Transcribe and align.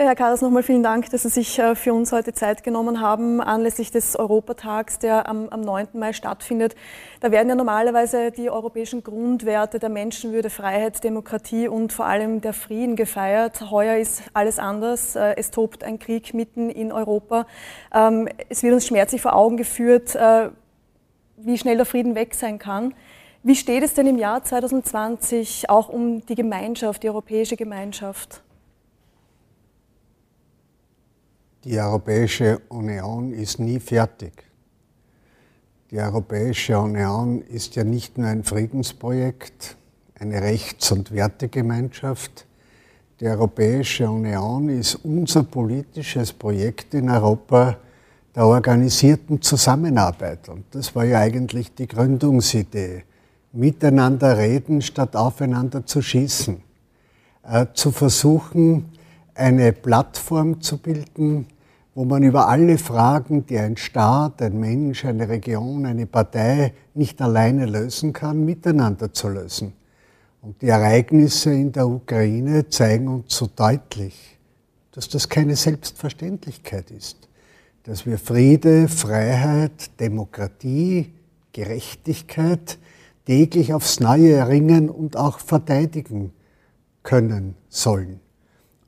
Ja, 0.00 0.04
Herr 0.04 0.14
Karas, 0.14 0.42
nochmal 0.42 0.62
vielen 0.62 0.84
Dank, 0.84 1.10
dass 1.10 1.24
Sie 1.24 1.28
sich 1.28 1.58
äh, 1.58 1.74
für 1.74 1.92
uns 1.92 2.12
heute 2.12 2.32
Zeit 2.32 2.62
genommen 2.62 3.00
haben, 3.00 3.40
anlässlich 3.40 3.90
des 3.90 4.14
Europatags, 4.14 5.00
der 5.00 5.28
am, 5.28 5.48
am 5.48 5.60
9. 5.60 5.88
Mai 5.94 6.12
stattfindet. 6.12 6.76
Da 7.18 7.32
werden 7.32 7.48
ja 7.48 7.56
normalerweise 7.56 8.30
die 8.30 8.48
europäischen 8.48 9.02
Grundwerte 9.02 9.80
der 9.80 9.88
Menschenwürde, 9.88 10.50
Freiheit, 10.50 11.02
Demokratie 11.02 11.66
und 11.66 11.92
vor 11.92 12.06
allem 12.06 12.40
der 12.40 12.52
Frieden 12.52 12.94
gefeiert. 12.94 13.72
Heuer 13.72 13.96
ist 13.96 14.22
alles 14.34 14.60
anders. 14.60 15.16
Äh, 15.16 15.34
es 15.36 15.50
tobt 15.50 15.82
ein 15.82 15.98
Krieg 15.98 16.32
mitten 16.32 16.70
in 16.70 16.92
Europa. 16.92 17.48
Ähm, 17.92 18.28
es 18.48 18.62
wird 18.62 18.74
uns 18.74 18.86
schmerzlich 18.86 19.20
vor 19.20 19.34
Augen 19.34 19.56
geführt, 19.56 20.14
äh, 20.14 20.50
wie 21.38 21.58
schnell 21.58 21.76
der 21.76 21.86
Frieden 21.86 22.14
weg 22.14 22.36
sein 22.36 22.60
kann. 22.60 22.94
Wie 23.42 23.56
steht 23.56 23.82
es 23.82 23.94
denn 23.94 24.06
im 24.06 24.16
Jahr 24.16 24.44
2020 24.44 25.68
auch 25.68 25.88
um 25.88 26.24
die 26.24 26.36
Gemeinschaft, 26.36 27.02
die 27.02 27.08
europäische 27.08 27.56
Gemeinschaft? 27.56 28.44
Die 31.64 31.78
Europäische 31.80 32.60
Union 32.68 33.32
ist 33.32 33.58
nie 33.58 33.80
fertig. 33.80 34.44
Die 35.90 35.98
Europäische 35.98 36.78
Union 36.78 37.42
ist 37.42 37.74
ja 37.74 37.82
nicht 37.82 38.16
nur 38.16 38.28
ein 38.28 38.44
Friedensprojekt, 38.44 39.76
eine 40.20 40.40
Rechts- 40.40 40.92
und 40.92 41.10
Wertegemeinschaft. 41.10 42.46
Die 43.18 43.26
Europäische 43.26 44.08
Union 44.08 44.68
ist 44.68 44.96
unser 44.96 45.42
politisches 45.42 46.32
Projekt 46.32 46.94
in 46.94 47.10
Europa 47.10 47.76
der 48.36 48.46
organisierten 48.46 49.42
Zusammenarbeit. 49.42 50.48
Und 50.48 50.64
das 50.70 50.94
war 50.94 51.04
ja 51.04 51.18
eigentlich 51.18 51.74
die 51.74 51.88
Gründungsidee. 51.88 53.02
Miteinander 53.52 54.38
reden, 54.38 54.80
statt 54.80 55.16
aufeinander 55.16 55.84
zu 55.84 56.02
schießen. 56.02 56.62
Äh, 57.42 57.66
zu 57.74 57.90
versuchen, 57.90 58.92
eine 59.34 59.72
Plattform 59.72 60.60
zu 60.60 60.78
bilden, 60.78 61.46
wo 61.98 62.04
man 62.04 62.22
über 62.22 62.46
alle 62.46 62.78
Fragen, 62.78 63.44
die 63.46 63.58
ein 63.58 63.76
Staat, 63.76 64.40
ein 64.40 64.60
Mensch, 64.60 65.04
eine 65.04 65.28
Region, 65.28 65.84
eine 65.84 66.06
Partei 66.06 66.72
nicht 66.94 67.20
alleine 67.20 67.66
lösen 67.66 68.12
kann, 68.12 68.44
miteinander 68.44 69.12
zu 69.12 69.28
lösen. 69.28 69.72
Und 70.40 70.62
die 70.62 70.68
Ereignisse 70.68 71.52
in 71.52 71.72
der 71.72 71.88
Ukraine 71.88 72.68
zeigen 72.68 73.08
uns 73.08 73.34
so 73.36 73.48
deutlich, 73.52 74.38
dass 74.92 75.08
das 75.08 75.28
keine 75.28 75.56
Selbstverständlichkeit 75.56 76.92
ist, 76.92 77.28
dass 77.82 78.06
wir 78.06 78.18
Friede, 78.18 78.86
Freiheit, 78.86 79.98
Demokratie, 79.98 81.12
Gerechtigkeit 81.52 82.78
täglich 83.26 83.74
aufs 83.74 83.98
Neue 83.98 84.34
erringen 84.34 84.88
und 84.88 85.16
auch 85.16 85.40
verteidigen 85.40 86.32
können 87.02 87.56
sollen. 87.68 88.20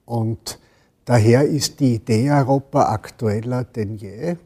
Und 0.05 0.61
Daher 1.05 1.45
ist 1.45 1.81
die 1.81 1.95
Idee 1.95 2.31
Europa 2.31 2.93
aktueller 2.93 3.65
denn 3.65 3.97
je. 3.97 4.37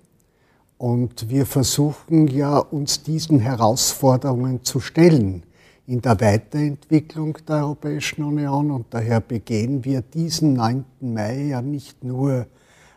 Und 0.78 1.28
wir 1.28 1.46
versuchen 1.46 2.28
ja, 2.28 2.58
uns 2.58 3.02
diesen 3.02 3.40
Herausforderungen 3.40 4.64
zu 4.64 4.80
stellen 4.80 5.44
in 5.86 6.00
der 6.00 6.20
Weiterentwicklung 6.20 7.38
der 7.46 7.56
Europäischen 7.56 8.24
Union. 8.24 8.70
Und 8.70 8.86
daher 8.90 9.20
begehen 9.20 9.84
wir 9.84 10.02
diesen 10.02 10.54
9. 10.54 10.84
Mai 11.00 11.48
ja 11.48 11.62
nicht 11.62 12.02
nur 12.04 12.46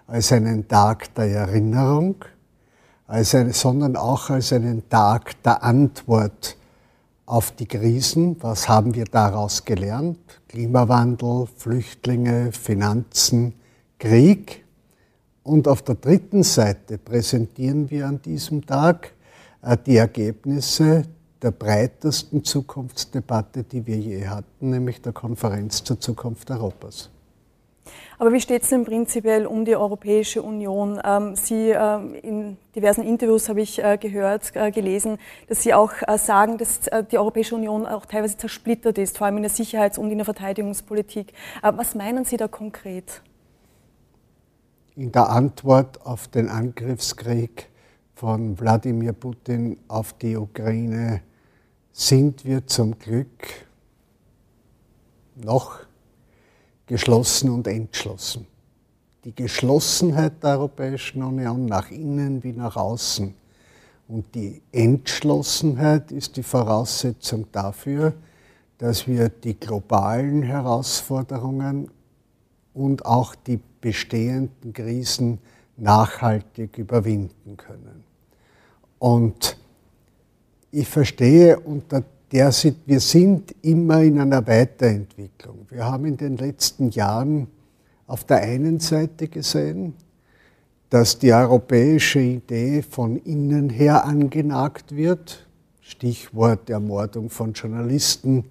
als 0.07 0.31
einen 0.31 0.67
Tag 0.67 1.13
der 1.15 1.27
Erinnerung, 1.27 2.15
eine, 3.07 3.53
sondern 3.53 3.95
auch 3.95 4.29
als 4.29 4.53
einen 4.53 4.87
Tag 4.89 5.41
der 5.43 5.63
Antwort 5.63 6.57
auf 7.27 7.51
die 7.51 7.67
Krisen. 7.67 8.37
Was 8.41 8.67
haben 8.67 8.95
wir 8.95 9.05
daraus 9.05 9.63
gelernt? 9.63 10.17
Klimawandel, 10.47 11.47
Flüchtlinge, 11.55 12.51
Finanzen, 12.51 13.53
Krieg. 13.99 14.65
Und 15.43 15.67
auf 15.67 15.81
der 15.83 15.95
dritten 15.95 16.41
Seite 16.41 16.97
präsentieren 16.97 17.91
wir 17.91 18.07
an 18.07 18.21
diesem 18.21 18.65
Tag 18.65 19.13
äh, 19.61 19.77
die 19.85 19.97
Ergebnisse 19.97 21.03
der 21.41 21.51
breitesten 21.51 22.43
Zukunftsdebatte, 22.43 23.63
die 23.63 23.85
wir 23.85 23.97
je 23.97 24.27
hatten, 24.27 24.71
nämlich 24.71 25.01
der 25.01 25.13
Konferenz 25.13 25.83
zur 25.83 25.99
Zukunft 25.99 26.49
Europas. 26.49 27.09
Aber 28.17 28.33
wie 28.33 28.41
steht 28.41 28.63
es 28.63 28.69
denn 28.69 28.85
prinzipiell 28.85 29.45
um 29.45 29.65
die 29.65 29.75
Europäische 29.75 30.41
Union? 30.41 30.99
Ähm, 31.03 31.35
Sie 31.35 31.69
ähm, 31.69 32.15
in 32.15 32.57
diversen 32.75 33.03
Interviews 33.03 33.49
habe 33.49 33.61
ich 33.61 33.83
äh, 33.83 33.97
gehört, 33.97 34.55
äh, 34.55 34.71
gelesen, 34.71 35.17
dass 35.47 35.61
Sie 35.61 35.73
auch 35.73 35.91
äh, 36.07 36.17
sagen, 36.17 36.57
dass 36.57 36.81
die 37.11 37.17
Europäische 37.17 37.55
Union 37.55 37.85
auch 37.85 38.05
teilweise 38.05 38.37
zersplittert 38.37 38.97
ist, 38.97 39.17
vor 39.17 39.27
allem 39.27 39.37
in 39.37 39.43
der 39.43 39.51
Sicherheits- 39.51 39.97
und 39.97 40.11
in 40.11 40.17
der 40.17 40.25
Verteidigungspolitik. 40.25 41.33
Was 41.61 41.95
meinen 41.95 42.25
Sie 42.25 42.37
da 42.37 42.47
konkret? 42.47 43.21
In 44.95 45.11
der 45.11 45.29
Antwort 45.29 46.05
auf 46.05 46.27
den 46.27 46.49
Angriffskrieg 46.49 47.69
von 48.15 48.59
Wladimir 48.59 49.13
Putin 49.13 49.77
auf 49.87 50.13
die 50.13 50.35
Ukraine 50.35 51.21
sind 51.91 52.45
wir 52.45 52.65
zum 52.65 52.97
Glück 52.97 53.67
noch 55.35 55.79
geschlossen 56.87 57.49
und 57.51 57.67
entschlossen. 57.67 58.47
Die 59.23 59.35
Geschlossenheit 59.35 60.41
der 60.41 60.51
Europäischen 60.51 61.21
Union 61.21 61.65
nach 61.65 61.91
innen 61.91 62.43
wie 62.43 62.53
nach 62.53 62.75
außen 62.75 63.33
und 64.07 64.33
die 64.33 64.61
Entschlossenheit 64.71 66.11
ist 66.11 66.37
die 66.37 66.43
Voraussetzung 66.43 67.45
dafür, 67.51 68.13
dass 68.77 69.07
wir 69.07 69.29
die 69.29 69.59
globalen 69.59 70.43
Herausforderungen 70.43 71.91
und 72.73 73.05
auch 73.05 73.35
die 73.35 73.59
bestehenden 73.81 74.71
Krisen 74.71 75.39
nachhaltig 75.75 76.77
überwinden 76.77 77.57
können. 77.57 78.03
Und 78.99 79.57
ich 80.71 80.87
verstehe 80.87 81.59
unter 81.59 82.03
der 82.31 82.51
wir 82.85 82.99
sind 82.99 83.55
immer 83.61 84.01
in 84.01 84.19
einer 84.19 84.45
Weiterentwicklung. 84.45 85.65
Wir 85.69 85.85
haben 85.85 86.05
in 86.05 86.17
den 86.17 86.37
letzten 86.37 86.89
Jahren 86.89 87.47
auf 88.05 88.23
der 88.23 88.37
einen 88.37 88.79
Seite 88.79 89.27
gesehen, 89.27 89.93
dass 90.89 91.19
die 91.19 91.33
europäische 91.33 92.19
Idee 92.19 92.81
von 92.81 93.17
innen 93.17 93.69
her 93.69 94.05
angenagt 94.05 94.95
wird. 94.95 95.47
Stichwort 95.81 96.69
Ermordung 96.69 97.29
von 97.29 97.53
Journalisten, 97.53 98.45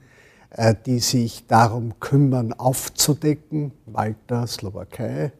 äh, 0.50 0.74
die 0.86 0.98
sich 0.98 1.46
darum 1.46 1.98
kümmern, 2.00 2.52
aufzudecken, 2.52 3.72
Malta, 3.86 4.46
Slowakei. 4.46 5.32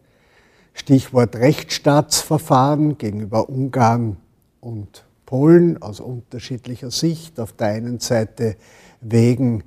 Stichwort 0.74 1.36
Rechtsstaatsverfahren 1.36 2.98
gegenüber 2.98 3.48
Ungarn 3.48 4.18
und 4.60 5.06
Polen 5.26 5.82
aus 5.82 6.00
unterschiedlicher 6.00 6.90
Sicht. 6.90 7.38
Auf 7.38 7.52
der 7.52 7.68
einen 7.68 7.98
Seite 8.00 8.56
wegen 9.00 9.64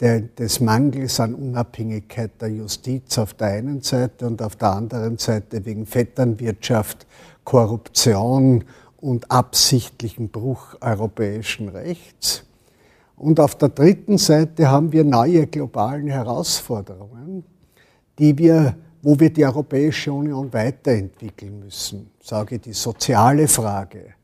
der, 0.00 0.20
des 0.20 0.60
Mangels 0.60 1.20
an 1.20 1.34
Unabhängigkeit 1.34 2.40
der 2.40 2.48
Justiz 2.48 3.18
auf 3.18 3.34
der 3.34 3.48
einen 3.48 3.82
Seite 3.82 4.26
und 4.26 4.40
auf 4.40 4.56
der 4.56 4.72
anderen 4.72 5.18
Seite 5.18 5.64
wegen 5.64 5.86
Vetternwirtschaft, 5.86 7.06
Korruption 7.44 8.64
und 9.00 9.30
absichtlichen 9.30 10.30
Bruch 10.30 10.76
europäischen 10.80 11.68
Rechts. 11.68 12.44
Und 13.16 13.38
auf 13.38 13.54
der 13.56 13.68
dritten 13.68 14.16
Seite 14.16 14.70
haben 14.70 14.92
wir 14.92 15.04
neue 15.04 15.46
globalen 15.46 16.08
Herausforderungen, 16.08 17.44
die 18.18 18.36
wir, 18.38 18.76
wo 19.02 19.18
wir 19.20 19.30
die 19.30 19.44
Europäische 19.44 20.12
Union 20.12 20.50
weiterentwickeln 20.52 21.60
müssen. 21.60 22.10
Ich 22.18 22.28
sage 22.28 22.58
die 22.58 22.72
soziale 22.72 23.46
Frage, 23.46 24.14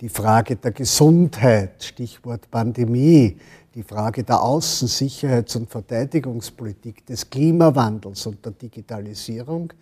die 0.00 0.08
Frage 0.08 0.56
der 0.56 0.72
Gesundheit, 0.72 1.82
Stichwort 1.82 2.50
Pandemie, 2.50 3.36
die 3.74 3.82
Frage 3.82 4.24
der 4.24 4.42
Außen-, 4.42 4.88
Sicherheits- 4.88 5.56
und 5.56 5.70
Verteidigungspolitik, 5.70 7.06
des 7.06 7.28
Klimawandels 7.30 8.26
und 8.26 8.44
der 8.44 8.52
Digitalisierung. 8.52 9.72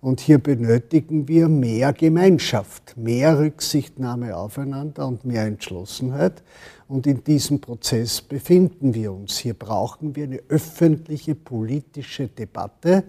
Und 0.00 0.20
hier 0.20 0.38
benötigen 0.38 1.28
wir 1.28 1.48
mehr 1.48 1.92
Gemeinschaft, 1.92 2.96
mehr 2.96 3.38
Rücksichtnahme 3.38 4.34
aufeinander 4.34 5.06
und 5.06 5.24
mehr 5.24 5.44
Entschlossenheit. 5.44 6.42
Und 6.88 7.06
in 7.06 7.22
diesem 7.22 7.60
Prozess 7.60 8.22
befinden 8.22 8.94
wir 8.94 9.12
uns. 9.12 9.38
Hier 9.38 9.54
brauchen 9.54 10.16
wir 10.16 10.24
eine 10.24 10.40
öffentliche 10.48 11.34
politische 11.34 12.28
Debatte, 12.28 13.04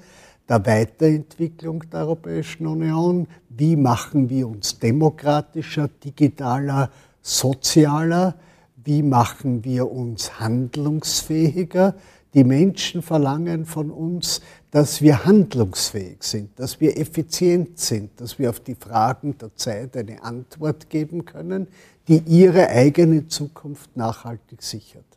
der 0.51 0.65
Weiterentwicklung 0.65 1.89
der 1.89 2.01
Europäischen 2.01 2.67
Union. 2.67 3.25
Wie 3.47 3.77
machen 3.77 4.29
wir 4.29 4.49
uns 4.49 4.77
demokratischer, 4.77 5.87
digitaler, 5.87 6.91
sozialer? 7.21 8.35
Wie 8.83 9.01
machen 9.01 9.63
wir 9.63 9.89
uns 9.89 10.41
handlungsfähiger? 10.41 11.95
Die 12.33 12.43
Menschen 12.43 13.01
verlangen 13.01 13.65
von 13.65 13.91
uns, 13.91 14.41
dass 14.71 15.01
wir 15.01 15.23
handlungsfähig 15.23 16.21
sind, 16.21 16.59
dass 16.59 16.81
wir 16.81 16.97
effizient 16.97 17.79
sind, 17.79 18.19
dass 18.19 18.37
wir 18.37 18.49
auf 18.49 18.59
die 18.59 18.75
Fragen 18.75 19.37
der 19.37 19.55
Zeit 19.55 19.95
eine 19.95 20.21
Antwort 20.21 20.89
geben 20.89 21.23
können, 21.23 21.67
die 22.09 22.17
ihre 22.27 22.67
eigene 22.67 23.29
Zukunft 23.29 23.95
nachhaltig 23.95 24.61
sichert. 24.61 25.10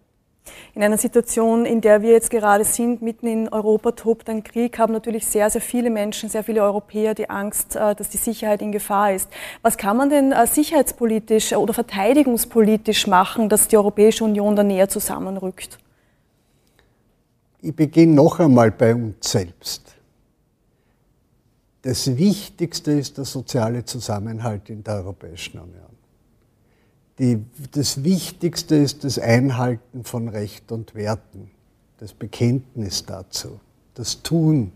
In 0.74 0.82
einer 0.82 0.98
Situation, 0.98 1.64
in 1.64 1.80
der 1.80 2.02
wir 2.02 2.10
jetzt 2.10 2.30
gerade 2.30 2.64
sind, 2.64 3.00
mitten 3.00 3.26
in 3.26 3.48
Europa 3.48 3.92
tobt 3.92 4.28
ein 4.28 4.42
Krieg, 4.42 4.78
haben 4.78 4.92
natürlich 4.92 5.26
sehr, 5.26 5.48
sehr 5.48 5.60
viele 5.60 5.88
Menschen, 5.88 6.28
sehr 6.28 6.44
viele 6.44 6.62
Europäer 6.62 7.14
die 7.14 7.30
Angst, 7.30 7.76
äh, 7.76 7.94
dass 7.94 8.08
die 8.08 8.16
Sicherheit 8.16 8.60
in 8.60 8.72
Gefahr 8.72 9.12
ist. 9.12 9.28
Was 9.62 9.76
kann 9.76 9.96
man 9.96 10.10
denn 10.10 10.32
äh, 10.32 10.46
sicherheitspolitisch 10.46 11.52
oder 11.52 11.72
verteidigungspolitisch 11.72 13.06
machen, 13.06 13.48
dass 13.48 13.68
die 13.68 13.76
Europäische 13.76 14.24
Union 14.24 14.56
da 14.56 14.62
näher 14.62 14.88
zusammenrückt? 14.88 15.78
Ich 17.62 17.74
beginne 17.74 18.14
noch 18.14 18.40
einmal 18.40 18.70
bei 18.70 18.94
uns 18.94 19.30
selbst. 19.30 19.94
Das 21.82 22.16
Wichtigste 22.16 22.92
ist 22.92 23.16
der 23.16 23.24
soziale 23.24 23.84
Zusammenhalt 23.84 24.68
in 24.70 24.82
der 24.82 24.96
Europäischen 24.96 25.58
Union. 25.60 25.93
Die, 27.18 27.44
das 27.70 28.02
Wichtigste 28.02 28.74
ist 28.74 29.04
das 29.04 29.18
Einhalten 29.18 30.02
von 30.02 30.28
Recht 30.28 30.72
und 30.72 30.94
Werten, 30.94 31.50
das 31.98 32.12
Bekenntnis 32.12 33.04
dazu, 33.06 33.60
das 33.94 34.22
Tun. 34.22 34.72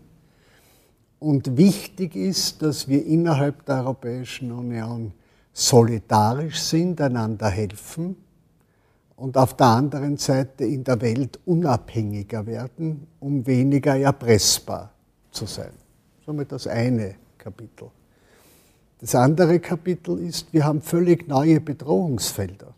Und 1.19 1.57
wichtig 1.57 2.15
ist, 2.15 2.61
dass 2.61 2.87
wir 2.87 3.05
innerhalb 3.05 3.65
der 3.65 3.79
Europäischen 3.79 4.53
Union 4.53 5.11
solidarisch 5.51 6.61
sind, 6.61 7.01
einander 7.01 7.49
helfen 7.49 8.15
und 9.17 9.37
auf 9.37 9.57
der 9.57 9.67
anderen 9.67 10.15
Seite 10.15 10.63
in 10.63 10.85
der 10.85 11.01
Welt 11.01 11.39
unabhängiger 11.45 12.45
werden, 12.45 13.05
um 13.19 13.45
weniger 13.45 13.97
erpressbar 13.97 14.93
zu 15.29 15.45
sein. 15.45 15.73
Somit 16.25 16.53
das 16.53 16.67
eine 16.67 17.15
Kapitel. 17.37 17.91
Das 18.99 19.15
andere 19.15 19.59
Kapitel 19.59 20.19
ist, 20.19 20.51
wir 20.51 20.65
haben 20.65 20.81
völlig 20.81 21.27
neue 21.27 21.61
Bedrohungsfelder. 21.61 22.73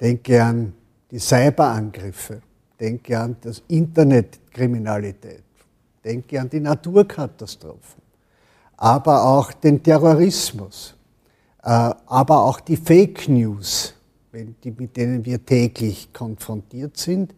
Denke 0.00 0.42
an 0.42 0.72
die 1.10 1.18
Cyberangriffe, 1.18 2.40
denke 2.78 3.18
an 3.18 3.36
das 3.40 3.62
Internetkriminalität, 3.68 5.42
denke 6.04 6.40
an 6.40 6.48
die 6.48 6.60
Naturkatastrophen, 6.60 8.00
aber 8.76 9.24
auch 9.24 9.52
den 9.52 9.82
Terrorismus, 9.82 10.94
äh, 11.62 11.90
aber 12.06 12.44
auch 12.44 12.60
die 12.60 12.76
Fake 12.76 13.28
News, 13.28 13.94
mit 14.32 14.96
denen 14.96 15.24
wir 15.24 15.44
täglich 15.44 16.12
konfrontiert 16.12 16.96
sind, 16.96 17.34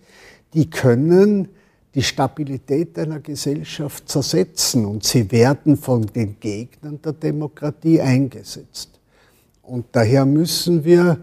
die 0.53 0.69
können 0.69 1.49
die 1.95 2.03
Stabilität 2.03 2.99
einer 2.99 3.21
Gesellschaft 3.21 4.09
zersetzen 4.09 4.87
und 4.87 5.05
sie 5.05 5.31
werden 5.31 5.77
von 5.77 6.07
den 6.07 6.41
Gegnern 6.41 7.01
der 7.03 7.13
Demokratie 7.13 8.01
eingesetzt. 8.01 8.99
Und 9.63 9.87
daher 9.93 10.25
müssen 10.25 10.85
wir 10.85 11.19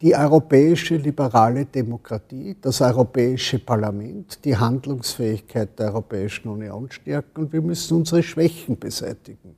die 0.00 0.16
europäische 0.16 0.96
liberale 0.96 1.66
Demokratie, 1.66 2.56
das 2.60 2.80
Europäische 2.80 3.58
Parlament, 3.58 4.42
die 4.44 4.56
Handlungsfähigkeit 4.56 5.78
der 5.78 5.88
Europäischen 5.88 6.48
Union 6.48 6.90
stärken 6.90 7.42
und 7.42 7.52
wir 7.52 7.60
müssen 7.60 7.98
unsere 7.98 8.22
Schwächen 8.22 8.78
beseitigen. 8.78 9.56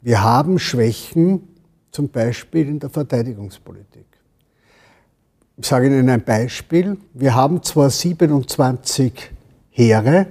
Wir 0.00 0.22
haben 0.22 0.58
Schwächen 0.58 1.48
zum 1.90 2.08
Beispiel 2.08 2.68
in 2.68 2.78
der 2.78 2.90
Verteidigungspolitik. 2.90 4.06
Ich 5.56 5.66
sage 5.66 5.86
Ihnen 5.86 6.08
ein 6.08 6.24
Beispiel. 6.24 6.96
Wir 7.12 7.34
haben 7.34 7.62
zwar 7.62 7.90
27 7.90 9.12
Heere 9.72 10.26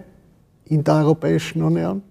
in 0.65 0.83
der 0.83 0.95
Europäischen 0.95 1.63
Union. 1.63 2.03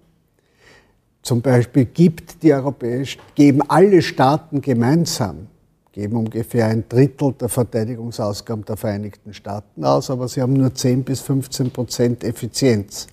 Zum 1.21 1.41
Beispiel 1.41 1.85
gibt 1.85 2.43
die 2.43 2.53
Europäische, 2.53 3.19
geben 3.35 3.61
alle 3.67 4.01
Staaten 4.01 4.61
gemeinsam, 4.61 5.47
geben 5.91 6.17
ungefähr 6.17 6.67
ein 6.67 6.83
Drittel 6.89 7.33
der 7.33 7.47
Verteidigungsausgaben 7.47 8.65
der 8.65 8.75
Vereinigten 8.75 9.33
Staaten 9.33 9.85
aus, 9.85 10.09
aber 10.09 10.27
sie 10.27 10.41
haben 10.41 10.53
nur 10.53 10.73
10 10.73 11.03
bis 11.03 11.21
15 11.21 11.71
Prozent 11.71 12.23
Effizienz. 12.23 13.07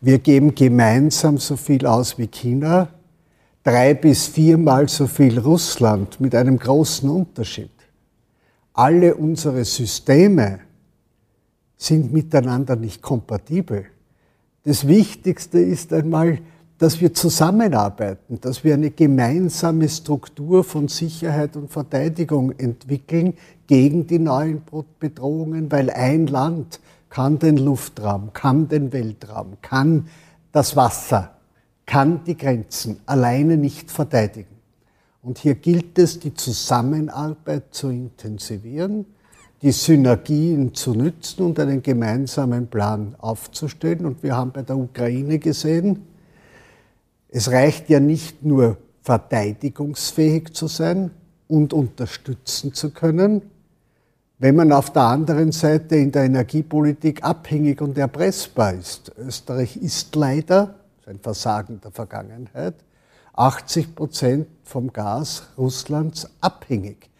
Wir 0.00 0.18
geben 0.18 0.54
gemeinsam 0.54 1.38
so 1.38 1.56
viel 1.56 1.86
aus 1.86 2.18
wie 2.18 2.28
China, 2.28 2.88
drei 3.64 3.94
bis 3.94 4.26
viermal 4.26 4.88
so 4.88 5.06
viel 5.06 5.38
Russland 5.38 6.20
mit 6.20 6.34
einem 6.34 6.58
großen 6.58 7.08
Unterschied. 7.08 7.70
Alle 8.74 9.14
unsere 9.14 9.64
Systeme 9.64 10.60
sind 11.80 12.12
miteinander 12.12 12.76
nicht 12.76 13.00
kompatibel. 13.00 13.86
Das 14.64 14.86
Wichtigste 14.86 15.58
ist 15.60 15.94
einmal, 15.94 16.38
dass 16.76 17.00
wir 17.00 17.14
zusammenarbeiten, 17.14 18.38
dass 18.40 18.64
wir 18.64 18.74
eine 18.74 18.90
gemeinsame 18.90 19.88
Struktur 19.88 20.62
von 20.62 20.88
Sicherheit 20.88 21.56
und 21.56 21.70
Verteidigung 21.70 22.52
entwickeln 22.52 23.32
gegen 23.66 24.06
die 24.06 24.18
neuen 24.18 24.62
Bedrohungen, 24.98 25.72
weil 25.72 25.88
ein 25.88 26.26
Land 26.26 26.80
kann 27.08 27.38
den 27.38 27.56
Luftraum, 27.56 28.34
kann 28.34 28.68
den 28.68 28.92
Weltraum, 28.92 29.56
kann 29.62 30.08
das 30.52 30.76
Wasser, 30.76 31.34
kann 31.86 32.24
die 32.24 32.36
Grenzen 32.36 33.00
alleine 33.06 33.56
nicht 33.56 33.90
verteidigen. 33.90 34.56
Und 35.22 35.38
hier 35.38 35.54
gilt 35.54 35.98
es, 35.98 36.18
die 36.18 36.34
Zusammenarbeit 36.34 37.74
zu 37.74 37.88
intensivieren 37.88 39.06
die 39.62 39.72
Synergien 39.72 40.74
zu 40.74 40.94
nützen 40.94 41.44
und 41.44 41.60
einen 41.60 41.82
gemeinsamen 41.82 42.68
Plan 42.68 43.14
aufzustellen. 43.18 44.06
Und 44.06 44.22
wir 44.22 44.36
haben 44.36 44.52
bei 44.52 44.62
der 44.62 44.76
Ukraine 44.76 45.38
gesehen, 45.38 46.06
es 47.28 47.50
reicht 47.50 47.90
ja 47.90 48.00
nicht 48.00 48.42
nur 48.42 48.78
verteidigungsfähig 49.02 50.52
zu 50.52 50.66
sein 50.66 51.10
und 51.46 51.72
unterstützen 51.72 52.74
zu 52.74 52.90
können, 52.90 53.42
wenn 54.38 54.56
man 54.56 54.72
auf 54.72 54.92
der 54.92 55.02
anderen 55.02 55.52
Seite 55.52 55.96
in 55.96 56.10
der 56.10 56.24
Energiepolitik 56.24 57.22
abhängig 57.22 57.82
und 57.82 57.98
erpressbar 57.98 58.72
ist. 58.72 59.12
Österreich 59.18 59.76
ist 59.76 60.14
leider, 60.16 60.76
ein 61.06 61.18
Versagen 61.18 61.80
der 61.80 61.90
Vergangenheit, 61.90 62.74
80 63.34 63.94
Prozent 63.94 64.46
vom 64.64 64.92
Gas 64.92 65.42
Russlands 65.58 66.28
abhängig. 66.40 67.10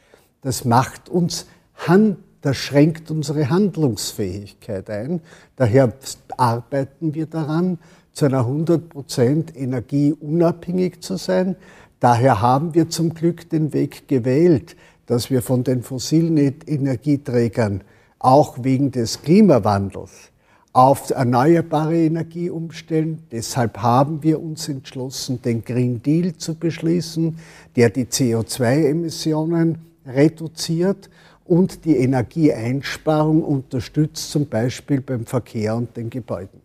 Das 0.43 0.65
macht 0.65 1.09
uns 1.09 1.47
hand 1.87 2.19
das 2.43 2.57
schränkt 2.57 3.11
unsere 3.11 3.51
Handlungsfähigkeit 3.51 4.89
ein. 4.89 5.21
Daher 5.57 5.93
arbeiten 6.37 7.15
wir 7.15 7.27
daran, 7.27 7.79
zu 8.13 8.25
einer 8.25 8.47
100% 8.47 9.55
Energie 9.57 10.13
unabhängig 10.13 11.01
zu 11.01 11.17
sein. 11.17 11.57
Daher 12.01 12.41
haben 12.41 12.75
wir 12.75 12.89
zum 12.89 13.15
Glück 13.15 13.49
den 13.51 13.73
Weg 13.73 14.09
gewählt, 14.09 14.77
dass 15.07 15.31
wir 15.31 15.43
von 15.43 15.65
den 15.65 15.83
fossilen 15.83 16.37
Energieträgern 16.37 17.83
auch 18.19 18.63
wegen 18.63 18.91
des 18.91 19.23
Klimawandels 19.23 20.31
auf 20.73 21.11
erneuerbare 21.11 21.97
Energie 21.97 22.49
umstellen. 22.49 23.25
Deshalb 23.33 23.79
haben 23.79 24.23
wir 24.23 24.41
uns 24.41 24.69
entschlossen, 24.69 25.43
den 25.43 25.65
Green 25.65 26.03
Deal 26.03 26.37
zu 26.37 26.55
beschließen, 26.55 27.37
der 27.75 27.91
die 27.91 28.05
CO2-Emissionen 28.05 29.79
reduziert 30.07 31.11
und 31.51 31.85
die 31.85 31.97
Energieeinsparung 31.97 33.43
unterstützt, 33.43 34.31
zum 34.31 34.49
Beispiel 34.49 35.01
beim 35.01 35.27
Verkehr 35.27 35.75
und 35.75 35.97
den 35.97 36.09
Gebäuden. 36.09 36.61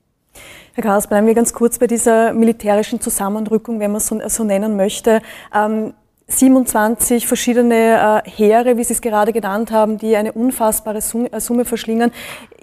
Herr 0.73 0.83
Karas, 0.83 1.07
bleiben 1.07 1.25
wir 1.25 1.33
ganz 1.33 1.53
kurz 1.53 1.79
bei 1.79 1.87
dieser 1.87 2.33
militärischen 2.33 3.01
Zusammenrückung, 3.01 3.79
wenn 3.79 3.91
man 3.91 3.97
es 3.97 4.07
so, 4.07 4.19
so, 4.27 4.43
nennen 4.43 4.75
möchte. 4.75 5.21
Ähm, 5.53 5.93
27 6.27 7.25
verschiedene 7.25 8.23
äh, 8.25 8.29
Heere, 8.29 8.77
wie 8.77 8.83
Sie 8.83 8.93
es 8.93 9.01
gerade 9.01 9.33
genannt 9.33 9.71
haben, 9.71 9.97
die 9.97 10.15
eine 10.15 10.33
unfassbare 10.33 10.99
äh, 10.99 11.39
Summe 11.39 11.65
verschlingen. 11.65 12.11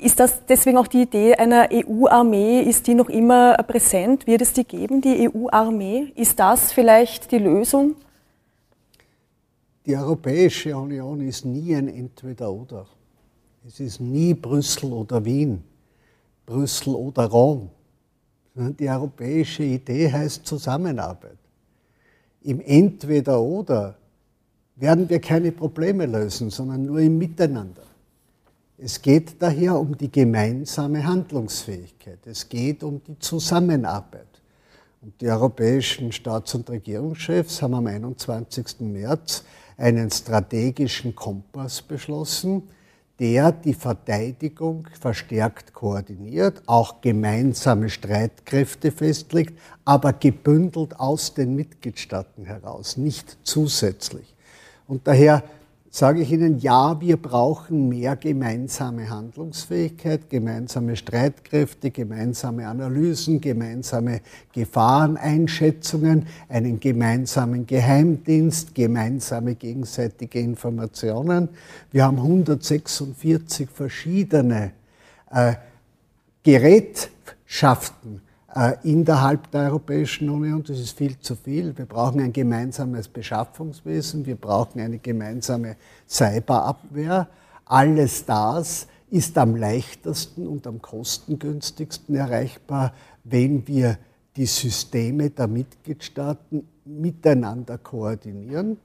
Ist 0.00 0.21
das 0.21 0.47
deswegen 0.47 0.79
auch 0.79 0.87
die 0.87 1.02
Idee 1.02 1.35
einer 1.35 1.71
EU-Armee? 1.73 2.61
Ist 2.61 2.87
die 2.87 2.95
noch 2.95 3.09
immer 3.09 3.55
präsent? 3.55 4.29
Wird 4.29 4.43
es 4.43 4.52
die 4.52 4.64
geben, 4.64 5.00
die 5.00 5.29
EU-Armee? 5.29 6.12
Ist 6.14 6.38
das 6.38 6.73
vielleicht 6.73 7.33
die 7.33 7.38
Lösung? 7.38 7.97
Die 9.85 9.97
Europäische 9.97 10.77
Union 10.77 11.21
ist 11.21 11.45
nie 11.45 11.75
ein 11.75 11.89
Entweder-Oder. 11.89 12.87
Es 13.67 13.81
ist 13.81 14.01
nie 14.01 14.33
Brüssel 14.35 14.93
oder 14.93 15.25
Wien, 15.25 15.62
Brüssel 16.47 16.95
oder 16.95 17.27
Rom. 17.27 17.69
Die 18.55 18.89
europäische 18.89 19.65
Idee 19.65 20.11
heißt 20.11 20.47
Zusammenarbeit. 20.47 21.39
Im 22.43 22.61
Entweder-Oder 22.61 23.97
werden 24.77 25.09
wir 25.09 25.21
keine 25.21 25.51
Probleme 25.53 26.07
lösen, 26.07 26.51
sondern 26.51 26.85
nur 26.85 27.01
im 27.01 27.19
Miteinander. 27.19 27.83
Es 28.79 29.01
geht 29.01 29.41
daher 29.41 29.79
um 29.79 29.97
die 29.97 30.11
gemeinsame 30.11 31.05
Handlungsfähigkeit. 31.05 32.19
Es 32.27 32.49
geht 32.49 32.83
um 32.83 33.01
die 33.05 33.19
Zusammenarbeit. 33.19 34.27
Und 35.01 35.21
die 35.21 35.29
europäischen 35.29 36.12
Staats- 36.12 36.55
und 36.55 36.69
Regierungschefs 36.71 37.62
haben 37.62 37.75
am 37.75 37.87
21. 37.87 38.81
März 38.81 39.45
einen 39.76 40.11
strategischen 40.11 41.14
Kompass 41.14 41.83
beschlossen, 41.83 42.62
der 43.19 43.52
die 43.52 43.75
Verteidigung 43.75 44.88
verstärkt 44.99 45.73
koordiniert, 45.73 46.62
auch 46.67 47.00
gemeinsame 47.00 47.88
Streitkräfte 47.88 48.91
festlegt, 48.91 49.59
aber 49.85 50.12
gebündelt 50.12 50.99
aus 50.99 51.35
den 51.35 51.55
Mitgliedstaaten 51.55 52.45
heraus, 52.45 52.97
nicht 52.97 53.38
zusätzlich. 53.45 54.35
Und 54.88 55.07
daher 55.07 55.45
sage 55.95 56.23
ich 56.23 56.33
Ihnen, 56.33 56.59
ja, 56.59 56.99
wir 57.03 57.19
brauchen 57.19 57.91
mehr 57.91 58.17
gemeinsame 58.17 59.11
Handlungsfähigkeit, 59.11 60.31
gemeinsame 60.31 60.97
Streitkräfte, 60.97 61.91
gemeinsame 61.91 62.67
Analysen, 62.67 63.43
gemeinsame 63.43 64.23
Gefahreneinschätzungen, 64.55 66.27
einen 66.49 66.81
gemeinsamen 66.81 67.67
Geheimdienst, 67.67 68.75
gemeinsame 68.75 69.55
gegenseitige 69.55 70.41
Informationen. 70.41 71.51
Wir 71.91 72.07
haben 72.07 72.17
146 72.17 73.69
verschiedene 73.69 74.73
äh, 75.31 75.57
Gerätschaften 76.43 78.23
innerhalb 78.83 79.51
der 79.51 79.63
Europäischen 79.63 80.29
Union. 80.29 80.63
Das 80.63 80.79
ist 80.79 80.97
viel 80.97 81.19
zu 81.19 81.35
viel. 81.37 81.77
Wir 81.77 81.87
brauchen 81.87 82.21
ein 82.21 82.33
gemeinsames 82.33 83.09
Beschaffungswesen, 83.09 84.27
wir 84.27 84.37
brauchen 84.37 84.81
eine 84.81 84.99
gemeinsame 84.99 85.77
Cyberabwehr. 86.09 87.29
Alles 87.65 88.25
das 88.27 88.87
ist 89.11 89.37
am 89.39 89.57
leichtesten 89.57 90.47
und 90.47 90.67
am 90.67 90.81
kostengünstigsten 90.81 92.15
erreichbar, 92.15 92.93
wenn 93.25 93.67
wir 93.69 93.99
die 94.37 94.47
Systeme 94.47 95.31
der 95.31 95.47
Mitgliedstaaten 95.47 96.67
miteinander 96.85 97.79
koordinieren 97.79 98.79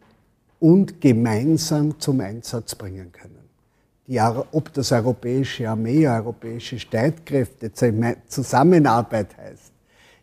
und 0.59 0.99
gemeinsam 1.01 1.99
zum 1.99 2.19
Einsatz 2.19 2.75
bringen 2.75 3.11
können. 3.11 3.36
Die, 4.07 4.19
ob 4.21 4.71
das 4.73 4.93
europäische 4.93 5.69
Armee, 5.69 6.07
europäische 6.07 6.79
Streitkräfte, 6.79 7.71
Zusammenarbeit 7.73 9.35
heißt, 9.37 9.73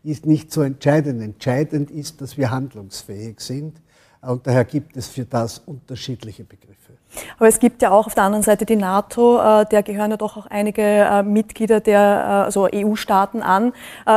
ist 0.02 0.26
nicht 0.26 0.50
so 0.50 0.62
entscheidend. 0.62 1.22
Entscheidend 1.22 1.90
ist, 1.90 2.20
dass 2.20 2.38
wir 2.38 2.50
handlungsfähig 2.50 3.40
sind. 3.40 3.80
Und 4.22 4.46
daher 4.46 4.64
gibt 4.64 4.96
es 4.96 5.08
für 5.08 5.26
das 5.26 5.58
unterschiedliche 5.58 6.44
Begriffe. 6.44 6.74
Aber 7.36 7.48
es 7.48 7.58
gibt 7.58 7.82
ja 7.82 7.90
auch 7.90 8.06
auf 8.06 8.14
der 8.14 8.24
anderen 8.24 8.42
Seite 8.42 8.64
die 8.64 8.76
NATO, 8.76 9.38
äh, 9.38 9.66
der 9.66 9.82
gehören 9.82 10.10
ja 10.10 10.16
doch 10.16 10.36
auch 10.36 10.46
einige 10.46 10.82
äh, 10.82 11.22
Mitglieder 11.22 11.80
der 11.80 12.00
äh, 12.00 12.44
also 12.44 12.68
EU-Staaten 12.72 13.42
an. 13.42 13.72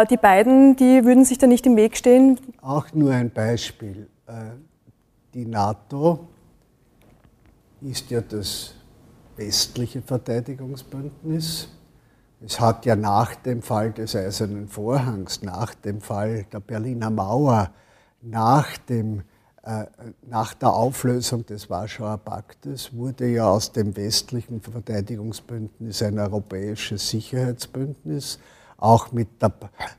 Die 0.10 0.18
beiden, 0.18 0.76
die 0.76 1.04
würden 1.04 1.26
sich 1.26 1.38
da 1.38 1.48
nicht 1.48 1.66
im 1.66 1.76
Weg 1.76 1.98
stehen? 1.98 2.40
Auch 2.62 2.94
nur 2.94 3.12
ein 3.12 3.30
Beispiel. 3.30 4.08
Die 5.34 5.46
NATO 5.46 6.28
ist 7.82 8.10
ja 8.10 8.22
das 8.22 8.74
westliche 9.38 10.02
Verteidigungsbündnis. 10.02 11.70
Es 12.46 12.60
hat 12.60 12.86
ja 12.86 12.96
nach 12.96 13.36
dem 13.36 13.62
Fall 13.62 13.92
des 13.92 14.16
Eisernen 14.16 14.68
Vorhangs, 14.68 15.42
nach 15.42 15.74
dem 15.74 16.02
Fall 16.02 16.46
der 16.52 16.60
Berliner 16.60 17.10
Mauer, 17.10 17.72
nach, 18.22 18.78
dem, 18.78 19.24
äh, 19.64 19.86
nach 20.28 20.54
der 20.54 20.74
Auflösung 20.74 21.46
des 21.46 21.70
Warschauer 21.70 22.18
Paktes 22.18 22.94
wurde 22.94 23.28
ja 23.28 23.50
aus 23.50 23.72
dem 23.72 23.96
westlichen 23.96 24.62
Verteidigungsbündnis 24.62 26.04
ein 26.04 26.20
europäisches 26.20 27.10
Sicherheitsbündnis, 27.10 28.40
auch 28.78 29.12
mit 29.12 29.42
der, 29.42 29.52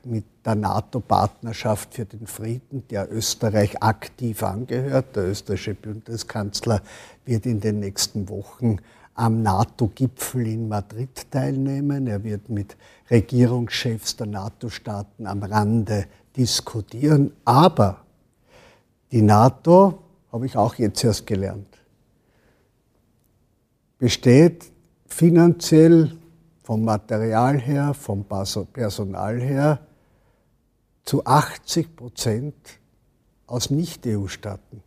mit 0.05 0.23
der 0.45 0.55
NATO-Partnerschaft 0.55 1.93
für 1.93 2.05
den 2.05 2.25
Frieden, 2.27 2.87
der 2.89 3.11
Österreich 3.11 3.83
aktiv 3.83 4.41
angehört. 4.43 5.17
Der 5.17 5.25
österreichische 5.25 5.73
Bundeskanzler 5.73 6.81
wird 7.25 7.45
in 7.45 7.59
den 7.59 7.81
nächsten 7.81 8.29
Wochen 8.29 8.77
am 9.19 9.41
NATO-Gipfel 9.41 10.47
in 10.47 10.69
Madrid 10.69 11.29
teilnehmen. 11.29 12.07
Er 12.07 12.23
wird 12.23 12.47
mit 12.49 12.77
Regierungschefs 13.11 14.15
der 14.15 14.27
NATO-Staaten 14.27 15.27
am 15.27 15.43
Rande 15.43 16.05
diskutieren. 16.37 17.33
Aber 17.43 18.05
die 19.11 19.21
NATO, 19.21 19.99
habe 20.31 20.45
ich 20.45 20.55
auch 20.55 20.75
jetzt 20.75 21.03
erst 21.03 21.27
gelernt, 21.27 21.67
besteht 23.97 24.71
finanziell 25.07 26.15
vom 26.63 26.85
Material 26.85 27.59
her, 27.59 27.93
vom 27.93 28.23
Personal 28.23 29.41
her 29.41 29.79
zu 31.03 31.25
80 31.25 31.95
Prozent 31.95 32.55
aus 33.47 33.69
Nicht-EU-Staaten 33.69 34.81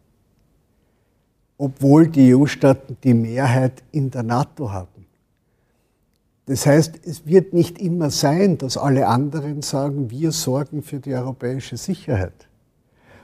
obwohl 1.62 2.09
die 2.09 2.35
EU-Staaten 2.35 2.97
die 3.04 3.14
Mehrheit 3.14 3.85
in 3.92 4.11
der 4.11 4.25
NATO 4.25 4.73
haben. 4.73 5.07
Das 6.47 6.66
heißt, 6.66 6.99
es 7.07 7.25
wird 7.25 7.52
nicht 7.54 7.78
immer 7.78 8.11
sein, 8.11 8.59
dass 8.59 8.76
alle 8.76 9.07
anderen 9.07 9.62
sagen, 9.62 10.11
wir 10.11 10.33
sorgen 10.33 10.83
für 10.83 10.99
die 10.99 11.14
europäische 11.14 11.76
Sicherheit. 11.76 12.49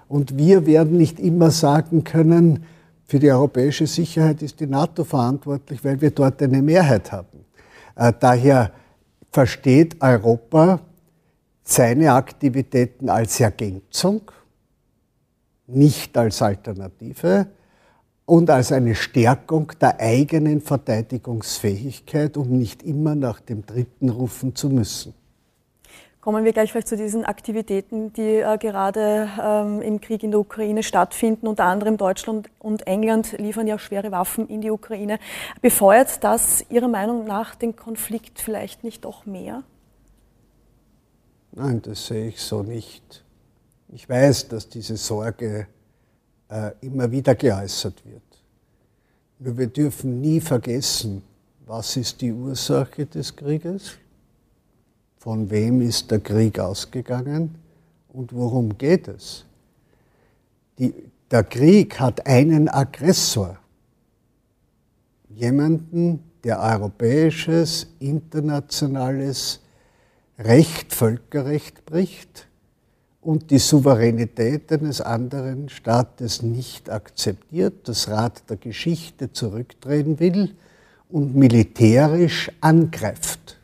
Und 0.07 0.39
wir 0.39 0.67
werden 0.67 0.99
nicht 0.99 1.19
immer 1.19 1.51
sagen 1.51 2.05
können, 2.05 2.63
für 3.07 3.19
die 3.19 3.29
europäische 3.29 3.89
Sicherheit 3.89 4.41
ist 4.41 4.61
die 4.61 4.69
NATO 4.69 5.03
verantwortlich, 5.03 5.85
weil 5.85 6.01
wir 6.01 6.13
dort 6.13 6.41
eine 6.41 6.63
Mehrheit 6.63 7.11
haben. 7.11 7.45
Äh, 7.97 8.13
daher 8.21 8.71
versteht 9.33 10.01
Europa 10.01 10.79
seine 11.65 12.13
Aktivitäten 12.13 13.09
als 13.09 13.41
Ergänzung, 13.41 14.31
nicht 15.67 16.17
als 16.17 16.41
Alternative 16.41 17.49
und 18.29 18.51
als 18.51 18.73
eine 18.73 18.95
Stärkung 18.95 19.73
der 19.81 19.99
eigenen 20.01 20.61
Verteidigungsfähigkeit, 20.61 22.37
um 22.37 22.59
nicht 22.59 22.83
immer 22.83 23.15
nach 23.15 23.41
dem 23.41 23.65
Dritten 23.65 24.11
rufen 24.11 24.55
zu 24.55 24.69
müssen. 24.69 25.15
Kommen 26.21 26.45
wir 26.45 26.53
gleich 26.53 26.71
vielleicht 26.71 26.89
zu 26.89 26.99
diesen 26.99 27.25
Aktivitäten, 27.25 28.13
die 28.13 28.37
äh, 28.37 28.59
gerade 28.59 29.31
ähm, 29.43 29.81
im 29.81 30.03
Krieg 30.03 30.23
in 30.23 30.31
der 30.31 30.41
Ukraine 30.41 30.83
stattfinden. 30.83 31.47
Unter 31.47 31.65
anderem 31.65 31.97
Deutschland 31.97 32.51
und 32.59 32.87
England 32.87 33.33
liefern 33.39 33.67
ja 33.67 33.79
schwere 33.79 34.11
Waffen 34.13 34.47
in 34.47 34.61
die 34.61 34.71
Ukraine. 34.71 35.19
Befeuert 35.63 36.23
das 36.23 36.63
Ihrer 36.69 36.89
Meinung 36.89 37.25
nach 37.25 37.55
den 37.55 37.77
Konflikt 37.77 38.43
vielleicht 38.43 38.85
nicht 38.85 39.07
doch 39.07 39.25
mehr? 39.25 39.63
Nein, 41.53 41.81
das 41.81 42.09
sehe 42.09 42.29
ich 42.29 42.43
so 42.43 42.63
nicht. 42.63 43.25
Ich 43.89 44.07
weiß, 44.07 44.49
dass 44.49 44.69
diese 44.69 44.99
Sorge 44.99 45.67
immer 46.81 47.11
wieder 47.11 47.35
geäußert 47.35 48.05
wird. 48.07 48.23
Nur 49.39 49.57
wir 49.57 49.67
dürfen 49.67 50.21
nie 50.21 50.41
vergessen, 50.41 51.23
was 51.67 51.97
ist 51.97 52.21
die 52.21 52.33
Ursache 52.33 53.07
des 53.07 53.37
Krieges, 53.37 53.93
von 55.19 55.51
wem 55.51 55.83
ist 55.83 56.11
der 56.11 56.21
Krieg 56.21 56.59
ausgegangen 56.59 57.55
und 58.09 58.33
worum 58.33 58.77
geht 58.79 59.09
es. 59.09 59.45
Die, 60.79 60.95
der 61.31 61.45
Krieg 61.45 62.01
hat 62.01 62.27
einen 62.27 62.69
Aggressor, 62.69 63.59
jemanden, 65.29 66.25
der 66.43 66.61
europäisches, 66.61 67.87
internationales 67.99 69.61
Recht, 70.39 70.95
Völkerrecht 70.95 71.85
bricht 71.85 72.48
und 73.21 73.51
die 73.51 73.59
Souveränität 73.59 74.73
eines 74.73 75.01
anderen 75.01 75.69
Staates 75.69 76.43
nicht 76.43 76.89
akzeptiert, 76.89 77.89
das 77.89 78.09
Rad 78.09 78.49
der 78.49 78.57
Geschichte 78.57 79.33
zurückdrehen 79.33 80.21
will 80.21 80.55
und 81.09 81.35
militärisch 81.35 82.51
angreift, 82.61 83.59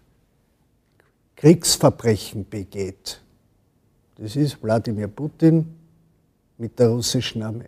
Kriegsverbrechen 1.37 2.49
begeht. 2.49 3.21
Das 4.17 4.37
ist 4.37 4.63
Wladimir 4.63 5.09
Putin 5.09 5.75
mit 6.59 6.79
der 6.79 6.89
russischen 6.89 7.43
Armee. 7.43 7.65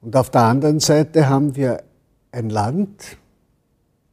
Und 0.00 0.16
auf 0.16 0.30
der 0.30 0.42
anderen 0.42 0.80
Seite 0.80 1.28
haben 1.28 1.54
wir 1.54 1.84
ein 2.32 2.50
Land, 2.50 3.16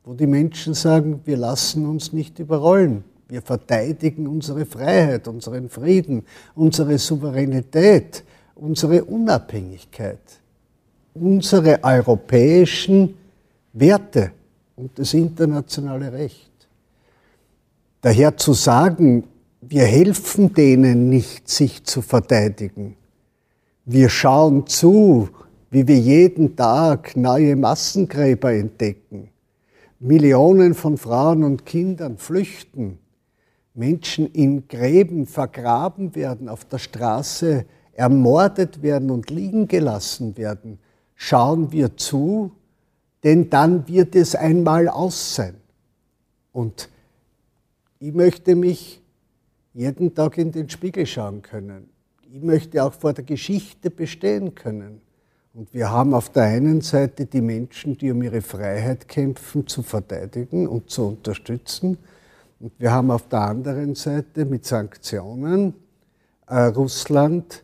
wo 0.04 0.14
die 0.14 0.28
Menschen 0.28 0.74
sagen, 0.74 1.22
wir 1.26 1.38
lassen 1.38 1.88
uns 1.88 2.14
nicht 2.14 2.40
überrollen. 2.40 3.04
Wir 3.30 3.44
verteidigen 3.44 4.26
unsere 4.26 4.66
Freiheit, 4.66 5.28
unseren 5.28 5.70
Frieden, 5.70 6.24
unsere 6.56 6.98
Souveränität, 6.98 8.24
unsere 8.56 9.06
Unabhängigkeit, 9.06 10.20
unsere 11.14 11.84
europäischen 11.84 13.14
Werte 13.74 14.32
und 14.76 14.98
das 14.98 15.14
internationale 15.14 16.12
Recht. 16.12 16.50
Daher 18.02 18.36
zu 18.36 18.54
sagen, 18.54 19.26
wir 19.62 19.84
helfen 19.84 20.56
denen 20.56 21.10
nicht, 21.10 21.48
sich 21.48 21.84
zu 21.84 22.02
verteidigen. 22.02 22.96
Wir 23.86 24.10
schauen 24.10 24.66
zu, 24.66 25.30
wie 25.70 25.88
wir 25.88 26.00
jeden 26.00 26.56
Tag 26.56 27.16
neue 27.16 27.56
Massengräber 27.56 28.54
entdecken. 28.54 29.30
Millionen 30.00 30.74
von 30.74 30.98
Frauen 30.98 31.44
und 31.44 31.68
Kindern 31.68 32.18
flüchten 32.18 32.98
Menschen 33.74 34.32
in 34.32 34.68
Gräben 34.68 35.26
vergraben 35.26 36.16
werden, 36.16 36.50
auf 36.50 36.66
der 36.66 36.80
Straße 36.80 37.66
ermordet 37.94 38.82
werden 38.82 39.12
und 39.12 39.30
liegen 39.30 39.68
gelassen 39.68 40.38
werden, 40.38 40.80
schauen 41.16 41.72
wir 41.72 41.98
zu, 41.98 42.52
denn 43.24 43.50
dann 43.50 43.88
wird 43.88 44.16
es 44.16 44.36
einmal 44.36 44.88
aus 44.88 45.36
sein. 45.36 45.56
Und 46.52 46.90
ich 48.00 48.14
möchte 48.14 48.56
mich 48.56 49.02
jeden 49.74 50.16
Tag 50.16 50.38
in 50.38 50.52
den 50.52 50.70
Spiegel 50.70 51.06
schauen 51.06 51.42
können. 51.42 51.90
Ich 52.32 52.42
möchte 52.42 52.84
auch 52.84 52.94
vor 52.94 53.14
der 53.14 53.26
Geschichte 53.26 53.90
bestehen 53.90 54.56
können 54.56 55.02
Und 55.54 55.74
wir 55.74 55.90
haben 55.90 56.14
auf 56.14 56.30
der 56.30 56.44
einen 56.44 56.82
Seite 56.82 57.26
die 57.26 57.42
Menschen, 57.42 57.98
die 57.98 58.12
um 58.12 58.22
ihre 58.22 58.42
Freiheit 58.42 59.08
kämpfen, 59.08 59.68
zu 59.68 59.82
verteidigen 59.82 60.68
und 60.68 60.90
zu 60.90 61.08
unterstützen. 61.08 61.98
Und 62.60 62.74
wir 62.78 62.92
haben 62.92 63.10
auf 63.10 63.30
der 63.30 63.42
anderen 63.42 63.96
Seite 63.96 64.44
mit 64.44 64.66
Sanktionen 64.66 65.76
äh, 66.48 66.64
Russland 66.64 67.64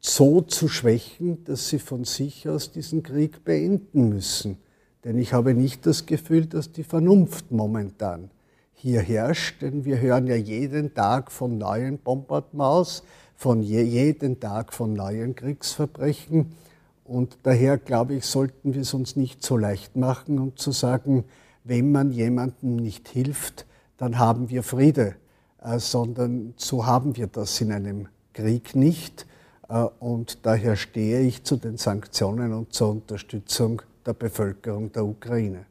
so 0.00 0.42
zu 0.42 0.68
schwächen, 0.68 1.42
dass 1.44 1.68
sie 1.68 1.80
von 1.80 2.04
sich 2.04 2.48
aus 2.48 2.70
diesen 2.70 3.02
Krieg 3.02 3.44
beenden 3.44 4.10
müssen. 4.10 4.58
Denn 5.04 5.18
ich 5.18 5.32
habe 5.32 5.54
nicht 5.54 5.86
das 5.86 6.06
Gefühl, 6.06 6.46
dass 6.46 6.70
die 6.70 6.84
Vernunft 6.84 7.50
momentan 7.50 8.30
hier 8.74 9.00
herrscht, 9.00 9.60
denn 9.60 9.84
wir 9.84 10.00
hören 10.00 10.28
ja 10.28 10.36
jeden 10.36 10.94
Tag 10.94 11.32
von 11.32 11.58
neuen 11.58 11.98
Bombardements, 11.98 13.02
von 13.34 13.60
je, 13.60 13.82
jeden 13.82 14.38
Tag 14.38 14.72
von 14.72 14.92
neuen 14.92 15.34
Kriegsverbrechen. 15.34 16.52
Und 17.04 17.38
daher, 17.42 17.76
glaube 17.76 18.14
ich, 18.14 18.24
sollten 18.24 18.74
wir 18.74 18.82
es 18.82 18.94
uns 18.94 19.16
nicht 19.16 19.44
so 19.44 19.56
leicht 19.56 19.96
machen 19.96 20.38
und 20.38 20.60
zu 20.60 20.70
sagen, 20.70 21.24
wenn 21.64 21.90
man 21.90 22.12
jemandem 22.12 22.76
nicht 22.76 23.08
hilft, 23.08 23.66
dann 23.98 24.18
haben 24.18 24.48
wir 24.48 24.62
Friede, 24.62 25.16
äh, 25.62 25.78
sondern 25.78 26.54
so 26.56 26.86
haben 26.86 27.16
wir 27.16 27.26
das 27.26 27.60
in 27.60 27.72
einem 27.72 28.08
Krieg 28.32 28.74
nicht. 28.74 29.26
Äh, 29.68 29.82
und 30.00 30.46
daher 30.46 30.76
stehe 30.76 31.20
ich 31.20 31.44
zu 31.44 31.56
den 31.56 31.76
Sanktionen 31.76 32.54
und 32.54 32.72
zur 32.72 32.90
Unterstützung 32.90 33.82
der 34.06 34.14
Bevölkerung 34.14 34.90
der 34.90 35.04
Ukraine. 35.04 35.66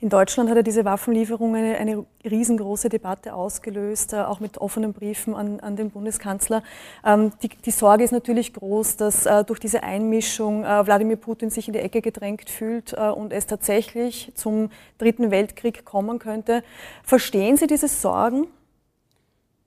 In 0.00 0.08
Deutschland 0.08 0.50
hat 0.50 0.56
ja 0.56 0.62
diese 0.62 0.84
Waffenlieferung 0.84 1.54
eine, 1.54 1.76
eine 1.76 2.04
riesengroße 2.24 2.88
Debatte 2.88 3.34
ausgelöst, 3.34 4.12
äh, 4.12 4.22
auch 4.22 4.40
mit 4.40 4.58
offenen 4.58 4.92
Briefen 4.92 5.34
an, 5.34 5.60
an 5.60 5.76
den 5.76 5.90
Bundeskanzler. 5.90 6.62
Ähm, 7.04 7.32
die, 7.42 7.48
die, 7.48 7.70
Sorge 7.70 8.04
ist 8.04 8.12
natürlich 8.12 8.52
groß, 8.52 8.96
dass 8.96 9.26
äh, 9.26 9.44
durch 9.44 9.60
diese 9.60 9.82
Einmischung 9.82 10.64
äh, 10.64 10.86
Wladimir 10.86 11.16
Putin 11.16 11.50
sich 11.50 11.68
in 11.68 11.72
die 11.72 11.80
Ecke 11.80 12.02
gedrängt 12.02 12.50
fühlt 12.50 12.92
äh, 12.92 13.08
und 13.08 13.32
es 13.32 13.46
tatsächlich 13.46 14.32
zum 14.34 14.70
Dritten 14.98 15.30
Weltkrieg 15.30 15.84
kommen 15.84 16.18
könnte. 16.18 16.62
Verstehen 17.02 17.56
Sie 17.56 17.66
diese 17.66 17.88
Sorgen? 17.88 18.46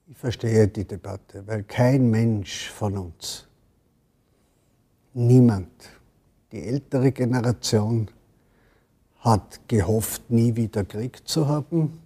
Ich 0.07 0.17
verstehe 0.17 0.67
die 0.67 0.85
Debatte, 0.85 1.47
weil 1.47 1.63
kein 1.63 2.11
Mensch 2.11 2.69
von 2.69 2.97
uns, 2.97 3.47
niemand, 5.13 5.69
die 6.51 6.61
ältere 6.61 7.11
Generation 7.11 8.07
hat 9.25 9.67
gehofft, 9.67 10.29
nie 10.29 10.55
wieder 10.55 10.83
Krieg 10.83 11.27
zu 11.27 11.47
haben. 11.47 11.99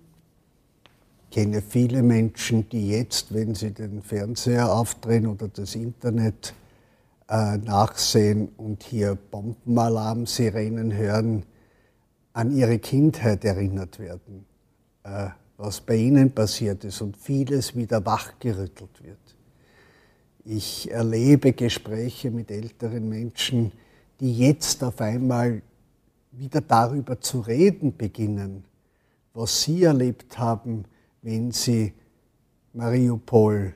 Ich 1.29 1.35
kenne 1.35 1.61
viele 1.61 2.01
Menschen, 2.01 2.69
die 2.69 2.89
jetzt, 2.89 3.33
wenn 3.33 3.53
sie 3.53 3.71
den 3.71 4.01
Fernseher 4.01 4.73
aufdrehen 4.73 5.27
oder 5.27 5.49
das 5.49 5.75
Internet 5.75 6.53
äh, 7.27 7.57
nachsehen 7.57 8.49
und 8.55 8.83
hier 8.83 9.15
Bombenalarm-Sirenen 9.15 10.93
hören, 10.95 11.43
an 12.33 12.55
ihre 12.55 12.79
Kindheit 12.79 13.43
erinnert 13.43 13.99
werden, 13.99 14.45
äh, 15.03 15.27
was 15.57 15.81
bei 15.81 15.97
ihnen 15.97 16.31
passiert 16.31 16.85
ist 16.85 17.01
und 17.01 17.17
vieles 17.17 17.75
wieder 17.75 18.05
wachgerüttelt 18.05 19.03
wird. 19.03 19.17
Ich 20.45 20.89
erlebe 20.89 21.51
Gespräche 21.51 22.31
mit 22.31 22.49
älteren 22.49 23.09
Menschen, 23.09 23.73
die 24.21 24.33
jetzt 24.37 24.83
auf 24.83 25.01
einmal 25.01 25.61
wieder 26.31 26.61
darüber 26.61 27.19
zu 27.19 27.39
reden 27.39 27.95
beginnen, 27.97 28.63
was 29.33 29.63
sie 29.63 29.83
erlebt 29.83 30.37
haben, 30.37 30.85
wenn 31.21 31.51
sie 31.51 31.93
Mariupol 32.73 33.73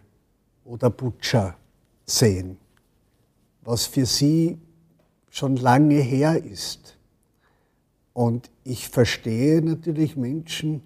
oder 0.66 0.90
Butscha 0.90 1.56
sehen, 2.06 2.58
was 3.62 3.86
für 3.86 4.06
sie 4.06 4.58
schon 5.30 5.56
lange 5.56 5.96
her 5.96 6.44
ist. 6.44 6.98
Und 8.14 8.52
ich 8.64 8.88
verstehe 8.90 9.62
natürlich 9.62 10.16
Menschen, 10.16 10.84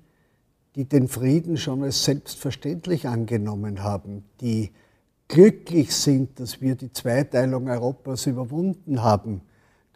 die 0.76 0.86
den 0.86 1.08
Frieden 1.08 1.58
schon 1.58 1.84
als 1.84 2.06
selbstverständlich 2.06 3.08
angenommen 3.08 3.84
haben, 3.84 4.24
die 4.40 4.72
glücklich 5.28 5.94
sind, 5.94 6.40
dass 6.40 6.62
wir 6.62 6.76
die 6.76 6.94
Zweiteilung 6.94 7.68
Europas 7.68 8.28
überwunden 8.28 9.04
haben 9.04 9.42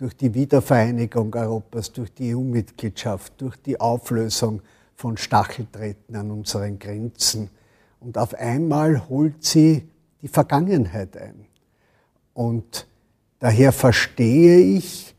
durch 0.02 0.18
die 0.18 0.34
Wiedervereinigung 0.34 1.32
Europas, 1.36 1.92
durch 1.92 2.12
die 2.12 2.34
EU-Mitgliedschaft, 2.34 3.34
durch 3.38 3.56
die 3.58 3.80
Auflösung 3.80 4.64
von 4.96 5.16
Stacheltreten 5.16 6.16
an 6.16 6.32
unseren 6.32 6.80
Grenzen. 6.80 7.52
Und 8.00 8.18
auf 8.18 8.34
einmal 8.34 9.08
holt 9.10 9.44
sie 9.44 9.88
die 10.24 10.28
Vergangenheit 10.28 11.16
ein. 11.18 11.46
Und 12.34 12.88
daher 13.38 13.72
verstehe 13.72 14.58
ich 14.58 15.14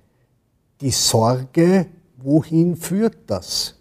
die 0.81 0.91
Sorge, 0.91 1.87
wohin 2.17 2.75
führt 2.75 3.19
das? 3.29 3.77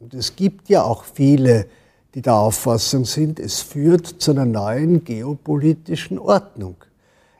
Und 0.00 0.14
es 0.14 0.34
gibt 0.34 0.70
ja 0.70 0.82
auch 0.82 1.04
viele, 1.04 1.66
die 2.14 2.22
der 2.22 2.36
Auffassung 2.36 3.04
sind, 3.04 3.38
es 3.38 3.60
führt 3.60 4.06
zu 4.06 4.30
einer 4.30 4.46
neuen 4.46 5.04
geopolitischen 5.04 6.18
Ordnung. 6.18 6.76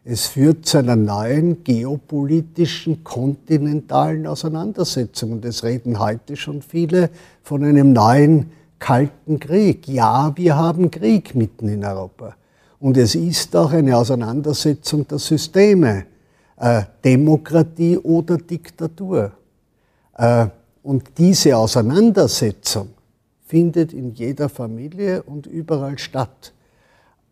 Es 0.05 0.27
führt 0.27 0.67
zu 0.67 0.79
einer 0.79 0.97
neuen 0.97 1.63
geopolitischen, 1.63 3.05
kontinentalen 3.05 4.27
Auseinandersetzung. 4.27 5.33
Und 5.33 5.45
es 5.45 5.63
reden 5.63 6.01
heute 6.01 6.35
schon 6.35 6.61
viele 6.61 7.11
von 7.43 7.63
einem 7.63 7.93
neuen 7.93 8.51
Kalten 8.81 9.39
Krieg. 9.39 9.87
Ja, 9.87 10.33
wir 10.35 10.57
haben 10.57 10.91
Krieg 10.91 11.37
mitten 11.37 11.69
in 11.69 11.85
Europa. 11.85 12.35
Und 12.81 12.97
es 12.97 13.15
ist 13.15 13.55
auch 13.55 13.71
eine 13.71 13.97
Auseinandersetzung 13.97 15.07
der 15.07 15.21
Systeme, 15.21 16.07
äh, 16.57 16.83
Demokratie 17.05 17.97
oder 17.97 18.39
Diktatur. 18.39 19.31
Äh, 20.17 20.49
und 20.83 21.17
diese 21.17 21.57
Auseinandersetzung 21.57 22.89
findet 23.47 23.93
in 23.93 24.15
jeder 24.15 24.49
Familie 24.49 25.23
und 25.23 25.47
überall 25.47 25.97
statt. 25.97 26.53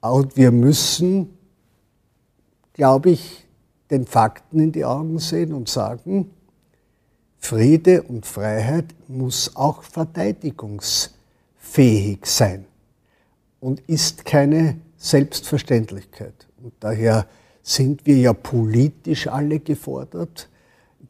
Und 0.01 0.37
wir 0.37 0.53
müssen 0.53 1.31
glaube 2.73 3.11
ich, 3.11 3.47
den 3.91 4.07
Fakten 4.07 4.61
in 4.61 4.73
die 4.73 4.85
Augen 4.85 5.19
sehen 5.19 5.53
und 5.53 5.69
sagen, 5.69 6.31
Friede 7.39 8.03
und 8.03 8.27
Freiheit 8.27 8.87
muss 9.09 9.57
auch 9.57 9.83
verteidigungsfähig 9.83 12.25
sein 12.25 12.67
und 13.61 13.81
ist 13.89 14.25
keine 14.25 14.77
Selbstverständlichkeit. 14.97 16.47
Und 16.63 16.73
daher 16.81 17.27
sind 17.63 18.07
wir 18.07 18.17
ja 18.17 18.33
politisch 18.33 19.27
alle 19.27 19.59
gefordert, 19.59 20.49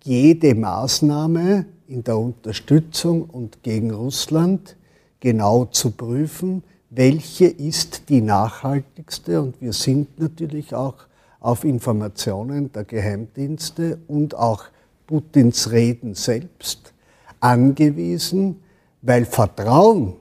jede 0.04 0.54
Maßnahme 0.54 1.66
in 1.88 2.04
der 2.04 2.16
Unterstützung 2.16 3.24
und 3.24 3.62
gegen 3.62 3.90
Russland 3.90 4.76
genau 5.18 5.66
zu 5.66 5.90
prüfen, 5.90 6.62
welche 6.88 7.46
ist 7.46 8.08
die 8.08 8.20
nachhaltigste. 8.20 9.42
Und 9.42 9.60
wir 9.60 9.72
sind 9.72 10.18
natürlich 10.18 10.74
auch 10.74 10.94
auf 11.40 11.64
Informationen 11.64 12.70
der 12.72 12.84
Geheimdienste 12.84 13.98
und 14.06 14.34
auch 14.34 14.64
Putins 15.06 15.72
Reden 15.72 16.14
selbst 16.14 16.92
angewiesen, 17.40 18.62
weil 19.02 19.24
Vertrauen 19.24 20.16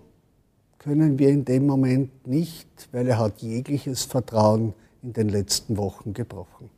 können 0.80 1.20
wir 1.20 1.30
in 1.30 1.46
dem 1.46 1.68
Moment 1.68 2.26
nicht, 2.26 2.68
weil 2.92 3.08
er 3.08 3.20
hat 3.20 3.40
jegliches 3.42 4.06
Vertrauen 4.06 4.74
in 5.04 5.14
den 5.14 5.30
letzten 5.30 5.78
Wochen 5.78 6.14
gebrochen. 6.14 6.70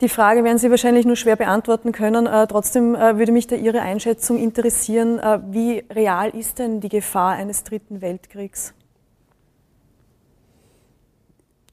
Die 0.00 0.08
Frage 0.08 0.42
werden 0.42 0.58
Sie 0.58 0.70
wahrscheinlich 0.70 1.06
nur 1.06 1.14
schwer 1.14 1.36
beantworten 1.36 1.92
können. 1.92 2.26
Äh, 2.26 2.46
trotzdem 2.48 2.96
äh, 2.96 3.18
würde 3.18 3.30
mich 3.30 3.46
da 3.46 3.54
Ihre 3.54 3.82
Einschätzung 3.82 4.36
interessieren. 4.36 5.20
Äh, 5.20 5.40
wie 5.50 5.84
real 5.90 6.30
ist 6.30 6.58
denn 6.58 6.80
die 6.80 6.88
Gefahr 6.88 7.34
eines 7.34 7.62
dritten 7.62 8.00
Weltkriegs? 8.00 8.74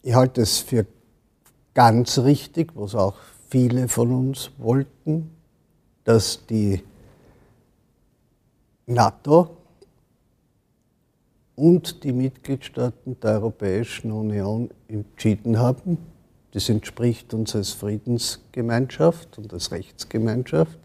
Ich 0.04 0.14
halte 0.14 0.42
es 0.42 0.60
für 0.60 0.86
ganz 1.74 2.20
richtig, 2.20 2.72
was 2.76 2.96
auch 2.96 3.16
viele 3.50 3.88
von 3.88 4.12
uns 4.12 4.52
wollten, 4.58 5.32
dass 6.04 6.46
die 6.46 6.84
NATO 8.86 9.58
und 11.56 12.04
die 12.04 12.14
Mitgliedstaaten 12.14 13.20
der 13.20 13.32
Europäischen 13.32 14.12
Union 14.12 14.70
entschieden 14.88 15.60
haben, 15.60 15.98
das 16.52 16.70
entspricht 16.70 17.34
uns 17.34 17.56
als 17.56 17.72
Friedensgemeinschaft 17.72 19.38
und 19.38 19.54
als 19.54 19.72
Rechtsgemeinschaft, 19.72 20.80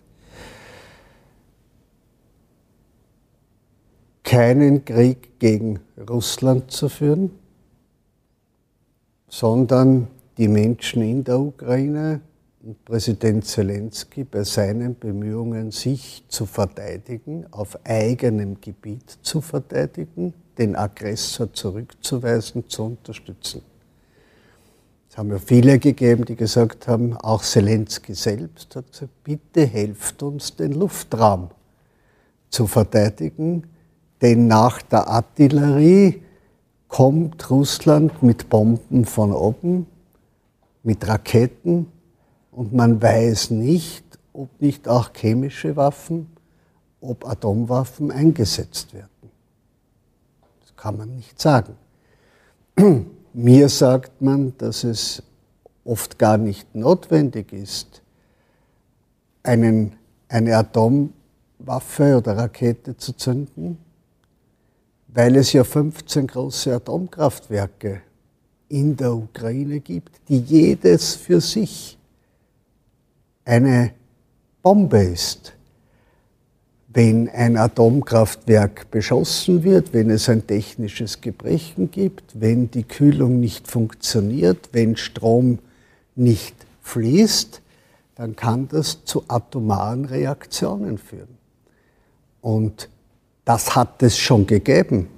keinen 4.24 4.84
Krieg 4.84 5.38
gegen 5.38 5.80
Russland 6.08 6.70
zu 6.70 6.88
führen, 6.88 7.30
sondern 9.28 10.08
die 10.36 10.48
Menschen 10.48 11.02
in 11.02 11.24
der 11.24 11.38
Ukraine 11.38 12.20
und 12.62 12.84
Präsident 12.84 13.44
Zelensky 13.44 14.24
bei 14.24 14.42
seinen 14.42 14.98
Bemühungen, 14.98 15.70
sich 15.70 16.24
zu 16.28 16.46
verteidigen, 16.46 17.46
auf 17.50 17.78
eigenem 17.84 18.60
Gebiet 18.60 19.18
zu 19.22 19.40
verteidigen, 19.40 20.32
den 20.56 20.74
Aggressor 20.74 21.52
zurückzuweisen, 21.52 22.68
zu 22.68 22.84
unterstützen. 22.84 23.62
Es 25.10 25.18
haben 25.18 25.30
ja 25.30 25.38
viele 25.38 25.78
gegeben, 25.78 26.24
die 26.24 26.36
gesagt 26.36 26.88
haben, 26.88 27.16
auch 27.16 27.42
Zelensky 27.42 28.14
selbst 28.14 28.74
hat 28.74 28.90
gesagt, 28.90 29.12
bitte 29.22 29.66
helft 29.66 30.22
uns, 30.22 30.56
den 30.56 30.72
Luftraum 30.72 31.50
zu 32.50 32.66
verteidigen, 32.66 33.64
denn 34.22 34.46
nach 34.48 34.82
der 34.82 35.06
Artillerie 35.06 36.22
kommt 36.88 37.50
Russland 37.50 38.22
mit 38.22 38.48
Bomben 38.48 39.04
von 39.04 39.32
oben, 39.32 39.86
mit 40.84 41.08
Raketen 41.08 41.90
und 42.52 42.72
man 42.72 43.02
weiß 43.02 43.50
nicht, 43.50 44.04
ob 44.32 44.60
nicht 44.60 44.86
auch 44.86 45.10
chemische 45.12 45.74
Waffen, 45.74 46.28
ob 47.00 47.26
Atomwaffen 47.26 48.12
eingesetzt 48.12 48.94
werden. 48.94 49.08
Das 50.60 50.76
kann 50.76 50.96
man 50.96 51.16
nicht 51.16 51.40
sagen. 51.40 51.74
Mir 53.32 53.68
sagt 53.68 54.22
man, 54.22 54.56
dass 54.58 54.84
es 54.84 55.22
oft 55.84 56.18
gar 56.18 56.36
nicht 56.36 56.74
notwendig 56.74 57.52
ist, 57.52 58.02
einen, 59.42 59.96
eine 60.28 60.56
Atomwaffe 60.56 62.16
oder 62.16 62.36
Rakete 62.36 62.96
zu 62.96 63.12
zünden, 63.12 63.78
weil 65.08 65.36
es 65.36 65.52
ja 65.52 65.64
15 65.64 66.26
große 66.26 66.74
Atomkraftwerke 66.74 68.02
in 68.68 68.96
der 68.96 69.14
Ukraine 69.14 69.80
gibt, 69.80 70.10
die 70.28 70.38
jedes 70.38 71.14
für 71.14 71.40
sich 71.40 71.98
eine 73.44 73.92
Bombe 74.62 75.02
ist. 75.02 75.52
Wenn 76.88 77.28
ein 77.28 77.56
Atomkraftwerk 77.56 78.90
beschossen 78.90 79.64
wird, 79.64 79.92
wenn 79.92 80.10
es 80.10 80.28
ein 80.28 80.46
technisches 80.46 81.20
Gebrechen 81.20 81.90
gibt, 81.90 82.40
wenn 82.40 82.70
die 82.70 82.84
Kühlung 82.84 83.40
nicht 83.40 83.68
funktioniert, 83.68 84.68
wenn 84.72 84.96
Strom 84.96 85.58
nicht 86.14 86.54
fließt, 86.82 87.60
dann 88.14 88.36
kann 88.36 88.68
das 88.68 89.04
zu 89.04 89.24
atomaren 89.26 90.04
Reaktionen 90.04 90.98
führen. 90.98 91.36
Und 92.40 92.88
das 93.44 93.74
hat 93.74 94.02
es 94.02 94.16
schon 94.16 94.46
gegeben. 94.46 95.08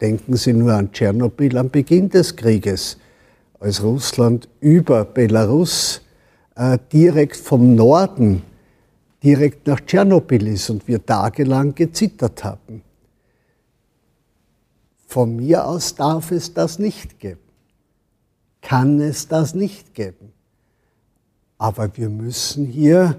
Denken 0.00 0.36
Sie 0.36 0.52
nur 0.52 0.74
an 0.74 0.92
Tschernobyl 0.92 1.56
am 1.56 1.70
Beginn 1.70 2.08
des 2.10 2.36
Krieges, 2.36 2.98
als 3.58 3.82
Russland 3.82 4.48
über 4.60 5.04
Belarus 5.04 6.02
äh, 6.54 6.78
direkt 6.92 7.36
vom 7.36 7.74
Norden 7.74 8.42
direkt 9.22 9.66
nach 9.66 9.80
Tschernobyl 9.80 10.46
ist 10.48 10.70
und 10.70 10.86
wir 10.86 11.04
tagelang 11.04 11.74
gezittert 11.74 12.44
haben. 12.44 12.82
Von 15.06 15.36
mir 15.36 15.66
aus 15.66 15.94
darf 15.94 16.30
es 16.30 16.52
das 16.52 16.78
nicht 16.78 17.18
geben. 17.18 17.40
Kann 18.60 19.00
es 19.00 19.28
das 19.28 19.54
nicht 19.54 19.94
geben. 19.94 20.32
Aber 21.58 21.96
wir 21.96 22.10
müssen 22.10 22.66
hier 22.66 23.18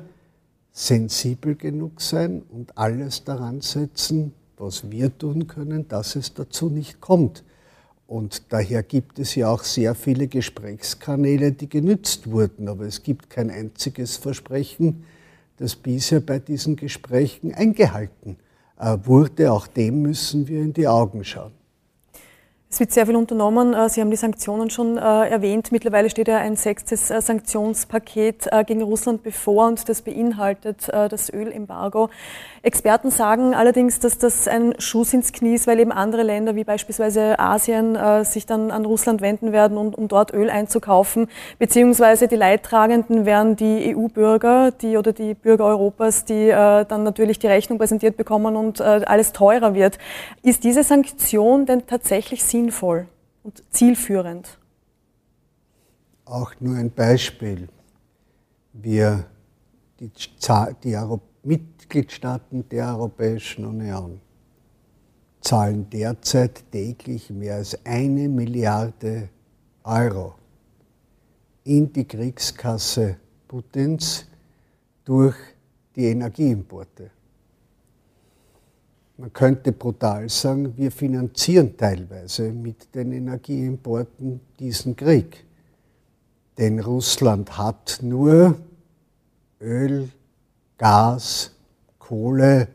sensibel 0.71 1.55
genug 1.55 2.01
sein 2.01 2.43
und 2.51 2.77
alles 2.77 3.23
daran 3.23 3.61
setzen, 3.61 4.33
was 4.57 4.89
wir 4.91 5.15
tun 5.17 5.47
können, 5.47 5.87
dass 5.87 6.15
es 6.15 6.33
dazu 6.33 6.69
nicht 6.69 6.99
kommt. 6.99 7.43
Und 8.07 8.53
daher 8.53 8.83
gibt 8.83 9.19
es 9.19 9.35
ja 9.35 9.49
auch 9.49 9.63
sehr 9.63 9.93
viele 9.93 10.27
Gesprächskanäle, 10.27 11.51
die 11.51 11.67
genützt 11.67 12.31
wurden. 12.31 12.69
Aber 12.69 12.85
es 12.85 13.03
gibt 13.03 13.29
kein 13.29 13.51
einziges 13.51 14.17
Versprechen, 14.17 15.03
das 15.57 15.75
bisher 15.75 16.21
bei 16.21 16.39
diesen 16.39 16.75
Gesprächen 16.75 17.53
eingehalten 17.53 18.37
äh, 18.79 18.97
wurde. 19.03 19.51
Auch 19.51 19.67
dem 19.67 20.01
müssen 20.03 20.47
wir 20.47 20.61
in 20.61 20.73
die 20.73 20.87
Augen 20.87 21.23
schauen. 21.25 21.56
Es 22.69 22.81
wird 22.81 22.91
sehr 22.91 23.05
viel 23.05 23.15
unternommen. 23.15 23.73
Äh, 23.73 23.87
Sie 23.87 24.01
haben 24.01 24.11
die 24.11 24.17
Sanktionen 24.17 24.69
schon 24.69 24.97
äh, 24.97 25.01
erwähnt. 25.01 25.71
Mittlerweile 25.71 26.09
steht 26.09 26.27
ja 26.27 26.37
ein 26.37 26.57
sechstes 26.57 27.09
äh, 27.09 27.21
Sanktionspaket 27.21 28.49
gegen 28.65 28.81
Russland 28.81 29.23
bevor 29.23 29.67
und 29.67 29.87
das 29.87 30.01
beinhaltet 30.01 30.89
das 30.89 31.31
Ölembargo. 31.31 32.09
Experten 32.61 33.11
sagen 33.11 33.53
allerdings, 33.53 33.99
dass 33.99 34.17
das 34.17 34.47
ein 34.47 34.73
Schuss 34.79 35.13
ins 35.13 35.31
Knie 35.31 35.55
ist, 35.55 35.67
weil 35.67 35.79
eben 35.79 35.91
andere 35.91 36.23
Länder 36.23 36.55
wie 36.55 36.63
beispielsweise 36.63 37.39
Asien 37.39 37.97
sich 38.23 38.45
dann 38.45 38.71
an 38.71 38.85
Russland 38.85 39.21
wenden 39.21 39.51
werden, 39.51 39.77
um, 39.77 40.07
dort 40.07 40.33
Öl 40.33 40.49
einzukaufen, 40.49 41.27
beziehungsweise 41.59 42.27
die 42.27 42.35
Leidtragenden 42.35 43.25
wären 43.25 43.55
die 43.55 43.95
EU-Bürger, 43.95 44.71
die 44.71 44.97
oder 44.97 45.13
die 45.13 45.33
Bürger 45.33 45.65
Europas, 45.65 46.25
die 46.25 46.49
dann 46.49 47.03
natürlich 47.03 47.39
die 47.39 47.47
Rechnung 47.47 47.77
präsentiert 47.77 48.17
bekommen 48.17 48.55
und 48.55 48.81
alles 48.81 49.33
teurer 49.33 49.73
wird. 49.73 49.97
Ist 50.41 50.63
diese 50.63 50.83
Sanktion 50.83 51.65
denn 51.65 51.85
tatsächlich 51.85 52.43
sinnvoll 52.43 52.56
und 53.43 53.63
zielführend? 53.69 54.59
Auch 56.25 56.53
nur 56.59 56.75
ein 56.75 56.91
Beispiel. 56.91 57.69
Wir, 58.73 59.25
die, 59.99 60.11
die 60.83 60.97
Mitgliedstaaten 61.43 62.67
der 62.69 62.87
Europäischen 62.87 63.65
Union, 63.65 64.19
zahlen 65.41 65.89
derzeit 65.89 66.69
täglich 66.71 67.29
mehr 67.29 67.55
als 67.55 67.77
eine 67.85 68.27
Milliarde 68.27 69.29
Euro 69.83 70.35
in 71.63 71.91
die 71.91 72.05
Kriegskasse 72.05 73.17
Putins 73.47 74.25
durch 75.05 75.35
die 75.95 76.05
Energieimporte. 76.05 77.11
Man 79.19 79.33
könnte 79.33 79.71
brutal 79.71 80.29
sagen, 80.29 80.77
wir 80.77 80.91
finanzieren 80.91 81.75
teilweise 81.75 82.51
mit 82.51 82.93
den 82.93 83.11
Energieimporten 83.11 84.39
diesen 84.59 84.95
Krieg. 84.95 85.43
Denn 86.59 86.79
Russland 86.79 87.57
hat 87.57 87.99
nur 88.03 88.55
Öl, 89.59 90.09
Gas, 90.77 91.51
Kohle, 91.97 92.67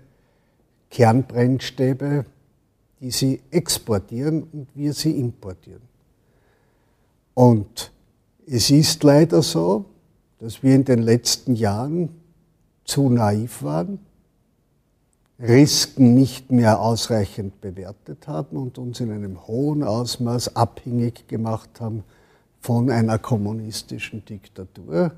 Kernbrennstäbe, 0.91 2.25
die 3.01 3.13
sie 3.13 3.41
exportieren 3.53 4.43
und 4.43 4.67
wir 4.75 4.95
sie 4.95 5.13
importieren. 5.13 5.83
Und 7.35 7.93
es 8.47 8.69
ist 8.69 9.05
leider 9.05 9.43
so, 9.43 9.85
dass 10.41 10.65
wir 10.65 10.75
in 10.75 10.85
den 10.85 11.03
letzten 11.03 11.55
Jahren 11.55 12.09
zu 12.85 13.09
naiv 13.09 13.63
waren 13.63 14.01
Risiken 15.43 16.15
nicht 16.15 16.53
mehr 16.53 16.81
ausreichend 16.81 17.61
bewertet 17.61 18.29
haben 18.29 18.57
und 18.57 18.79
uns 18.79 19.01
in 19.01 19.11
einem 19.11 19.45
hohen 19.49 19.83
Ausmaß 19.83 20.55
abhängig 20.55 21.27
gemacht 21.27 21.81
haben 21.81 22.05
von 22.61 22.91
einer 22.91 23.19
kommunistischen 23.19 24.25
Diktatur 24.25 25.11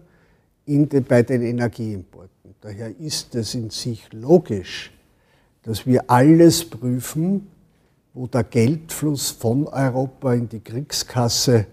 in 0.64 0.88
den, 0.88 1.04
bei 1.04 1.22
den 1.22 1.42
Energieimporten. 1.42 2.54
Daher 2.62 2.98
ist 2.98 3.34
es 3.34 3.54
in 3.54 3.68
sich 3.68 4.10
logisch, 4.14 4.92
dass 5.62 5.84
wir 5.84 6.10
alles 6.10 6.64
prüfen, 6.70 7.48
wo 8.14 8.26
der 8.26 8.44
Geldfluss 8.44 9.30
von 9.30 9.66
Europa 9.66 10.32
in 10.32 10.48
die 10.48 10.60
Kriegskasse 10.60 11.66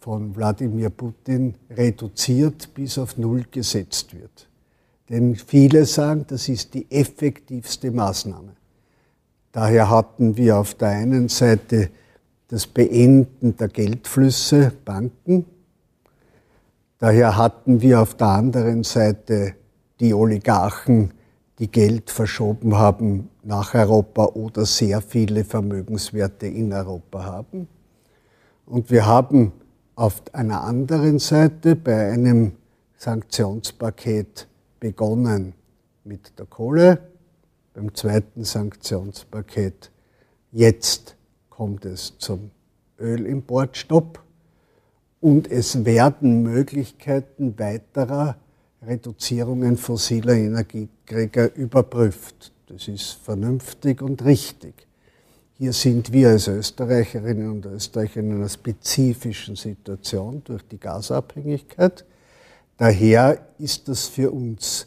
von 0.00 0.34
Wladimir 0.34 0.88
Putin 0.88 1.54
reduziert 1.68 2.72
bis 2.72 2.96
auf 2.96 3.18
Null 3.18 3.44
gesetzt 3.50 4.14
wird. 4.14 4.47
Denn 5.08 5.36
viele 5.36 5.86
sagen, 5.86 6.24
das 6.28 6.48
ist 6.48 6.74
die 6.74 6.90
effektivste 6.90 7.90
Maßnahme. 7.90 8.52
Daher 9.52 9.88
hatten 9.88 10.36
wir 10.36 10.58
auf 10.58 10.74
der 10.74 10.88
einen 10.88 11.28
Seite 11.28 11.90
das 12.48 12.66
Beenden 12.66 13.56
der 13.56 13.68
Geldflüsse, 13.68 14.72
Banken. 14.84 15.46
Daher 16.98 17.36
hatten 17.36 17.80
wir 17.80 18.00
auf 18.00 18.14
der 18.14 18.28
anderen 18.28 18.84
Seite 18.84 19.54
die 20.00 20.12
Oligarchen, 20.12 21.12
die 21.58 21.70
Geld 21.70 22.10
verschoben 22.10 22.76
haben 22.76 23.30
nach 23.42 23.74
Europa 23.74 24.26
oder 24.26 24.64
sehr 24.64 25.00
viele 25.00 25.44
Vermögenswerte 25.44 26.46
in 26.46 26.72
Europa 26.72 27.24
haben. 27.24 27.68
Und 28.66 28.90
wir 28.90 29.06
haben 29.06 29.52
auf 29.96 30.22
einer 30.32 30.62
anderen 30.62 31.18
Seite 31.18 31.74
bei 31.74 32.12
einem 32.12 32.52
Sanktionspaket 32.96 34.47
begonnen 34.80 35.54
mit 36.04 36.38
der 36.38 36.46
Kohle, 36.46 36.98
beim 37.74 37.94
zweiten 37.94 38.44
Sanktionspaket. 38.44 39.90
Jetzt 40.52 41.16
kommt 41.50 41.84
es 41.84 42.16
zum 42.18 42.50
Ölimportstopp 42.98 44.22
und 45.20 45.50
es 45.50 45.84
werden 45.84 46.42
Möglichkeiten 46.42 47.58
weiterer 47.58 48.36
Reduzierungen 48.82 49.76
fossiler 49.76 50.34
Energieträger 50.34 51.54
überprüft. 51.54 52.52
Das 52.66 52.88
ist 52.88 53.12
vernünftig 53.12 54.02
und 54.02 54.24
richtig. 54.24 54.86
Hier 55.54 55.72
sind 55.72 56.12
wir 56.12 56.28
als 56.28 56.46
Österreicherinnen 56.46 57.50
und 57.50 57.66
Österreicher 57.66 58.20
in 58.20 58.32
einer 58.32 58.48
spezifischen 58.48 59.56
Situation 59.56 60.42
durch 60.44 60.62
die 60.68 60.78
Gasabhängigkeit. 60.78 62.04
Daher 62.78 63.38
ist 63.58 63.88
das 63.88 64.06
für 64.06 64.30
uns 64.30 64.86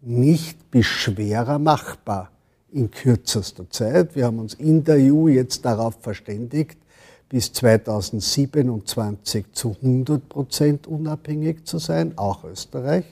nicht 0.00 0.72
bis 0.72 0.86
schwerer 0.86 1.60
machbar 1.60 2.32
in 2.72 2.90
kürzester 2.90 3.70
Zeit. 3.70 4.16
Wir 4.16 4.26
haben 4.26 4.40
uns 4.40 4.54
in 4.54 4.82
der 4.82 4.96
EU 4.96 5.28
jetzt 5.28 5.64
darauf 5.64 5.94
verständigt, 6.00 6.76
bis 7.28 7.52
2027 7.52 9.52
zu 9.52 9.76
100 9.80 10.28
Prozent 10.28 10.88
unabhängig 10.88 11.64
zu 11.64 11.78
sein, 11.78 12.18
auch 12.18 12.42
Österreich. 12.42 13.04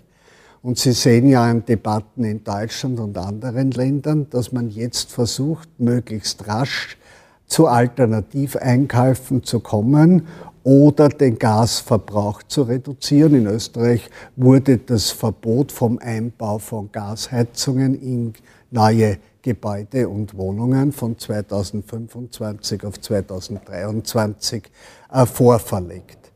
Und 0.61 0.79
Sie 0.79 0.93
sehen 0.93 1.29
ja 1.29 1.45
an 1.45 1.65
Debatten 1.65 2.25
in 2.25 2.43
Deutschland 2.43 2.99
und 2.99 3.17
anderen 3.17 3.71
Ländern, 3.71 4.29
dass 4.31 4.51
man 4.51 4.71
jetzt 4.71 5.13
versucht, 5.13 5.69
möglichst 5.79 6.49
rasch 6.49 6.99
zu 7.47 7.69
Alternativeinkäufen 7.69 9.45
zu 9.45 9.61
kommen 9.61 10.27
oder 10.67 11.09
den 11.11 11.39
Gasverbrauch 11.39 12.43
zu 12.43 12.63
reduzieren. 12.63 13.37
In 13.37 13.47
Österreich 13.47 14.11
wurde 14.35 14.79
das 14.79 15.13
Verbot 15.13 15.71
vom 15.71 16.01
Einbau 16.01 16.59
von 16.59 16.91
Gasheizungen 16.91 17.95
in 17.95 18.33
neue 18.73 19.19
Gebäude 19.43 20.09
und 20.09 20.37
Wohnungen 20.37 20.91
von 20.91 21.17
2025 21.17 22.85
auf 22.85 23.01
2023 23.01 24.65
äh, 25.13 25.25
vorverlegt. 25.25 26.33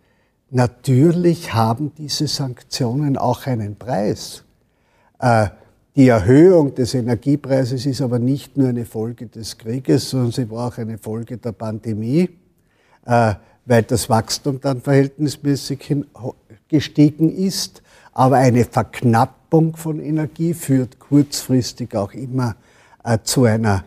Natürlich 0.50 1.52
haben 1.52 1.90
diese 1.98 2.28
Sanktionen 2.28 3.16
auch 3.16 3.48
einen 3.48 3.74
Preis. 3.74 4.44
Äh, 5.18 5.48
die 5.96 6.06
Erhöhung 6.06 6.72
des 6.76 6.94
Energiepreises 6.94 7.84
ist 7.84 8.00
aber 8.00 8.20
nicht 8.20 8.56
nur 8.56 8.68
eine 8.68 8.84
Folge 8.84 9.26
des 9.26 9.58
Krieges, 9.58 10.10
sondern 10.10 10.30
sie 10.30 10.48
war 10.48 10.68
auch 10.68 10.78
eine 10.78 10.98
Folge 10.98 11.36
der 11.36 11.50
Pandemie, 11.50 12.30
äh, 13.06 13.34
weil 13.66 13.82
das 13.82 14.08
Wachstum 14.08 14.60
dann 14.60 14.80
verhältnismäßig 14.80 15.96
gestiegen 16.68 17.34
ist. 17.34 17.82
Aber 18.12 18.36
eine 18.36 18.64
Verknappung 18.64 19.76
von 19.76 20.00
Energie 20.00 20.54
führt 20.54 20.98
kurzfristig 20.98 21.94
auch 21.94 22.12
immer 22.12 22.56
äh, 23.04 23.18
zu 23.22 23.44
einer 23.44 23.84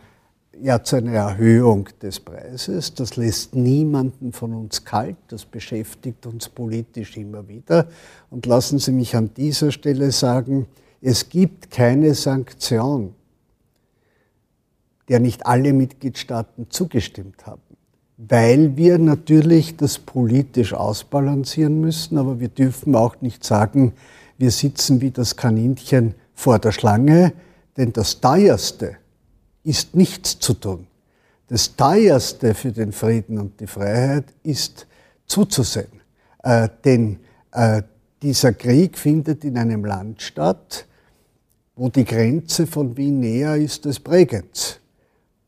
ja, 0.60 0.82
zu 0.82 0.96
einer 0.96 1.12
Erhöhung 1.12 1.88
des 2.00 2.20
Preises. 2.20 2.94
Das 2.94 3.16
lässt 3.16 3.54
niemanden 3.54 4.32
von 4.32 4.54
uns 4.54 4.84
kalt, 4.84 5.16
das 5.28 5.44
beschäftigt 5.44 6.26
uns 6.26 6.48
politisch 6.48 7.16
immer 7.16 7.48
wieder. 7.48 7.88
Und 8.30 8.46
lassen 8.46 8.78
Sie 8.78 8.92
mich 8.92 9.16
an 9.16 9.32
dieser 9.34 9.72
Stelle 9.72 10.12
sagen, 10.12 10.66
es 11.00 11.28
gibt 11.28 11.70
keine 11.70 12.14
Sanktion, 12.14 13.14
der 15.08 15.20
nicht 15.20 15.44
alle 15.46 15.72
Mitgliedstaaten 15.72 16.70
zugestimmt 16.70 17.46
haben, 17.46 17.60
weil 18.16 18.76
wir 18.76 18.98
natürlich 18.98 19.76
das 19.76 19.98
politisch 19.98 20.72
ausbalancieren 20.72 21.80
müssen, 21.80 22.18
aber 22.18 22.40
wir 22.40 22.48
dürfen 22.48 22.94
auch 22.94 23.20
nicht 23.20 23.44
sagen, 23.44 23.92
wir 24.38 24.50
sitzen 24.50 25.00
wie 25.00 25.10
das 25.10 25.36
Kaninchen 25.36 26.14
vor 26.34 26.58
der 26.58 26.72
Schlange, 26.72 27.32
denn 27.76 27.92
das 27.92 28.20
teuerste, 28.20 28.96
ist 29.64 29.94
nichts 29.94 30.38
zu 30.38 30.54
tun. 30.54 30.86
Das 31.48 31.74
teuerste 31.76 32.54
für 32.54 32.72
den 32.72 32.92
Frieden 32.92 33.38
und 33.38 33.60
die 33.60 33.66
Freiheit 33.66 34.26
ist 34.42 34.86
zuzusehen. 35.26 36.00
Äh, 36.42 36.68
denn 36.84 37.18
äh, 37.52 37.82
dieser 38.22 38.52
Krieg 38.52 38.98
findet 38.98 39.44
in 39.44 39.58
einem 39.58 39.84
Land 39.84 40.22
statt, 40.22 40.86
wo 41.76 41.88
die 41.88 42.04
Grenze 42.04 42.66
von 42.66 42.96
Wien 42.96 43.20
näher 43.20 43.56
ist 43.56 43.86
als 43.86 43.98
Bregenz. 43.98 44.78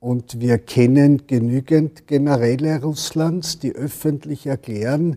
Und 0.06 0.38
wir 0.38 0.58
kennen 0.58 1.26
genügend 1.26 2.06
Generäle 2.06 2.80
Russlands, 2.80 3.58
die 3.58 3.72
öffentlich 3.72 4.46
erklären, 4.46 5.16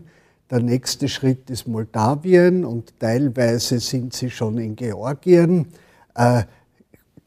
der 0.50 0.58
nächste 0.58 1.08
Schritt 1.08 1.48
ist 1.48 1.68
Moldawien 1.68 2.64
und 2.64 2.98
teilweise 2.98 3.78
sind 3.78 4.14
sie 4.14 4.30
schon 4.30 4.58
in 4.58 4.74
Georgien. 4.74 5.68
Äh, 6.16 6.42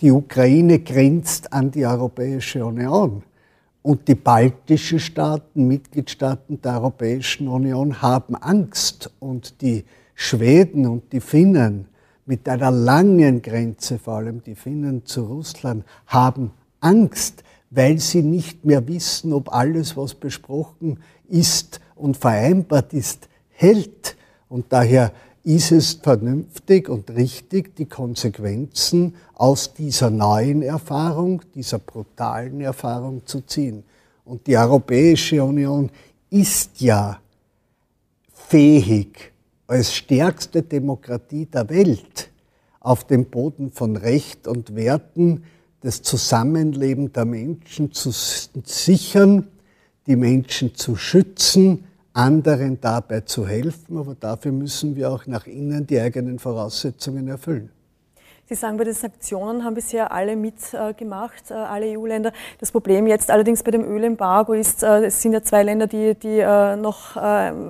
die 0.02 0.12
Ukraine 0.12 0.80
grenzt 0.80 1.54
an 1.54 1.72
die 1.72 1.86
Europäische 1.86 2.66
Union. 2.66 3.24
Und 3.82 4.10
die 4.10 4.16
baltischen 4.16 5.00
Staaten, 5.00 5.66
Mitgliedstaaten 5.66 6.62
der 6.62 6.82
Europäischen 6.82 7.48
Union 7.48 8.02
haben 8.02 8.36
Angst. 8.36 9.10
Und 9.20 9.62
die 9.62 9.86
Schweden 10.16 10.86
und 10.86 11.14
die 11.14 11.22
Finnen 11.22 11.86
mit 12.26 12.50
einer 12.50 12.72
langen 12.72 13.42
Grenze, 13.42 14.00
vor 14.00 14.16
allem 14.16 14.44
die 14.44 14.56
Finnen 14.56 15.06
zu 15.06 15.24
Russland, 15.24 15.86
haben 16.08 16.52
Angst, 16.82 17.46
weil 17.74 18.00
sie 18.00 18.22
nicht 18.22 18.66
mehr 18.66 18.88
wissen, 18.88 19.34
ob 19.34 19.54
alles, 19.54 19.98
was 19.98 20.14
besprochen 20.14 21.00
ist 21.28 21.80
und 21.96 22.18
vereinbart 22.18 22.94
ist, 22.94 23.28
hält. 23.50 24.16
Und 24.48 24.66
daher 24.70 25.12
ist 25.44 25.72
es 25.72 25.94
vernünftig 25.94 26.88
und 26.88 27.10
richtig, 27.12 27.76
die 27.76 27.86
Konsequenzen 27.86 29.16
aus 29.34 29.74
dieser 29.74 30.10
neuen 30.10 30.62
Erfahrung, 30.62 31.42
dieser 31.56 31.80
brutalen 31.80 32.62
Erfahrung 32.62 33.26
zu 33.26 33.42
ziehen. 33.42 33.84
Und 34.24 34.46
die 34.48 34.56
Europäische 34.56 35.44
Union 35.44 35.90
ist 36.30 36.80
ja 36.80 37.20
fähig, 38.34 39.32
als 39.68 39.94
stärkste 39.94 40.62
Demokratie 40.62 41.46
der 41.46 41.68
Welt 41.70 42.30
auf 42.80 43.06
dem 43.06 43.26
Boden 43.26 43.72
von 43.72 43.96
Recht 43.96 44.48
und 44.48 44.76
Werten 44.76 45.44
das 45.84 46.02
Zusammenleben 46.02 47.12
der 47.12 47.26
Menschen 47.26 47.92
zu 47.92 48.12
sichern, 48.12 49.48
die 50.08 50.16
Menschen 50.16 50.76
zu 50.76 50.96
schützen, 50.96 51.84
anderen 52.14 52.80
dabei 52.80 53.22
zu 53.22 53.46
helfen, 53.46 53.98
aber 53.98 54.16
dafür 54.16 54.54
müssen 54.54 54.96
wir 54.96 55.12
auch 55.12 55.28
nach 55.28 55.46
innen 55.46 55.86
die 55.86 56.00
eigenen 56.00 56.40
Voraussetzungen 56.40 57.28
erfüllen. 57.28 57.70
Sie 58.46 58.56
sagen, 58.56 58.76
bei 58.76 58.84
den 58.84 58.94
Sanktionen 58.94 59.64
haben 59.64 59.74
bisher 59.74 60.12
alle 60.12 60.36
mitgemacht, 60.36 61.50
äh, 61.50 61.54
alle 61.54 61.98
EU-Länder. 61.98 62.34
Das 62.60 62.74
Problem 62.74 63.08
jetzt 63.08 63.32
allerdings 63.32 63.64
bei 63.64 63.72
dem 63.72 63.86
Ölembargo 63.86 64.52
ist, 64.52 64.84
äh, 64.84 65.06
es 65.06 65.22
sind 65.22 65.32
ja 65.32 65.42
zwei 65.44 65.64
Länder, 65.64 65.88
die, 65.88 66.14
die 66.16 66.40
äh, 66.40 66.76
noch 66.76 67.16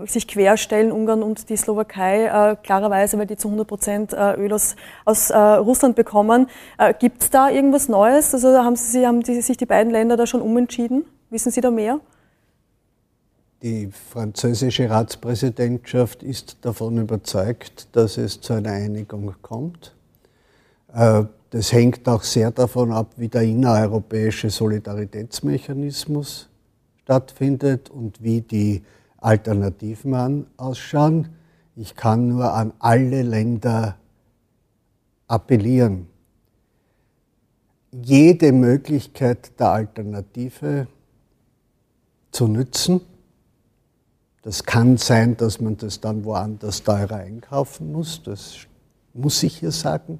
sich 0.07 0.27
querstellen, 0.27 0.91
Ungarn 0.91 1.21
und 1.21 1.49
die 1.49 1.57
Slowakei, 1.57 2.57
klarerweise, 2.63 3.17
weil 3.19 3.27
die 3.27 3.37
zu 3.37 3.49
100 3.49 3.67
Prozent 3.67 4.13
Öl 4.13 4.51
aus, 4.53 4.75
aus 5.05 5.31
Russland 5.31 5.95
bekommen. 5.95 6.47
Gibt 6.99 7.23
es 7.23 7.29
da 7.29 7.49
irgendwas 7.49 7.89
Neues? 7.89 8.33
Also 8.33 8.49
haben, 8.49 8.75
Sie, 8.75 9.05
haben 9.05 9.21
die, 9.21 9.41
sich 9.41 9.57
die 9.57 9.65
beiden 9.65 9.91
Länder 9.91 10.17
da 10.17 10.25
schon 10.25 10.41
umentschieden? 10.41 11.05
Wissen 11.29 11.51
Sie 11.51 11.61
da 11.61 11.71
mehr? 11.71 11.99
Die 13.61 13.89
französische 13.91 14.89
Ratspräsidentschaft 14.89 16.23
ist 16.23 16.57
davon 16.61 16.97
überzeugt, 16.97 17.87
dass 17.93 18.17
es 18.17 18.41
zu 18.41 18.53
einer 18.53 18.71
Einigung 18.71 19.35
kommt. 19.41 19.92
Äh, 20.93 21.23
das 21.49 21.71
hängt 21.71 22.07
auch 22.07 22.23
sehr 22.23 22.51
davon 22.51 22.91
ab, 22.91 23.13
wie 23.17 23.27
der 23.27 23.43
innereuropäische 23.43 24.49
Solidaritätsmechanismus 24.49 26.49
stattfindet 27.03 27.89
und 27.89 28.23
wie 28.23 28.41
die 28.41 28.81
Alternativen 29.17 30.47
ausschauen. 30.57 31.29
Ich 31.75 31.95
kann 31.95 32.29
nur 32.29 32.53
an 32.53 32.73
alle 32.79 33.21
Länder 33.21 33.97
appellieren, 35.27 36.07
jede 37.91 38.51
Möglichkeit 38.51 39.59
der 39.59 39.69
Alternative 39.69 40.87
zu 42.31 42.47
nützen 42.47 43.01
das 44.43 44.65
kann 44.65 44.97
sein, 44.97 45.37
dass 45.37 45.61
man 45.61 45.77
das 45.77 46.01
dann 46.01 46.25
woanders 46.25 46.83
teurer 46.83 47.15
einkaufen 47.15 47.93
muss, 47.93 48.21
das 48.23 48.57
muss 49.13 49.41
ich 49.41 49.59
hier 49.59 49.71
sagen. 49.71 50.19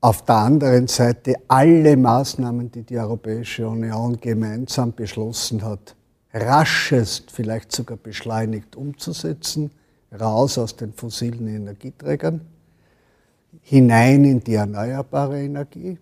Auf 0.00 0.24
der 0.24 0.36
anderen 0.36 0.86
Seite 0.88 1.34
alle 1.48 1.96
Maßnahmen, 1.96 2.70
die 2.70 2.82
die 2.82 2.98
Europäische 2.98 3.66
Union 3.68 4.18
gemeinsam 4.20 4.92
beschlossen 4.92 5.64
hat, 5.64 5.96
raschest, 6.32 7.30
vielleicht 7.30 7.72
sogar 7.72 7.96
beschleunigt 7.96 8.76
umzusetzen, 8.76 9.70
raus 10.18 10.58
aus 10.58 10.76
den 10.76 10.92
fossilen 10.92 11.48
Energieträgern, 11.48 12.42
hinein 13.62 14.24
in 14.24 14.40
die 14.40 14.54
erneuerbare 14.54 15.42
Energie, 15.42 15.98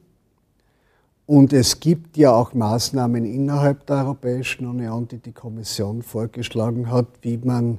und 1.26 1.54
es 1.54 1.80
gibt 1.80 2.18
ja 2.18 2.33
auch 2.33 2.52
Maßnahmen 2.52 3.24
innerhalb 3.24 3.87
der 3.87 3.96
Europäischen 3.96 4.66
Union, 4.66 5.09
die 5.09 5.18
die 5.18 5.33
Kommission 5.33 6.02
vorgeschlagen 6.02 6.90
hat, 6.90 7.07
wie 7.22 7.38
man 7.38 7.78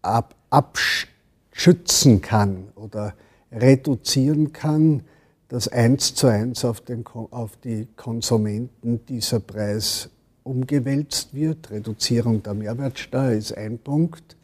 ab, 0.00 0.34
abschützen 0.48 2.22
kann 2.22 2.68
oder 2.74 3.12
reduzieren 3.50 4.54
kann, 4.54 5.02
dass 5.52 5.68
eins 5.68 6.14
zu 6.14 6.28
eins 6.28 6.64
auf, 6.64 6.80
den, 6.80 7.04
auf 7.06 7.58
die 7.58 7.86
Konsumenten 7.94 9.04
dieser 9.04 9.38
Preis 9.38 10.08
umgewälzt 10.44 11.34
wird. 11.34 11.70
Reduzierung 11.70 12.42
der 12.42 12.54
Mehrwertsteuer 12.54 13.32
ist 13.32 13.54
ein 13.54 13.78
Punkt. 13.78 14.38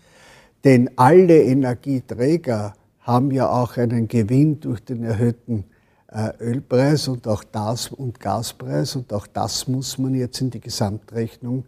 Denn 0.65 0.91
alle 0.97 1.43
Energieträger 1.45 2.75
haben 3.01 3.31
ja 3.31 3.51
auch 3.51 3.79
einen 3.79 4.07
Gewinn 4.07 4.61
durch 4.61 4.81
den 4.85 5.03
erhöhten 5.03 5.65
äh, 6.09 6.29
Ölpreis 6.41 7.09
und 7.09 7.27
auch 7.27 7.43
das 7.43 7.89
und 7.89 8.21
Gaspreis 8.21 8.95
und 8.95 9.11
auch 9.15 9.27
das 9.27 9.67
muss 9.67 9.97
man 9.97 10.15
jetzt 10.15 10.43
in 10.43 10.51
die 10.51 10.61
Gesamtrechnung 10.61 11.65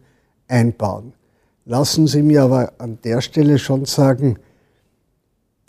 einbauen. 0.47 1.13
Lassen 1.65 2.05
Sie 2.05 2.21
mir 2.21 2.43
aber 2.43 2.73
an 2.77 2.99
der 3.03 3.21
Stelle 3.21 3.57
schon 3.57 3.85
sagen, 3.85 4.37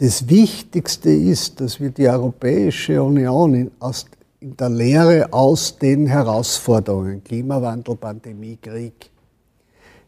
das 0.02 0.28
Wichtigste 0.28 1.10
ist, 1.10 1.60
dass 1.60 1.78
wir 1.78 1.90
die 1.90 2.08
Europäische 2.08 3.00
Union 3.00 3.54
in, 3.54 3.70
aus, 3.78 4.04
in 4.40 4.56
der 4.56 4.68
Lehre 4.68 5.32
aus 5.32 5.78
den 5.78 6.08
Herausforderungen, 6.08 7.22
Klimawandel, 7.22 7.94
Pandemie, 7.94 8.58
Krieg, 8.60 9.10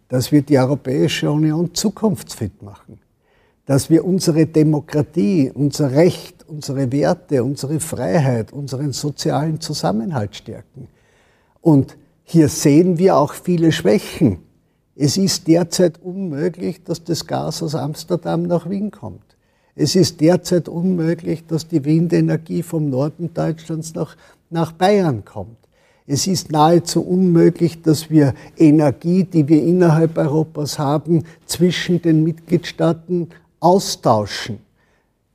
dass 0.08 0.32
wir 0.32 0.42
die 0.42 0.58
Europäische 0.58 1.30
Union 1.30 1.72
zukunftsfit 1.72 2.60
machen, 2.60 2.98
dass 3.66 3.88
wir 3.88 4.04
unsere 4.04 4.46
Demokratie, 4.46 5.52
unser 5.54 5.92
Recht, 5.92 6.44
unsere 6.48 6.90
Werte, 6.90 7.44
unsere 7.44 7.78
Freiheit, 7.78 8.52
unseren 8.52 8.92
sozialen 8.92 9.60
Zusammenhalt 9.60 10.34
stärken. 10.34 10.88
Und 11.60 11.96
hier 12.24 12.48
sehen 12.48 12.98
wir 12.98 13.16
auch 13.16 13.32
viele 13.32 13.70
Schwächen. 13.70 14.40
Es 14.96 15.16
ist 15.16 15.46
derzeit 15.46 16.02
unmöglich, 16.02 16.82
dass 16.82 17.04
das 17.04 17.28
Gas 17.28 17.62
aus 17.62 17.76
Amsterdam 17.76 18.42
nach 18.42 18.68
Wien 18.68 18.90
kommt. 18.90 19.33
Es 19.76 19.96
ist 19.96 20.20
derzeit 20.20 20.68
unmöglich, 20.68 21.44
dass 21.46 21.66
die 21.66 21.84
Windenergie 21.84 22.62
vom 22.62 22.90
Norden 22.90 23.34
Deutschlands 23.34 23.94
nach, 23.94 24.16
nach 24.50 24.72
Bayern 24.72 25.24
kommt. 25.24 25.56
Es 26.06 26.26
ist 26.26 26.52
nahezu 26.52 27.02
unmöglich, 27.02 27.82
dass 27.82 28.10
wir 28.10 28.34
Energie, 28.58 29.24
die 29.24 29.48
wir 29.48 29.62
innerhalb 29.62 30.18
Europas 30.18 30.78
haben, 30.78 31.24
zwischen 31.46 32.02
den 32.02 32.22
Mitgliedstaaten 32.22 33.28
austauschen. 33.58 34.58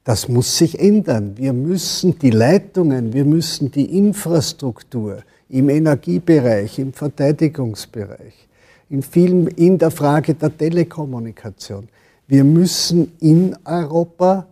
Das 0.03 0.27
muss 0.27 0.57
sich 0.57 0.79
ändern. 0.79 1.33
Wir 1.37 1.53
müssen 1.53 2.17
die 2.19 2.29
Leitungen, 2.29 3.13
wir 3.13 3.25
müssen 3.25 3.71
die 3.71 3.97
Infrastruktur 3.97 5.23
im 5.49 5.69
Energiebereich, 5.69 6.79
im 6.79 6.93
Verteidigungsbereich, 6.93 8.47
in, 8.89 9.01
vielen, 9.01 9.47
in 9.47 9.77
der 9.77 9.91
Frage 9.91 10.35
der 10.35 10.55
Telekommunikation. 10.55 11.89
Wir 12.29 12.43
müssen 12.43 13.11
in 13.21 13.57
Europa 13.65 14.45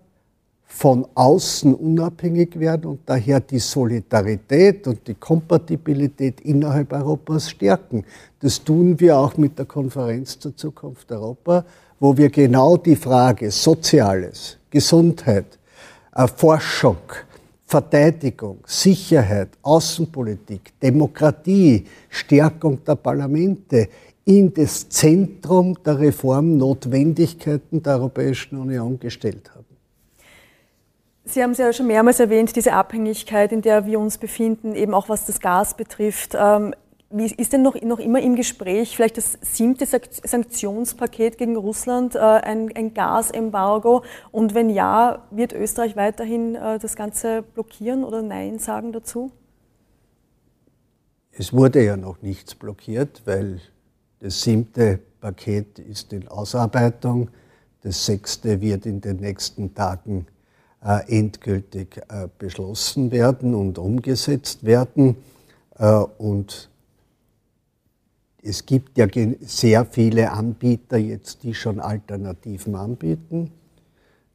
von 0.65 1.05
außen 1.13 1.75
unabhängig 1.75 2.59
werden 2.59 2.85
und 2.89 3.01
daher 3.05 3.39
die 3.39 3.59
Solidarität 3.59 4.87
und 4.87 5.07
die 5.07 5.13
Kompatibilität 5.13 6.41
innerhalb 6.41 6.91
Europas 6.91 7.51
stärken. 7.51 8.03
Das 8.39 8.63
tun 8.63 8.99
wir 8.99 9.19
auch 9.19 9.37
mit 9.37 9.59
der 9.59 9.67
Konferenz 9.67 10.39
zur 10.39 10.55
Zukunft 10.55 11.11
Europa, 11.11 11.63
wo 11.99 12.17
wir 12.17 12.31
genau 12.31 12.77
die 12.77 12.95
Frage 12.95 13.51
Soziales, 13.51 14.57
Gesundheit, 14.71 15.59
Forschung, 16.35 16.97
Verteidigung, 17.63 18.57
Sicherheit, 18.65 19.49
Außenpolitik, 19.61 20.73
Demokratie, 20.81 21.85
Stärkung 22.09 22.83
der 22.83 22.95
Parlamente 22.95 23.87
in 24.27 24.53
das 24.53 24.89
Zentrum 24.89 25.81
der 25.85 25.99
Reformnotwendigkeiten 25.99 27.81
der 27.81 27.93
Europäischen 27.93 28.57
Union 28.57 28.99
gestellt 28.99 29.49
haben. 29.55 29.65
Sie 31.23 31.41
haben 31.41 31.51
es 31.51 31.59
ja 31.59 31.71
schon 31.71 31.87
mehrmals 31.87 32.19
erwähnt, 32.19 32.53
diese 32.55 32.73
Abhängigkeit, 32.73 33.53
in 33.53 33.61
der 33.61 33.85
wir 33.85 33.99
uns 33.99 34.17
befinden, 34.17 34.75
eben 34.75 34.93
auch 34.93 35.07
was 35.07 35.25
das 35.25 35.39
Gas 35.39 35.77
betrifft. 35.77 36.35
Ähm, 36.37 36.73
wie 37.09 37.25
ist 37.25 37.53
denn 37.53 37.61
noch, 37.61 37.81
noch 37.81 37.99
immer 37.99 38.19
im 38.21 38.35
Gespräch 38.35 38.97
vielleicht 38.97 39.15
das 39.15 39.37
siebte 39.41 39.85
Sanktionspaket 39.85 41.37
gegen 41.37 41.55
Russland, 41.55 42.15
äh, 42.15 42.19
ein, 42.19 42.69
ein 42.75 42.93
Gasembargo? 42.93 44.03
Und 44.31 44.53
wenn 44.53 44.69
ja, 44.69 45.25
wird 45.31 45.53
Österreich 45.53 45.95
weiterhin 45.95 46.55
äh, 46.55 46.79
das 46.79 46.97
Ganze 46.97 47.43
blockieren 47.43 48.03
oder 48.03 48.21
Nein 48.21 48.59
sagen 48.59 48.91
dazu? 48.91 49.31
Es 51.31 51.53
wurde 51.53 51.81
ja 51.81 51.95
noch 51.95 52.21
nichts 52.21 52.55
blockiert, 52.55 53.21
weil 53.23 53.61
das 54.19 54.41
siebte 54.41 54.99
Paket 55.21 55.79
ist 55.79 56.13
in 56.13 56.27
Ausarbeitung. 56.27 57.29
Das 57.81 58.05
sechste 58.05 58.61
wird 58.61 58.85
in 58.85 59.01
den 59.01 59.17
nächsten 59.17 59.73
Tagen 59.73 60.27
äh, 60.83 61.17
endgültig 61.19 61.97
äh, 62.09 62.27
beschlossen 62.37 63.11
werden 63.11 63.55
und 63.55 63.77
umgesetzt 63.77 64.63
werden. 64.63 65.17
Äh, 65.77 65.85
und 66.17 66.69
es 68.41 68.65
gibt 68.65 68.97
ja 68.97 69.07
sehr 69.41 69.85
viele 69.85 70.31
Anbieter 70.31 70.97
jetzt, 70.97 71.43
die 71.43 71.53
schon 71.53 71.79
Alternativen 71.79 72.75
anbieten. 72.75 73.51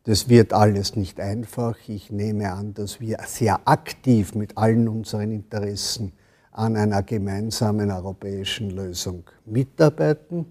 Das 0.05 0.29
wird 0.29 0.53
alles 0.53 0.97
nicht 0.97 1.21
einfach. 1.21 1.77
Ich 1.89 2.11
nehme 2.11 2.53
an, 2.53 2.75
dass 2.75 3.01
wir 3.01 3.19
sehr 3.27 3.61
aktiv 3.67 4.35
mit 4.35 4.59
allen 4.59 4.89
unseren 4.89 5.31
Interessen 5.31 6.13
an 6.53 6.77
einer 6.77 7.03
gemeinsamen 7.03 7.91
europäischen 7.91 8.71
Lösung 8.71 9.25
mitarbeiten. 9.45 10.47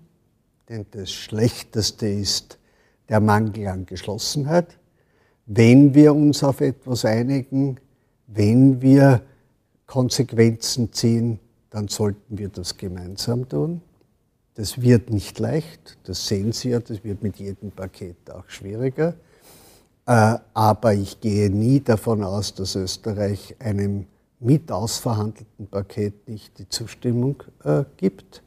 Denn 0.67 0.85
das 0.91 1.11
Schlechteste 1.11 2.07
ist 2.07 2.59
der 3.09 3.19
Mangel 3.19 3.67
an 3.67 3.85
Geschlossenheit 3.85 4.77
wenn 5.53 5.93
wir 5.93 6.13
uns 6.15 6.43
auf 6.43 6.61
etwas 6.61 7.03
einigen, 7.03 7.77
wenn 8.27 8.81
wir 8.81 9.21
Konsequenzen 9.85 10.93
ziehen, 10.93 11.39
dann 11.69 11.89
sollten 11.89 12.37
wir 12.37 12.47
das 12.47 12.77
gemeinsam 12.77 13.47
tun. 13.49 13.81
Das 14.55 14.81
wird 14.81 15.09
nicht 15.09 15.39
leicht, 15.39 15.97
das 16.03 16.27
sehen 16.27 16.53
Sie 16.53 16.69
ja, 16.69 16.79
das 16.79 17.03
wird 17.03 17.21
mit 17.21 17.37
jedem 17.37 17.71
Paket 17.71 18.29
auch 18.31 18.47
schwieriger. 18.47 19.15
Äh, 20.05 20.37
aber 20.53 20.93
ich 20.93 21.19
gehe 21.19 21.49
nie 21.49 21.81
davon 21.81 22.23
aus, 22.23 22.53
dass 22.53 22.75
Österreich 22.75 23.55
einem 23.59 24.05
mit 24.41 24.71
ausverhandelten 24.71 25.67
Paket 25.67 26.27
nicht 26.27 26.58
die 26.58 26.67
Zustimmung 26.67 27.43
äh, 27.63 27.84
gibt. 27.97 28.41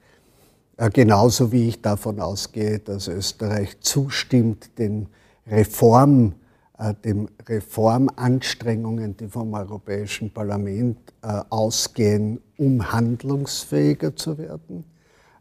Äh, 0.77 0.91
genauso 0.91 1.53
wie 1.53 1.69
ich 1.69 1.81
davon 1.81 2.21
ausgehe, 2.21 2.81
dass 2.81 3.09
Österreich 3.09 3.81
zustimmt 3.81 4.77
den 4.79 5.07
Reformen, 5.47 6.35
äh, 6.79 6.95
den 7.05 7.31
Reformanstrengungen, 7.49 9.17
die 9.17 9.29
vom 9.29 9.55
Europäischen 9.55 10.31
Parlament 10.33 10.99
äh, 11.23 11.43
ausgehen, 11.49 12.41
um 12.59 12.93
handlungsfähiger 12.93 14.17
zu 14.17 14.37
werden. 14.37 14.85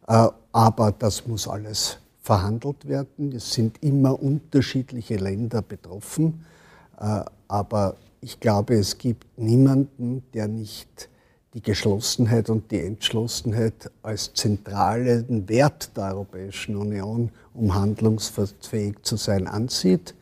Äh, 0.07 0.27
aber 0.51 0.91
das 0.91 1.25
muss 1.25 1.47
alles 1.47 1.97
verhandelt 2.21 2.87
werden. 2.87 3.31
Es 3.31 3.53
sind 3.53 3.81
immer 3.81 4.21
unterschiedliche 4.21 5.17
Länder 5.17 5.61
betroffen. 5.61 6.45
Aber 7.49 7.97
ich 8.23 8.39
glaube, 8.39 8.75
es 8.75 8.97
gibt 8.97 9.37
niemanden, 9.37 10.23
der 10.33 10.47
nicht 10.47 11.09
die 11.53 11.61
Geschlossenheit 11.61 12.49
und 12.49 12.71
die 12.71 12.79
Entschlossenheit 12.79 13.91
als 14.01 14.33
zentralen 14.33 15.47
Wert 15.49 15.95
der 15.95 16.05
Europäischen 16.05 16.77
Union, 16.77 17.31
um 17.53 17.75
handlungsfähig 17.75 18.95
zu 19.03 19.17
sein, 19.17 19.47
ansieht. 19.47 20.15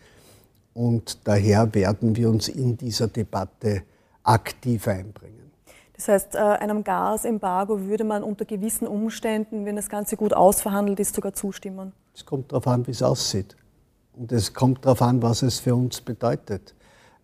Und 0.74 1.20
daher 1.26 1.74
werden 1.74 2.16
wir 2.16 2.30
uns 2.30 2.50
in 2.50 2.76
dieser 2.76 3.08
Debatte 3.08 3.84
aktiv 4.24 4.88
einbringen. 4.88 5.52
Das 5.96 6.08
heißt, 6.08 6.36
äh, 6.36 6.40
einem 6.40 6.84
Gasembargo 6.84 7.82
würde 7.82 8.04
man 8.04 8.24
unter 8.24 8.46
gewissen 8.46 8.88
Umständen, 8.88 9.66
wenn 9.66 9.76
das 9.76 9.88
Ganze 9.88 10.18
gut 10.18 10.34
ausverhandelt 10.34 11.00
ist, 11.00 11.14
sogar 11.14 11.34
zustimmen? 11.34 11.94
Es 12.16 12.26
kommt 12.26 12.52
darauf 12.52 12.68
an, 12.68 12.88
wie 12.88 12.92
es 12.92 13.04
aussieht. 13.04 13.56
Und 14.14 14.32
es 14.32 14.54
kommt 14.54 14.84
darauf 14.84 15.02
an, 15.04 15.22
was 15.22 15.44
es 15.44 15.60
für 15.60 15.76
uns 15.76 16.02
bedeutet. 16.02 16.74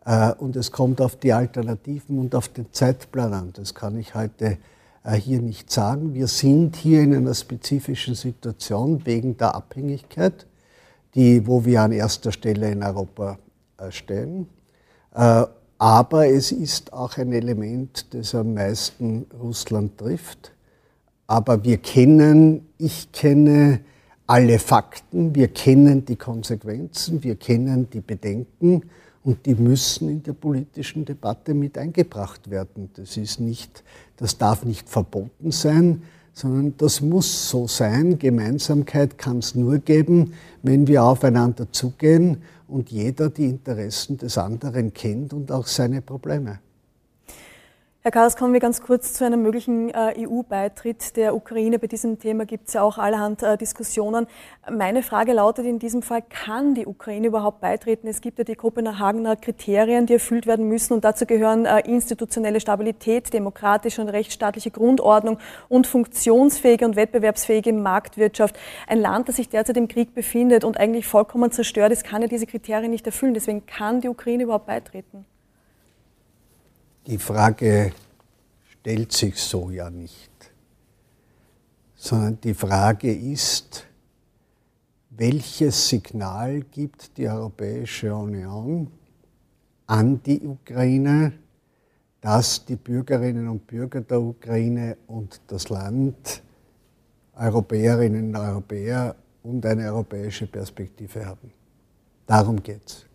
Äh, 0.08 0.32
und 0.38 0.56
es 0.56 0.72
kommt 0.72 1.02
auf 1.02 1.18
die 1.18 1.34
Alternativen 1.34 2.18
und 2.18 2.34
auf 2.34 2.48
den 2.48 2.72
Zeitplan 2.72 3.34
an. 3.34 3.54
Das 3.54 3.76
kann 3.76 4.00
ich 4.00 4.16
heute 4.16 4.58
äh, 5.04 5.16
hier 5.16 5.42
nicht 5.42 5.70
sagen. 5.70 6.14
Wir 6.14 6.28
sind 6.28 6.78
hier 6.78 7.02
in 7.02 7.14
einer 7.14 7.34
spezifischen 7.34 8.16
Situation 8.16 9.06
wegen 9.06 9.38
der 9.38 9.54
Abhängigkeit 9.54 10.48
die, 11.14 11.48
wo 11.48 11.66
wir 11.66 11.82
an 11.82 11.94
erster 11.94 12.32
Stelle 12.32 12.72
in 12.72 12.84
Europa 12.84 13.40
äh, 13.78 13.92
stehen. 13.92 14.48
Aber 15.80 16.28
es 16.28 16.52
ist 16.52 16.94
auch 16.94 17.18
ein 17.18 17.32
Element, 17.32 18.14
das 18.14 18.36
am 18.36 18.54
meisten 18.54 19.26
Russland 19.42 19.98
trifft. 19.98 20.52
Aber 21.26 21.64
wir 21.64 21.78
kennen, 21.78 22.68
ich 22.78 23.12
kenne 23.12 23.80
alle 24.28 24.60
Fakten, 24.60 25.34
wir 25.34 25.48
kennen 25.48 26.06
die 26.06 26.18
Konsequenzen, 26.18 27.24
wir 27.24 27.36
kennen 27.36 27.90
die 27.90 28.02
Bedenken 28.02 28.84
und 29.28 29.46
die 29.46 29.56
müssen 29.56 30.08
in 30.08 30.24
der 30.24 30.32
politischen 30.32 31.04
Debatte 31.04 31.54
mit 31.54 31.78
eingebracht 31.78 32.50
werden. 32.50 32.90
Das 32.94 33.18
ist 33.18 33.42
nicht, 33.42 33.84
das 34.16 34.38
darf 34.38 34.64
nicht 34.64 34.88
verboten 34.88 35.52
sein, 35.52 36.04
sondern 36.32 36.76
das 36.78 37.02
muss 37.02 37.50
so 37.50 37.68
sein. 37.68 38.18
Gemeinsamkeit 38.18 39.18
kann 39.18 39.40
es 39.40 39.54
nur 39.54 39.80
geben, 39.80 40.32
wenn 40.64 40.88
wir 40.88 41.04
aufeinander 41.04 41.70
zugehen 41.74 42.38
und 42.70 42.90
jeder 42.90 43.30
die 43.30 43.48
Interessen 43.50 44.18
des 44.18 44.38
anderen 44.38 44.94
kennt 44.94 45.34
und 45.34 45.52
auch 45.52 45.68
seine 45.68 46.02
Probleme. 46.02 46.60
Herr 48.08 48.12
Karls, 48.12 48.38
kommen 48.38 48.54
wir 48.54 48.62
ganz 48.62 48.82
kurz 48.82 49.12
zu 49.12 49.26
einem 49.26 49.42
möglichen 49.42 49.90
äh, 49.90 50.14
EU-Beitritt 50.18 51.18
der 51.18 51.36
Ukraine. 51.36 51.78
Bei 51.78 51.88
diesem 51.88 52.18
Thema 52.20 52.46
gibt 52.46 52.70
es 52.70 52.76
ja 52.76 52.82
auch 52.82 52.98
allerhand 52.98 53.44
äh, 53.44 53.58
Diskussionen. 53.58 54.28
Meine 54.72 55.04
Frage 55.04 55.34
lautet 55.34 55.66
in 55.66 55.78
diesem 55.78 56.02
Fall, 56.02 56.22
kann 56.22 56.74
die 56.74 56.86
Ukraine 56.86 57.28
überhaupt 57.28 57.60
beitreten? 57.60 58.08
Es 58.08 58.22
gibt 58.22 58.38
ja 58.38 58.46
die 58.46 58.56
Kopenhagener 58.56 59.36
Kriterien, 59.36 60.06
die 60.06 60.14
erfüllt 60.14 60.48
werden 60.48 60.70
müssen 60.70 60.94
und 60.94 61.04
dazu 61.04 61.26
gehören 61.26 61.66
äh, 61.66 61.82
institutionelle 61.82 62.62
Stabilität, 62.62 63.34
demokratische 63.34 64.02
und 64.02 64.08
rechtsstaatliche 64.08 64.72
Grundordnung 64.72 65.38
und 65.68 65.86
funktionsfähige 65.86 66.86
und 66.86 66.96
wettbewerbsfähige 66.96 67.74
Marktwirtschaft. 67.74 68.58
Ein 68.88 69.02
Land, 69.02 69.28
das 69.28 69.36
sich 69.36 69.50
derzeit 69.50 69.76
im 69.76 69.90
Krieg 69.90 70.16
befindet 70.16 70.64
und 70.64 70.80
eigentlich 70.80 71.06
vollkommen 71.06 71.52
zerstört 71.52 71.92
ist, 71.92 72.06
kann 72.06 72.22
ja 72.22 72.30
diese 72.30 72.46
Kriterien 72.46 72.90
nicht 72.90 73.06
erfüllen. 73.06 73.34
Deswegen 73.34 73.66
kann 73.66 74.00
die 74.00 74.08
Ukraine 74.08 74.44
überhaupt 74.44 74.68
beitreten. 74.68 75.26
Die 77.08 77.18
Frage 77.18 77.94
stellt 78.88 79.12
sich 79.12 79.36
so 79.36 79.70
ja 79.70 79.90
nicht, 79.90 80.32
sondern 81.94 82.40
die 82.40 82.54
Frage 82.54 83.14
ist, 83.14 83.86
welches 85.10 85.90
Signal 85.90 86.62
gibt 86.62 87.18
die 87.18 87.28
Europäische 87.28 88.16
Union 88.16 88.90
an 89.88 90.24
die 90.24 90.40
Ukraine, 90.40 91.34
dass 92.22 92.64
die 92.64 92.78
Bürgerinnen 92.78 93.50
und 93.50 93.68
Bürger 93.68 94.00
der 94.00 94.22
Ukraine 94.22 94.96
und 95.08 95.42
das 95.48 95.68
Land 95.68 96.42
Europäerinnen 97.36 98.30
und 98.30 98.36
Europäer 98.38 99.18
und 99.44 99.66
eine 99.66 99.88
europäische 99.88 100.48
Perspektive 100.48 101.26
haben. 101.26 101.52
Darum 102.26 102.64
geht 102.64 103.06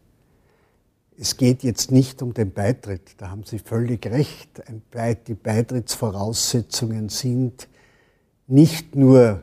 es. 1.22 1.36
Geht 1.36 1.62
jetzt 1.62 1.90
nicht 1.90 2.20
um 2.20 2.34
den 2.34 2.52
Beitritt, 2.52 3.14
da 3.18 3.30
haben 3.30 3.44
Sie 3.44 3.58
völlig 3.58 4.04
recht. 4.06 4.62
Die 5.26 5.34
Beitrittsvoraussetzungen 5.34 7.08
sind 7.08 7.68
nicht 8.46 8.94
nur 8.94 9.42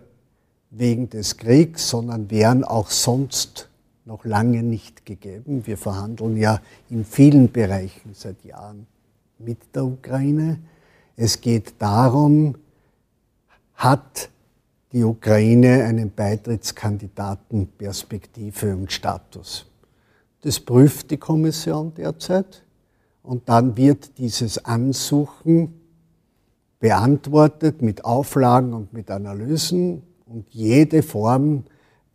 wegen 0.70 1.10
des 1.10 1.38
Kriegs, 1.38 1.90
sondern 1.90 2.30
wären 2.30 2.64
auch 2.64 2.92
sonst 2.92 3.70
noch 4.06 4.24
lange 4.26 4.62
nicht 4.62 5.06
gegeben. 5.06 5.66
Wir 5.66 5.78
verhandeln 5.78 6.38
ja 6.38 6.62
in 6.90 7.06
vielen 7.06 7.52
Bereichen 7.52 8.12
seit 8.14 8.44
Jahren 8.44 8.86
mit 9.40 9.58
der 9.74 9.86
Ukraine. 9.86 10.60
Es 11.16 11.42
geht 11.42 11.74
darum, 11.80 12.56
hat 13.76 14.30
die 14.92 15.04
Ukraine 15.04 15.86
einen 15.86 16.12
Beitrittskandidatenperspektive 16.12 18.76
und 18.76 18.92
Status. 18.92 19.66
Das 20.42 20.60
prüft 20.60 21.12
die 21.12 21.18
Kommission 21.18 21.94
derzeit 21.94 22.64
und 23.24 23.50
dann 23.50 23.76
wird 23.76 24.18
dieses 24.18 24.64
Ansuchen 24.64 25.74
beantwortet 26.80 27.82
mit 27.82 28.06
Auflagen 28.06 28.74
und 28.74 28.94
mit 28.94 29.12
Analysen 29.12 30.02
und 30.26 30.46
jede 30.52 31.04
Form 31.04 31.66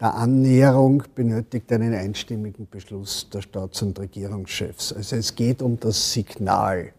der 0.01 0.15
Annäherung 0.15 1.05
benötigt 1.15 1.71
einen 1.73 1.95
einstimmigen 1.95 2.67
Beschluss 2.71 3.29
der 3.33 3.43
Staats- 3.43 3.83
und 3.83 3.99
Regierungschefs. 3.99 4.93
Also 4.93 5.17
es 5.17 5.35
geht 5.35 5.63
um 5.63 5.79
das 5.79 6.13
Signal, 6.13 6.93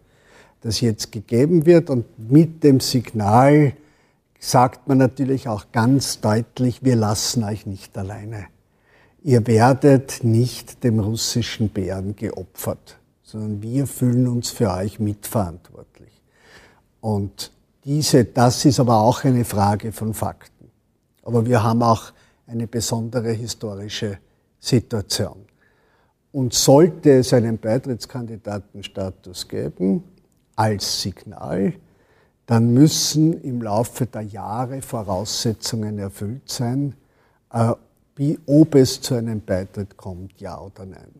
das 0.60 0.80
jetzt 0.80 1.12
gegeben 1.12 1.66
wird 1.66 1.90
und 1.90 2.06
mit 2.30 2.62
dem 2.62 2.80
Signal 2.80 3.74
sagt 4.38 4.88
man 4.88 4.98
natürlich 4.98 5.48
auch 5.48 5.72
ganz 5.72 6.20
deutlich, 6.20 6.84
wir 6.84 6.96
lassen 6.96 7.44
euch 7.44 7.66
nicht 7.66 7.96
alleine. 7.98 8.46
Ihr 9.26 9.44
werdet 9.48 10.22
nicht 10.22 10.84
dem 10.84 11.00
russischen 11.00 11.68
Bären 11.70 12.14
geopfert, 12.14 12.96
sondern 13.24 13.60
wir 13.60 13.88
fühlen 13.88 14.28
uns 14.28 14.50
für 14.50 14.70
euch 14.70 15.00
mitverantwortlich. 15.00 16.22
Und 17.00 17.50
diese, 17.84 18.24
das 18.24 18.64
ist 18.64 18.78
aber 18.78 18.98
auch 18.98 19.24
eine 19.24 19.44
Frage 19.44 19.90
von 19.90 20.14
Fakten. 20.14 20.70
Aber 21.24 21.44
wir 21.44 21.60
haben 21.60 21.82
auch 21.82 22.12
eine 22.46 22.68
besondere 22.68 23.32
historische 23.32 24.18
Situation. 24.60 25.44
Und 26.30 26.54
sollte 26.54 27.18
es 27.18 27.32
einen 27.32 27.58
Beitrittskandidatenstatus 27.58 29.48
geben, 29.48 30.04
als 30.54 31.02
Signal, 31.02 31.72
dann 32.46 32.72
müssen 32.72 33.42
im 33.42 33.60
Laufe 33.60 34.06
der 34.06 34.22
Jahre 34.22 34.82
Voraussetzungen 34.82 35.98
erfüllt 35.98 36.48
sein, 36.48 36.94
äh, 37.52 37.72
ob 38.46 38.74
es 38.74 39.00
zu 39.00 39.14
einem 39.14 39.40
Beitritt 39.40 39.96
kommt, 39.96 40.40
ja 40.40 40.58
oder 40.60 40.86
nein. 40.86 41.14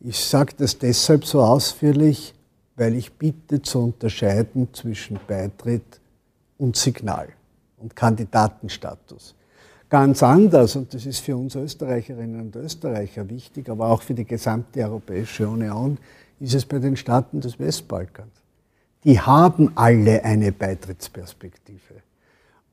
Ich 0.00 0.18
sage 0.18 0.54
das 0.56 0.78
deshalb 0.78 1.24
so 1.24 1.42
ausführlich, 1.42 2.34
weil 2.76 2.94
ich 2.94 3.12
bitte 3.12 3.60
zu 3.60 3.80
unterscheiden 3.80 4.68
zwischen 4.72 5.18
Beitritt 5.26 6.00
und 6.56 6.76
Signal 6.76 7.28
und 7.78 7.94
Kandidatenstatus. 7.94 9.34
Ganz 9.90 10.22
anders, 10.22 10.76
und 10.76 10.94
das 10.94 11.04
ist 11.04 11.18
für 11.18 11.36
uns 11.36 11.54
Österreicherinnen 11.56 12.40
und 12.40 12.56
Österreicher 12.56 13.28
wichtig, 13.28 13.68
aber 13.68 13.88
auch 13.88 14.02
für 14.02 14.14
die 14.14 14.24
gesamte 14.24 14.82
Europäische 14.82 15.48
Union, 15.48 15.98
ist 16.38 16.54
es 16.54 16.64
bei 16.64 16.78
den 16.78 16.96
Staaten 16.96 17.40
des 17.40 17.58
Westbalkans 17.58 18.40
die 19.04 19.20
haben 19.20 19.72
alle 19.76 20.24
eine 20.24 20.52
Beitrittsperspektive. 20.52 22.02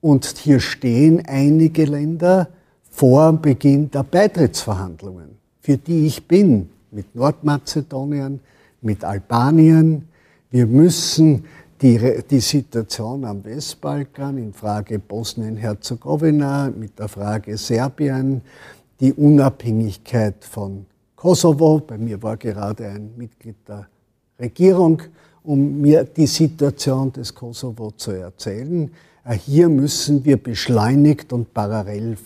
Und 0.01 0.25
hier 0.25 0.59
stehen 0.59 1.25
einige 1.25 1.85
Länder 1.85 2.49
vor 2.97 3.31
Beginn 3.33 3.91
der 3.91 4.01
Beitrittsverhandlungen, 4.01 5.37
für 5.61 5.77
die 5.77 6.07
ich 6.07 6.27
bin, 6.27 6.67
mit 6.89 7.13
Nordmazedonien, 7.13 8.39
mit 8.81 9.03
Albanien. 9.03 10.07
Wir 10.49 10.65
müssen 10.65 11.45
die, 11.79 12.23
die 12.27 12.39
Situation 12.39 13.23
am 13.23 13.45
Westbalkan 13.45 14.39
in 14.39 14.51
Frage 14.51 14.97
Bosnien-Herzegowina, 14.97 16.71
mit 16.75 16.97
der 16.97 17.07
Frage 17.07 17.55
Serbien, 17.55 18.41
die 18.99 19.13
Unabhängigkeit 19.13 20.43
von 20.43 20.87
Kosovo, 21.15 21.79
bei 21.85 21.99
mir 21.99 22.23
war 22.23 22.35
gerade 22.35 22.87
ein 22.87 23.11
Mitglied 23.15 23.57
der 23.67 23.87
Regierung 24.39 25.03
um 25.47 25.79
mir 25.79 26.03
die 26.03 26.27
Situation 26.27 27.11
des 27.13 27.33
Kosovo 27.33 27.91
zu 27.91 28.11
erzählen. 28.11 28.91
Äh, 29.27 29.37
hier 29.37 29.69
müssen 29.69 30.25
wir 30.25 30.41
beschleunigt 30.41 31.33
und 31.33 31.53
parallel 31.53 32.17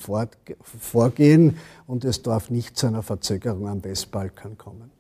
vorgehen 0.80 1.58
und 1.88 2.06
es 2.06 2.22
darf 2.22 2.50
nicht 2.50 2.78
zu 2.78 2.88
einer 2.88 3.04
Verzögerung 3.04 3.68
am 3.68 3.84
Westbalkan 3.84 4.58
kommen. 4.58 4.92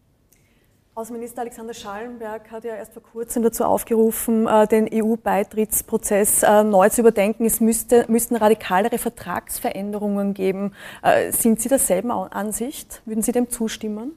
Außenminister 0.93 1.41
Alexander 1.41 1.73
Schallenberg 1.73 2.51
hat 2.51 2.65
ja 2.65 2.75
erst 2.75 2.93
vor 2.93 3.01
kurzem 3.01 3.43
dazu 3.43 3.63
aufgerufen, 3.63 4.45
äh, 4.45 4.67
den 4.67 4.89
EU-Beitrittsprozess 4.91 6.43
äh, 6.43 6.63
neu 6.63 6.89
zu 6.89 7.01
überdenken. 7.01 7.45
Es 7.45 7.61
müsste, 7.61 8.05
müssten 8.09 8.35
radikalere 8.35 8.97
Vertragsveränderungen 8.97 10.33
geben. 10.33 10.73
Sind 11.31 11.61
Sie 11.61 11.69
derselben 11.69 12.11
Ansicht? 12.11 13.01
Würden 13.05 13.21
Sie 13.21 13.31
dem 13.31 13.49
zustimmen? 13.49 14.13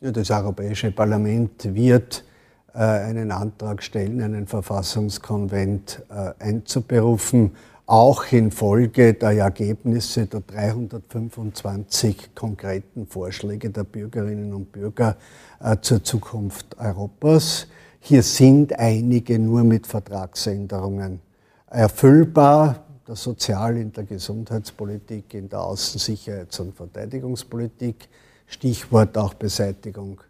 Ja, 0.00 0.10
das 0.10 0.30
Europäische 0.30 0.90
Parlament 0.90 1.74
wird 1.74 2.20
äh, 2.20 2.35
einen 2.80 3.30
Antrag 3.32 3.82
stellen, 3.82 4.20
einen 4.20 4.46
Verfassungskonvent 4.46 6.02
äh, 6.10 6.32
einzuberufen, 6.44 7.52
auch 7.86 8.32
infolge 8.32 9.14
der 9.14 9.30
Ergebnisse 9.30 10.26
der 10.26 10.40
325 10.40 12.34
konkreten 12.34 13.06
Vorschläge 13.06 13.70
der 13.70 13.84
Bürgerinnen 13.84 14.52
und 14.52 14.72
Bürger 14.72 15.16
äh, 15.60 15.76
zur 15.80 16.02
Zukunft 16.02 16.76
Europas. 16.78 17.68
Hier 18.00 18.22
sind 18.22 18.78
einige 18.78 19.38
nur 19.38 19.64
mit 19.64 19.86
Vertragsänderungen 19.86 21.20
erfüllbar, 21.68 22.84
der 23.06 23.16
Sozial-, 23.16 23.76
in 23.76 23.92
der 23.92 24.04
Gesundheitspolitik, 24.04 25.34
in 25.34 25.48
der 25.48 25.60
Außensicherheits- 25.60 26.60
und 26.60 26.74
Verteidigungspolitik, 26.74 28.08
Stichwort 28.46 29.16
auch 29.16 29.34
Beseitigung 29.34 30.20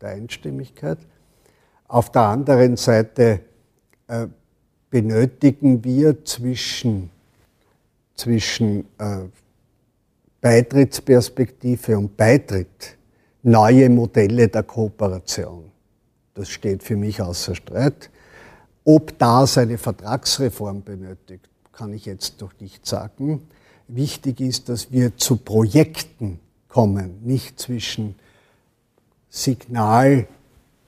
der 0.00 0.10
Einstimmigkeit. 0.10 0.98
Auf 1.88 2.10
der 2.10 2.22
anderen 2.22 2.76
Seite 2.76 3.40
äh, 4.08 4.26
benötigen 4.90 5.84
wir 5.84 6.24
zwischen, 6.24 7.10
zwischen 8.14 8.86
äh, 8.98 9.24
Beitrittsperspektive 10.40 11.98
und 11.98 12.16
Beitritt 12.16 12.96
neue 13.42 13.88
Modelle 13.88 14.48
der 14.48 14.64
Kooperation. 14.64 15.70
Das 16.34 16.48
steht 16.48 16.82
für 16.82 16.96
mich 16.96 17.20
außer 17.20 17.54
Streit. 17.54 18.10
Ob 18.84 19.18
das 19.18 19.58
eine 19.58 19.78
Vertragsreform 19.78 20.82
benötigt, 20.82 21.48
kann 21.72 21.92
ich 21.92 22.06
jetzt 22.06 22.40
noch 22.40 22.52
nicht 22.60 22.86
sagen. 22.86 23.48
Wichtig 23.88 24.40
ist, 24.40 24.68
dass 24.68 24.90
wir 24.90 25.16
zu 25.16 25.36
Projekten 25.36 26.40
kommen, 26.68 27.20
nicht 27.24 27.58
zwischen 27.60 28.16
Signal 29.28 30.26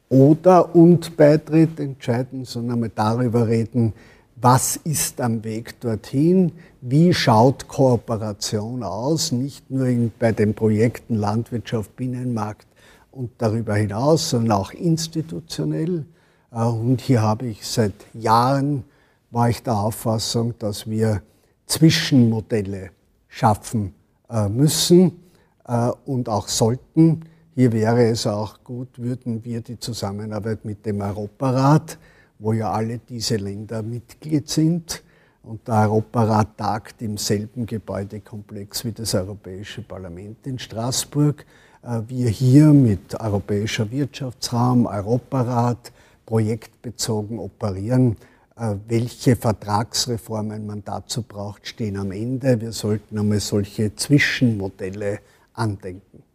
oder 0.09 0.75
und 0.75 1.17
Beitritt 1.17 1.79
entscheiden, 1.81 2.45
sondern 2.45 2.75
einmal 2.75 2.93
darüber 2.95 3.47
reden, 3.47 3.93
was 4.41 4.77
ist 4.77 5.21
am 5.21 5.43
Weg 5.43 5.81
dorthin, 5.81 6.53
wie 6.81 7.13
schaut 7.13 7.67
Kooperation 7.67 8.83
aus, 8.83 9.33
nicht 9.33 9.69
nur 9.71 9.87
in, 9.87 10.13
bei 10.19 10.33
den 10.33 10.55
Projekten 10.55 11.17
Landwirtschaft, 11.17 11.97
Binnenmarkt 11.97 12.67
und 13.11 13.31
darüber 13.39 13.75
hinaus, 13.75 14.31
sondern 14.31 14.53
auch 14.53 14.73
institutionell. 14.73 16.05
Äh, 16.53 16.63
und 16.63 17.01
hier 17.01 17.23
habe 17.23 17.47
ich 17.47 17.67
seit 17.67 17.95
Jahren, 18.15 18.85
war 19.31 19.51
ich 19.51 19.63
der 19.63 19.77
Auffassung, 19.77 20.55
dass 20.59 20.89
wir 20.89 21.23
Zwischenmodelle 21.67 22.91
schaffen 23.27 23.93
äh, 24.31 24.49
müssen 24.49 25.21
äh, 25.67 25.91
und 26.07 26.29
auch 26.29 26.49
sollten 26.49 27.23
hier 27.59 27.73
wäre 27.73 28.05
es 28.05 28.25
auch 28.25 28.63
gut, 28.63 29.01
würden 29.01 29.45
wir 29.45 29.61
die 29.63 29.81
Zusammenarbeit 29.81 30.65
mit 30.65 30.87
dem 30.87 31.01
Europarat, 31.01 31.99
wo 32.39 32.53
ja 32.53 32.71
alle 32.71 32.99
diese 32.99 33.35
Länder 33.35 33.83
Mitglied 33.83 34.49
sind, 34.49 35.03
und 35.43 35.67
der 35.67 35.75
Europarat 35.75 36.57
tagt 36.57 37.03
im 37.03 37.17
selben 37.17 37.67
Gebäudekomplex 37.67 38.85
wie 38.85 38.93
das 38.93 39.13
Europäische 39.13 39.83
Parlament 39.83 40.47
in 40.47 40.61
Straßburg. 40.61 41.45
Äh, 41.83 42.03
wir 42.07 42.29
hier 42.29 42.67
mit 42.67 43.19
Europäischer 43.19 43.91
Wirtschaftsraum, 43.91 44.87
Europarat 44.87 45.91
projektbezogen 46.27 47.41
operieren, 47.41 48.17
äh, 48.57 48.77
welche 48.87 49.35
Vertragsreformen 49.35 50.65
man 50.65 50.85
dazu 50.85 51.23
braucht, 51.23 51.67
stehen 51.67 51.97
am 51.97 52.13
Ende. 52.13 52.61
Wir 52.61 52.71
sollten 52.71 53.19
einmal 53.19 53.41
solche 53.41 53.97
Zwischenmodelle 53.97 55.19
andenken. 55.55 56.28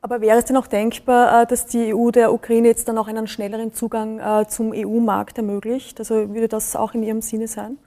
Aber 0.00 0.20
wäre 0.20 0.38
es 0.38 0.44
denn 0.44 0.56
auch 0.56 0.68
denkbar, 0.68 1.42
äh, 1.42 1.46
dass 1.46 1.66
die 1.66 1.92
EU 1.94 2.10
der 2.10 2.32
Ukraine 2.32 2.68
jetzt 2.68 2.86
dann 2.88 2.98
auch 2.98 3.08
einen 3.08 3.26
schnelleren 3.26 3.72
Zugang 3.72 4.20
äh, 4.20 4.46
zum 4.48 4.72
EU-Markt 4.72 5.38
ermöglicht? 5.38 5.98
Also 5.98 6.32
würde 6.32 6.48
das 6.48 6.76
auch 6.76 6.94
in 6.94 7.02
Ihrem 7.02 7.20
Sinne 7.20 7.48
sein? 7.48 7.78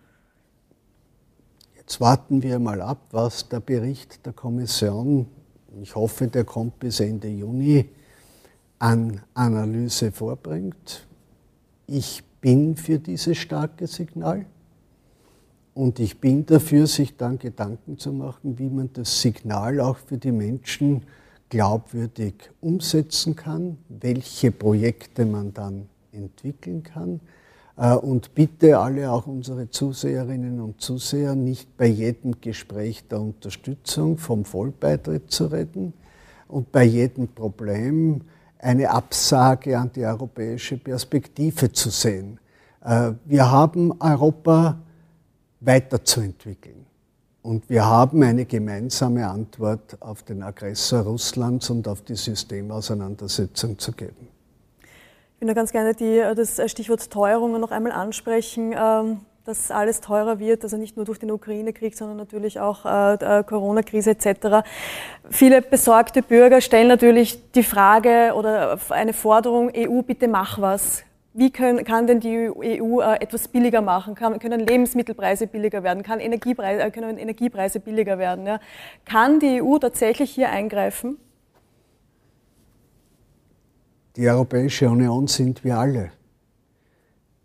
Jetzt 1.77 2.01
warten 2.01 2.43
wir 2.43 2.59
mal 2.59 2.81
ab, 2.81 2.99
was 3.11 3.47
der 3.47 3.59
Bericht 3.59 4.25
der 4.25 4.33
Kommission, 4.33 5.27
ich 5.81 5.95
hoffe, 5.95 6.27
der 6.27 6.43
kommt 6.43 6.79
bis 6.79 6.99
Ende 6.99 7.29
Juni, 7.29 7.89
an 8.79 9.21
Analyse 9.33 10.11
vorbringt. 10.11 11.07
Ich 11.87 12.23
bin 12.41 12.75
für 12.75 12.99
dieses 12.99 13.37
starke 13.37 13.87
Signal 13.87 14.45
und 15.73 15.99
ich 15.99 16.19
bin 16.19 16.45
dafür, 16.45 16.87
sich 16.87 17.15
dann 17.15 17.37
Gedanken 17.37 17.97
zu 17.97 18.11
machen, 18.11 18.57
wie 18.57 18.69
man 18.69 18.89
das 18.93 19.21
Signal 19.21 19.79
auch 19.79 19.97
für 19.97 20.17
die 20.17 20.31
Menschen 20.31 21.03
glaubwürdig 21.51 22.49
umsetzen 22.61 23.35
kann, 23.35 23.77
welche 23.89 24.51
Projekte 24.51 25.25
man 25.25 25.53
dann 25.53 25.89
entwickeln 26.13 26.81
kann. 26.81 27.19
Äh, 27.77 27.93
und 27.93 28.33
bitte 28.33 28.79
alle, 28.79 29.11
auch 29.11 29.27
unsere 29.27 29.69
Zuseherinnen 29.69 30.61
und 30.61 30.81
Zuseher, 30.81 31.35
nicht 31.35 31.77
bei 31.77 31.87
jedem 31.87 32.39
Gespräch 32.39 33.05
der 33.09 33.19
Unterstützung 33.19 34.17
vom 34.17 34.45
Vollbeitritt 34.45 35.29
zu 35.29 35.47
reden 35.47 35.93
und 36.47 36.71
bei 36.71 36.85
jedem 36.85 37.27
Problem 37.27 38.21
eine 38.57 38.89
Absage 38.89 39.77
an 39.77 39.91
die 39.93 40.05
europäische 40.05 40.77
Perspektive 40.77 41.71
zu 41.73 41.89
sehen. 41.89 42.39
Äh, 42.81 43.11
wir 43.25 43.51
haben 43.51 43.93
Europa 43.99 44.79
weiterzuentwickeln. 45.59 46.80
Und 47.43 47.69
wir 47.69 47.85
haben 47.85 48.21
eine 48.21 48.45
gemeinsame 48.45 49.27
Antwort 49.27 49.97
auf 49.99 50.23
den 50.23 50.43
Aggressor 50.43 51.01
Russlands 51.01 51.69
und 51.69 51.87
auf 51.87 52.01
die 52.01 52.15
Systemauseinandersetzung 52.15 53.79
zu 53.79 53.93
geben. 53.93 54.27
Ich 55.35 55.41
würde 55.41 55.55
ganz 55.55 55.71
gerne 55.71 55.95
die, 55.95 56.21
das 56.35 56.61
Stichwort 56.69 57.09
Teuerungen 57.09 57.59
noch 57.59 57.71
einmal 57.71 57.93
ansprechen. 57.93 58.75
Ähm, 58.77 59.21
dass 59.45 59.71
alles 59.71 60.01
teurer 60.01 60.39
wird, 60.39 60.63
also 60.63 60.77
nicht 60.77 60.95
nur 60.95 61.05
durch 61.05 61.19
den 61.19 61.31
Ukraine-Krieg, 61.31 61.97
sondern 61.97 62.17
natürlich 62.17 62.59
auch 62.59 62.85
äh, 62.85 63.43
Corona-Krise 63.43 64.11
etc. 64.11 64.67
Viele 65.29 65.61
besorgte 65.61 66.21
Bürger 66.21 66.61
stellen 66.61 66.87
natürlich 66.87 67.51
die 67.51 67.63
Frage 67.63 68.33
oder 68.35 68.77
eine 68.89 69.13
Forderung, 69.13 69.71
EU, 69.75 70.01
bitte 70.03 70.27
mach 70.27 70.61
was. 70.61 71.03
Wie 71.33 71.49
können, 71.49 71.85
kann 71.85 72.07
denn 72.07 72.19
die 72.19 72.49
EU 72.49 72.99
äh, 72.99 73.21
etwas 73.21 73.47
billiger 73.47 73.81
machen? 73.81 74.15
Kann, 74.15 74.37
können 74.39 74.59
Lebensmittelpreise 74.59 75.47
billiger 75.47 75.81
werden? 75.81 76.03
Kann 76.03 76.19
Energiepreise, 76.19 76.81
äh, 76.81 76.91
können 76.91 77.17
Energiepreise 77.17 77.79
billiger 77.79 78.17
werden? 78.17 78.45
Ja? 78.45 78.59
Kann 79.05 79.39
die 79.39 79.61
EU 79.61 79.77
tatsächlich 79.77 80.31
hier 80.31 80.49
eingreifen? 80.49 81.17
Die 84.17 84.29
Europäische 84.29 84.89
Union 84.89 85.27
sind 85.27 85.63
wir 85.63 85.77
alle. 85.77 86.11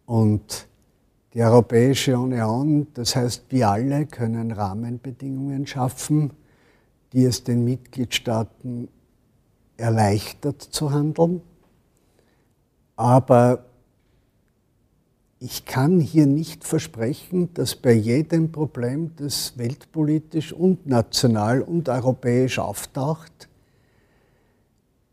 Und 0.05 0.67
die 1.33 1.43
Europäische 1.43 2.19
Union, 2.19 2.89
das 2.95 3.15
heißt 3.15 3.45
wir 3.51 3.69
alle, 3.69 4.07
können 4.07 4.51
Rahmenbedingungen 4.51 5.65
schaffen, 5.67 6.33
die 7.13 7.25
es 7.25 7.45
den 7.45 7.65
Mitgliedstaaten 7.65 8.89
erleichtert 9.77 10.61
zu 10.61 10.91
handeln. 10.91 11.41
Aber 12.97 13.66
ich 15.39 15.67
kann 15.67 16.01
hier 16.01 16.27
nicht 16.27 16.65
versprechen, 16.65 17.53
dass 17.55 17.75
bei 17.75 17.93
jedem 17.93 18.53
Problem, 18.53 19.13
das 19.17 19.57
weltpolitisch 19.59 20.53
und 20.53 20.87
national 20.87 21.61
und 21.61 21.89
europäisch 21.89 22.59
auftaucht, 22.59 23.49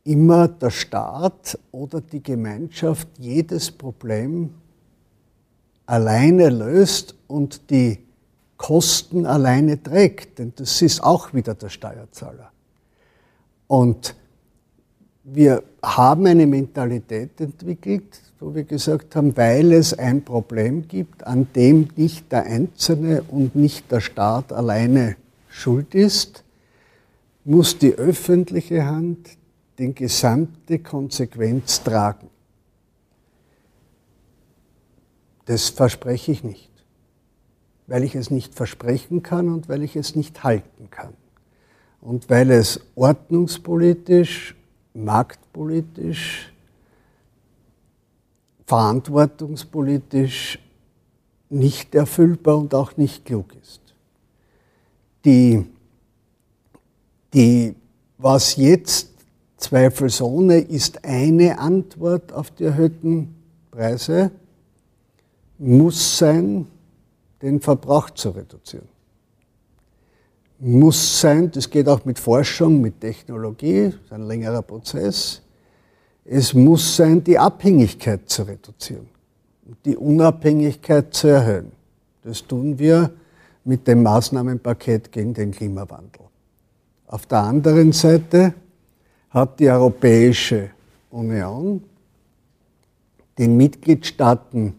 immer 0.05 0.47
der 0.47 0.69
Staat 0.69 1.57
oder 1.71 2.01
die 2.01 2.24
Gemeinschaft 2.24 3.07
jedes 3.19 3.71
Problem 3.71 4.53
alleine 5.86 6.49
löst 6.49 7.15
und 7.28 7.69
die 7.69 7.99
Kosten 8.57 9.26
alleine 9.26 9.82
trägt, 9.82 10.39
denn 10.39 10.53
das 10.55 10.82
ist 10.82 11.03
auch 11.03 11.34
wieder 11.34 11.53
der 11.53 11.69
Steuerzahler. 11.69 12.51
Und 13.67 14.15
wir 15.24 15.63
haben 15.82 16.26
eine 16.28 16.47
Mentalität 16.47 17.39
entwickelt, 17.41 18.21
wo 18.44 18.54
wir 18.54 18.64
gesagt 18.64 19.16
haben, 19.16 19.38
weil 19.38 19.72
es 19.72 19.98
ein 19.98 20.24
Problem 20.26 20.88
gibt, 20.88 21.26
an 21.26 21.48
dem 21.56 21.88
nicht 21.96 22.30
der 22.32 22.44
Einzelne 22.44 23.24
und 23.24 23.56
nicht 23.56 23.89
der 23.89 24.02
Staat 24.02 24.52
alleine 24.52 25.16
schuld 25.48 25.96
ist, 25.96 26.44
muss 27.46 27.78
die 27.78 27.94
öffentliche 27.94 28.86
Hand 28.86 29.30
die 29.78 29.94
gesamte 29.94 30.80
Konsequenz 30.80 31.84
tragen. 31.84 32.30
Das 35.46 35.70
verspreche 35.70 36.34
ich 36.34 36.44
nicht, 36.44 36.72
weil 37.88 38.04
ich 38.04 38.16
es 38.16 38.30
nicht 38.30 38.56
versprechen 38.56 39.24
kann 39.24 39.48
und 39.48 39.70
weil 39.70 39.84
ich 39.84 39.96
es 39.96 40.16
nicht 40.16 40.44
halten 40.44 40.89
kann. 40.89 41.14
Und 42.02 42.30
weil 42.30 42.52
es 42.52 42.82
ordnungspolitisch, 42.96 44.56
marktpolitisch, 44.94 46.53
verantwortungspolitisch 48.66 50.59
nicht 51.49 51.93
erfüllbar 51.95 52.57
und 52.57 52.74
auch 52.74 52.97
nicht 52.97 53.26
klug 53.26 53.53
ist. 53.61 53.82
Die, 55.26 55.66
die, 57.34 57.76
was 58.18 58.55
jetzt 58.55 59.09
zweifelsohne 59.57 60.57
ist 60.59 61.05
eine 61.05 61.59
Antwort 61.59 62.34
auf 62.34 62.51
die 62.51 62.66
erhöhten 62.66 63.36
Preise, 63.72 64.32
muss 65.57 66.18
sein, 66.18 66.68
den 67.41 67.61
Verbrauch 67.61 68.09
zu 68.09 68.32
reduzieren. 68.32 68.88
Muss 70.59 71.22
sein, 71.22 71.51
das 71.51 71.70
geht 71.70 71.88
auch 71.88 72.05
mit 72.05 72.20
Forschung, 72.20 72.82
mit 72.82 72.99
Technologie, 73.01 73.86
das 73.86 73.95
ist 73.95 74.14
ein 74.14 74.28
längerer 74.28 74.61
Prozess. 74.61 75.41
Es 76.26 76.53
muss 76.53 76.95
sein, 76.95 77.24
die 77.24 77.38
Abhängigkeit 77.38 78.30
zu 78.30 78.43
reduzieren, 78.43 79.07
die 79.86 79.97
Unabhängigkeit 79.97 81.13
zu 81.13 81.28
erhöhen. 81.28 81.71
Das 82.24 82.45
tun 82.45 82.80
wir 82.80 83.11
mit 83.65 83.88
dem 83.88 84.03
Maßnahmenpaket 84.03 85.11
gegen 85.11 85.34
den 85.34 85.51
Klimawandel. 85.51 86.21
Auf 87.07 87.26
der 87.26 87.39
anderen 87.39 87.91
Seite 87.91 88.53
hat 89.30 89.59
die 89.59 89.69
Europäische 89.69 90.69
Union 91.11 91.84
den 93.38 93.57
Mitgliedstaaten 93.57 94.76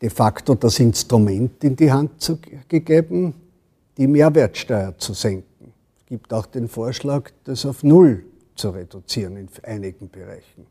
de 0.00 0.10
facto 0.10 0.54
das 0.54 0.80
Instrument 0.80 1.62
in 1.62 1.76
die 1.76 1.92
Hand 1.92 2.20
zu, 2.20 2.38
gegeben, 2.68 3.34
die 3.96 4.06
Mehrwertsteuer 4.06 4.96
zu 4.98 5.12
senken. 5.12 5.72
Es 6.00 6.06
gibt 6.06 6.32
auch 6.32 6.46
den 6.46 6.68
Vorschlag, 6.68 7.30
das 7.44 7.66
auf 7.66 7.82
Null 7.82 8.24
zu 8.62 8.70
reduzieren 8.70 9.36
in 9.36 9.48
einigen 9.64 10.08
Bereichen. 10.08 10.66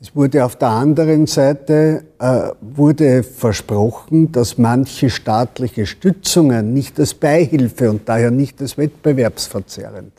Es 0.00 0.14
wurde 0.14 0.44
auf 0.44 0.54
der 0.54 0.68
anderen 0.68 1.26
Seite 1.26 2.04
äh, 2.20 2.50
wurde 2.60 3.24
versprochen, 3.24 4.30
dass 4.30 4.56
manche 4.56 5.10
staatliche 5.10 5.86
Stützungen 5.86 6.72
nicht 6.72 7.00
als 7.00 7.14
Beihilfe 7.14 7.90
und 7.90 8.08
daher 8.08 8.30
nicht 8.30 8.60
als 8.60 8.78
wettbewerbsverzerrend 8.78 10.12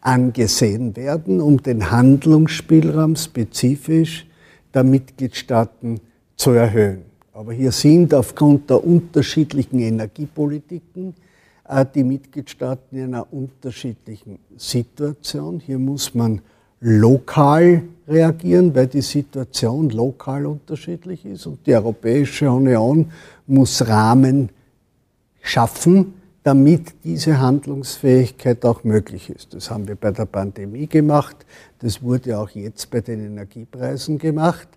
angesehen 0.00 0.96
werden, 0.96 1.42
um 1.42 1.62
den 1.62 1.90
Handlungsspielraum 1.90 3.16
spezifisch 3.16 4.26
der 4.72 4.84
Mitgliedstaaten 4.84 6.00
zu 6.36 6.52
erhöhen. 6.52 7.02
Aber 7.34 7.52
hier 7.52 7.72
sind 7.72 8.14
aufgrund 8.14 8.70
der 8.70 8.82
unterschiedlichen 8.82 9.80
Energiepolitiken 9.80 11.14
die 11.94 12.04
Mitgliedstaaten 12.04 12.96
in 12.96 13.04
einer 13.06 13.32
unterschiedlichen 13.32 14.38
Situation. 14.56 15.60
Hier 15.60 15.78
muss 15.78 16.14
man 16.14 16.40
lokal 16.80 17.82
reagieren, 18.06 18.74
weil 18.74 18.86
die 18.86 19.02
Situation 19.02 19.90
lokal 19.90 20.46
unterschiedlich 20.46 21.24
ist 21.24 21.46
und 21.46 21.66
die 21.66 21.74
Europäische 21.74 22.50
Union 22.50 23.10
muss 23.46 23.86
Rahmen 23.86 24.50
schaffen, 25.40 26.14
damit 26.42 26.94
diese 27.02 27.40
Handlungsfähigkeit 27.40 28.64
auch 28.64 28.84
möglich 28.84 29.30
ist. 29.30 29.52
Das 29.54 29.70
haben 29.70 29.88
wir 29.88 29.96
bei 29.96 30.12
der 30.12 30.26
Pandemie 30.26 30.86
gemacht, 30.86 31.36
das 31.80 32.02
wurde 32.02 32.38
auch 32.38 32.50
jetzt 32.50 32.90
bei 32.90 33.00
den 33.00 33.26
Energiepreisen 33.26 34.18
gemacht. 34.18 34.68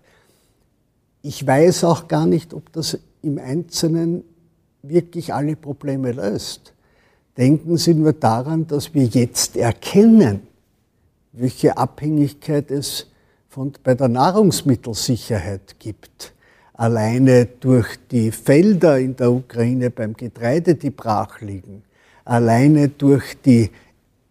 Ich 1.22 1.46
weiß 1.46 1.84
auch 1.84 2.08
gar 2.08 2.26
nicht, 2.26 2.54
ob 2.54 2.72
das 2.72 2.98
im 3.22 3.38
Einzelnen 3.38 4.24
wirklich 4.82 5.32
alle 5.32 5.54
Probleme 5.54 6.12
löst. 6.12 6.72
Denken 7.40 7.76
Sie 7.76 7.94
nur 7.94 8.12
daran, 8.12 8.68
dass 8.68 8.94
wir 8.94 9.06
jetzt 9.06 9.56
erkennen, 9.56 10.42
welche 11.32 11.76
Abhängigkeit 11.76 12.70
es 12.70 13.08
von, 13.48 13.72
bei 13.82 13.94
der 13.94 14.08
Nahrungsmittelsicherheit 14.08 15.76
gibt. 15.80 16.34
alleine 16.80 17.44
durch 17.44 17.98
die 18.10 18.30
Felder 18.30 18.98
in 18.98 19.14
der 19.14 19.30
Ukraine 19.30 19.90
beim 19.90 20.14
Getreide, 20.14 20.74
die 20.74 20.88
brach 20.88 21.42
liegen, 21.42 21.82
alleine 22.24 22.88
durch 22.88 23.36
die 23.44 23.70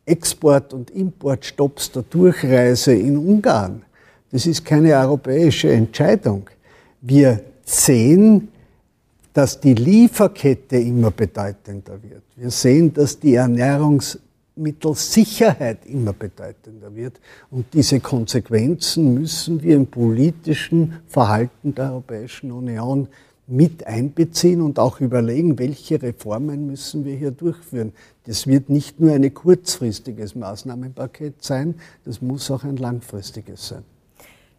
Export- 0.04 0.74
und 0.74 0.90
Importstopps 0.90 1.92
der 1.92 2.02
Durchreise 2.10 2.96
in 2.96 3.18
Ungarn. 3.18 3.84
Das 4.32 4.48
ist 4.48 4.66
keine 4.66 4.96
europäische 4.96 5.72
Entscheidung. 5.72 6.50
Wir 7.02 7.40
sehen, 7.64 8.48
dass 9.40 9.58
die 9.58 9.74
Lieferkette 9.74 10.76
immer 10.76 11.12
bedeutender 11.12 12.04
wird. 12.04 12.24
Wir 12.36 12.52
sehen, 12.52 12.92
dass 12.92 13.18
die 13.18 13.36
Ernährungsmittelsicherheit 13.36 15.86
immer 15.86 16.12
bedeutender 16.12 16.94
wird. 16.94 17.22
Und 17.50 17.74
diese 17.74 18.02
Konsequenzen 18.02 19.14
müssen 19.14 19.64
wir 19.64 19.78
im 19.78 19.88
politischen 19.88 20.96
Verhalten 21.08 21.74
der 21.74 21.94
Europäischen 21.94 22.52
Union 22.52 23.08
mit 23.48 23.88
einbeziehen 23.88 24.60
und 24.60 24.78
auch 24.78 25.00
überlegen, 25.00 25.58
welche 25.58 26.02
Reformen 26.02 26.68
müssen 26.68 27.06
wir 27.06 27.16
hier 27.16 27.32
durchführen. 27.32 27.94
Das 28.26 28.46
wird 28.46 28.70
nicht 28.70 29.00
nur 29.00 29.14
ein 29.14 29.34
kurzfristiges 29.34 30.36
Maßnahmenpaket 30.36 31.42
sein, 31.42 31.76
das 32.04 32.22
muss 32.22 32.52
auch 32.52 32.66
ein 32.66 32.76
langfristiges 32.76 33.70
sein. 33.70 33.86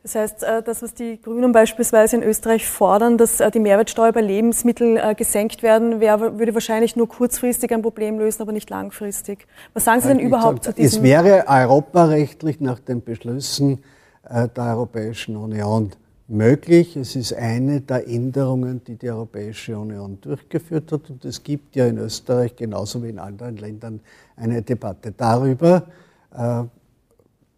Das 0.03 0.15
heißt, 0.15 0.43
äh, 0.45 0.63
das, 0.63 0.83
was 0.83 0.95
die 0.95 1.21
Grünen 1.21 1.53
beispielsweise 1.53 2.17
in 2.17 2.23
Österreich 2.23 2.67
fordern, 2.67 3.19
dass 3.19 3.39
äh, 3.41 3.51
die 3.51 3.61
Mehrwertsteuer 3.61 4.13
bei 4.13 4.23
Lebensmitteln 4.23 4.97
äh, 4.97 5.15
gesenkt 5.15 5.63
werden, 5.63 6.01
würde 6.01 6.55
wahrscheinlich 6.55 6.97
nur 6.97 7.07
kurzfristig 7.07 7.71
ein 7.73 7.83
Problem 7.83 8.19
lösen, 8.19 8.41
aber 8.41 8.53
nicht 8.53 8.71
langfristig. 8.71 9.47
Was 9.75 9.85
sagen 9.85 10.01
Sie 10.01 10.09
denn 10.09 10.19
überhaupt 10.19 10.65
sag, 10.65 10.77
zu 10.77 10.83
diesem? 10.83 11.01
Es 11.01 11.03
wäre 11.03 11.45
europarechtlich 11.47 12.61
nach 12.61 12.79
den 12.79 13.03
Beschlüssen 13.03 13.83
der 14.23 14.65
Europäischen 14.77 15.37
Union 15.37 15.91
möglich. 16.29 16.97
Es 16.97 17.17
ist 17.17 17.35
eine 17.35 17.81
der 17.81 18.07
Änderungen, 18.07 18.83
die 18.85 18.95
die 18.95 19.11
Europäische 19.11 19.77
Union 19.77 20.19
durchgeführt 20.21 20.93
hat. 20.93 21.11
Und 21.11 21.25
es 21.25 21.43
gibt 21.43 21.75
ja 21.75 21.87
in 21.87 21.99
Österreich 21.99 22.55
genauso 22.55 23.03
wie 23.03 23.09
in 23.09 23.19
anderen 23.19 23.57
Ländern 23.57 24.01
eine 24.37 24.63
Debatte 24.63 25.13
darüber. 25.17 25.83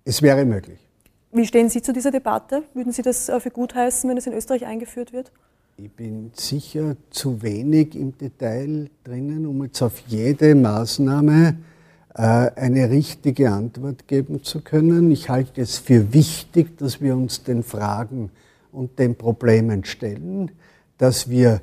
Es 0.05 0.23
wäre 0.23 0.47
möglich. 0.47 0.82
Wie 1.35 1.47
stehen 1.47 1.71
Sie 1.71 1.81
zu 1.81 1.95
dieser 1.95 2.11
Debatte? 2.11 2.63
Würden 2.75 2.93
Sie 2.93 3.01
das 3.01 3.31
äh, 3.31 3.41
für 3.41 3.51
gut 3.51 3.75
heißen, 3.75 4.09
wenn 4.09 4.19
es 4.19 4.27
in 4.27 4.35
Österreich 4.35 4.67
eingeführt 4.67 5.15
wird? 5.15 5.33
Ich 5.79 5.91
bin 5.91 6.31
sicher 6.35 6.97
zu 7.09 7.41
wenig 7.41 7.97
im 7.97 8.17
Detail 8.19 8.91
drinnen, 9.03 9.47
um 9.47 9.65
jetzt 9.65 9.81
auf 9.81 9.99
jede 10.07 10.55
Maßnahme 10.55 11.57
äh, 12.15 12.23
eine 12.23 12.91
richtige 12.91 13.51
Antwort 13.51 14.07
geben 14.07 14.43
zu 14.43 14.61
können. 14.61 15.11
Ich 15.11 15.31
halte 15.31 15.63
es 15.63 15.79
für 15.79 16.13
wichtig, 16.13 16.77
dass 16.77 17.01
wir 17.01 17.17
uns 17.17 17.43
den 17.43 17.63
Fragen 17.63 18.31
und 18.71 18.99
den 18.99 19.15
Problemen 19.15 19.87
stellen, 19.87 20.51
dass 20.99 21.31
wir 21.31 21.63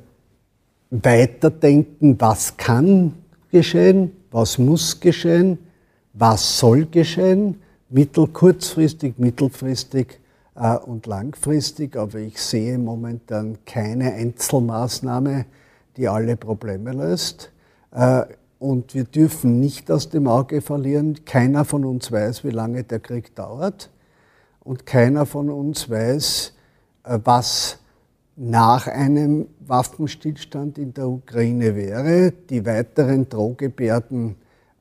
weiterdenken, 0.90 2.20
was 2.20 2.56
kann 2.56 3.14
geschehen, 3.52 4.10
was 4.32 4.58
muss 4.58 4.98
geschehen, 4.98 5.58
was 6.12 6.58
soll 6.58 6.86
geschehen, 6.86 7.60
mittel-, 7.90 8.28
kurzfristig, 8.28 9.18
mittelfristig 9.18 10.20
äh, 10.54 10.76
und 10.76 11.06
langfristig. 11.06 11.96
Aber 11.96 12.18
ich 12.18 12.40
sehe 12.40 12.78
momentan 12.78 13.58
keine 13.66 14.12
Einzelmaßnahme, 14.14 15.46
die 15.96 16.08
alle 16.08 16.36
Probleme 16.36 16.92
löst. 16.92 17.52
Äh, 17.92 18.24
und 18.58 18.94
wir 18.94 19.04
dürfen 19.04 19.58
nicht 19.58 19.90
aus 19.90 20.10
dem 20.10 20.28
Auge 20.28 20.60
verlieren, 20.60 21.24
keiner 21.24 21.64
von 21.64 21.84
uns 21.84 22.12
weiß, 22.12 22.44
wie 22.44 22.50
lange 22.50 22.84
der 22.84 23.00
Krieg 23.00 23.34
dauert. 23.34 23.90
Und 24.62 24.84
keiner 24.84 25.24
von 25.24 25.48
uns 25.48 25.88
weiß, 25.88 26.52
äh, 27.04 27.18
was 27.24 27.78
nach 28.36 28.86
einem 28.86 29.48
Waffenstillstand 29.66 30.78
in 30.78 30.94
der 30.94 31.08
Ukraine 31.08 31.76
wäre. 31.76 32.32
Die 32.48 32.64
weiteren 32.64 33.28
Drohgebärden 33.28 34.36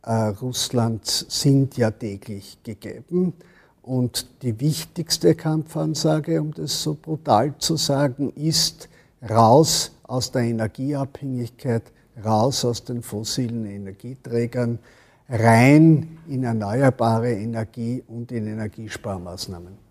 Russlands 0.06 1.26
sind 1.30 1.78
ja 1.78 1.91
täglich 1.91 2.58
gegeben. 2.64 3.34
Und 3.82 4.28
die 4.43 4.60
wichtigste 4.60 5.36
Kampfansage, 5.36 6.41
um 6.41 6.54
das 6.54 6.84
so 6.84 6.97
brutal 7.00 7.58
zu 7.58 7.76
sagen, 7.76 8.32
ist 8.36 8.88
raus 9.28 9.91
aus 10.04 10.32
der 10.32 10.43
Energieabhängigkeit, 10.43 11.84
raus 12.24 12.66
aus 12.66 12.84
den 12.84 13.02
fossilen 13.02 13.66
Energieträgern, 13.66 14.80
rein 15.28 16.20
in 16.28 16.43
erneuerbare 16.43 17.32
Energie 17.32 18.04
und 18.08 18.32
in 18.32 18.47
Energiesparmaßnahmen. 18.47 19.89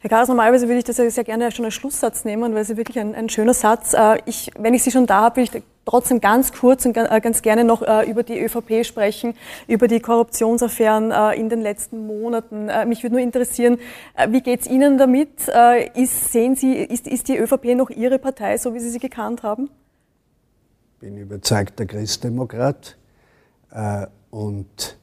Herr 0.00 0.08
Karas, 0.08 0.28
normalerweise 0.28 0.66
würde 0.66 0.78
ich 0.78 0.84
das 0.84 0.96
ja 0.96 1.10
sehr 1.10 1.24
gerne 1.24 1.52
schon 1.52 1.66
als 1.66 1.74
Schlusssatz 1.74 2.24
nehmen, 2.24 2.54
weil 2.54 2.62
es 2.62 2.70
ist 2.70 2.78
wirklich 2.78 2.98
ein, 2.98 3.14
ein 3.14 3.28
schöner 3.28 3.52
Satz. 3.52 3.92
Äh, 3.92 4.18
ich, 4.24 4.50
wenn 4.58 4.72
ich 4.72 4.82
Sie 4.82 4.90
schon 4.90 5.06
da 5.06 5.20
habe, 5.20 5.36
will 5.36 5.44
ich 5.44 5.62
trotzdem 5.84 6.20
ganz 6.20 6.52
kurz 6.52 6.86
und 6.86 6.96
äh, 6.96 7.20
ganz 7.22 7.42
gerne 7.42 7.64
noch 7.64 7.82
äh, 7.82 8.08
über 8.08 8.22
die 8.22 8.40
ÖVP 8.40 8.86
sprechen, 8.86 9.34
über 9.68 9.88
die 9.88 10.00
Korruptionsaffären 10.00 11.12
in 11.34 11.50
den 11.50 11.60
letzten 11.60 12.06
Monaten. 12.06 12.70
Mich 12.88 13.02
würde 13.02 13.16
nur 13.16 13.22
interessieren, 13.22 13.78
wie 14.28 14.40
geht 14.40 14.60
es 14.60 14.66
Ihnen 14.66 14.96
damit? 14.96 15.48
Ist, 15.94 16.32
sehen 16.32 16.56
Sie, 16.56 16.74
ist, 16.74 17.06
ist 17.06 17.28
die 17.28 17.36
ÖVP 17.36 17.76
noch 17.76 17.90
Ihre 17.90 18.18
Partei, 18.18 18.56
so 18.56 18.72
wie 18.74 18.80
Sie 18.80 18.90
sie 18.90 18.98
gekannt 18.98 19.42
haben? 19.42 19.68
Ich 20.94 21.00
bin 21.00 21.18
überzeugter 21.18 21.86
Christdemokrat 21.86 22.96
und 24.30 24.98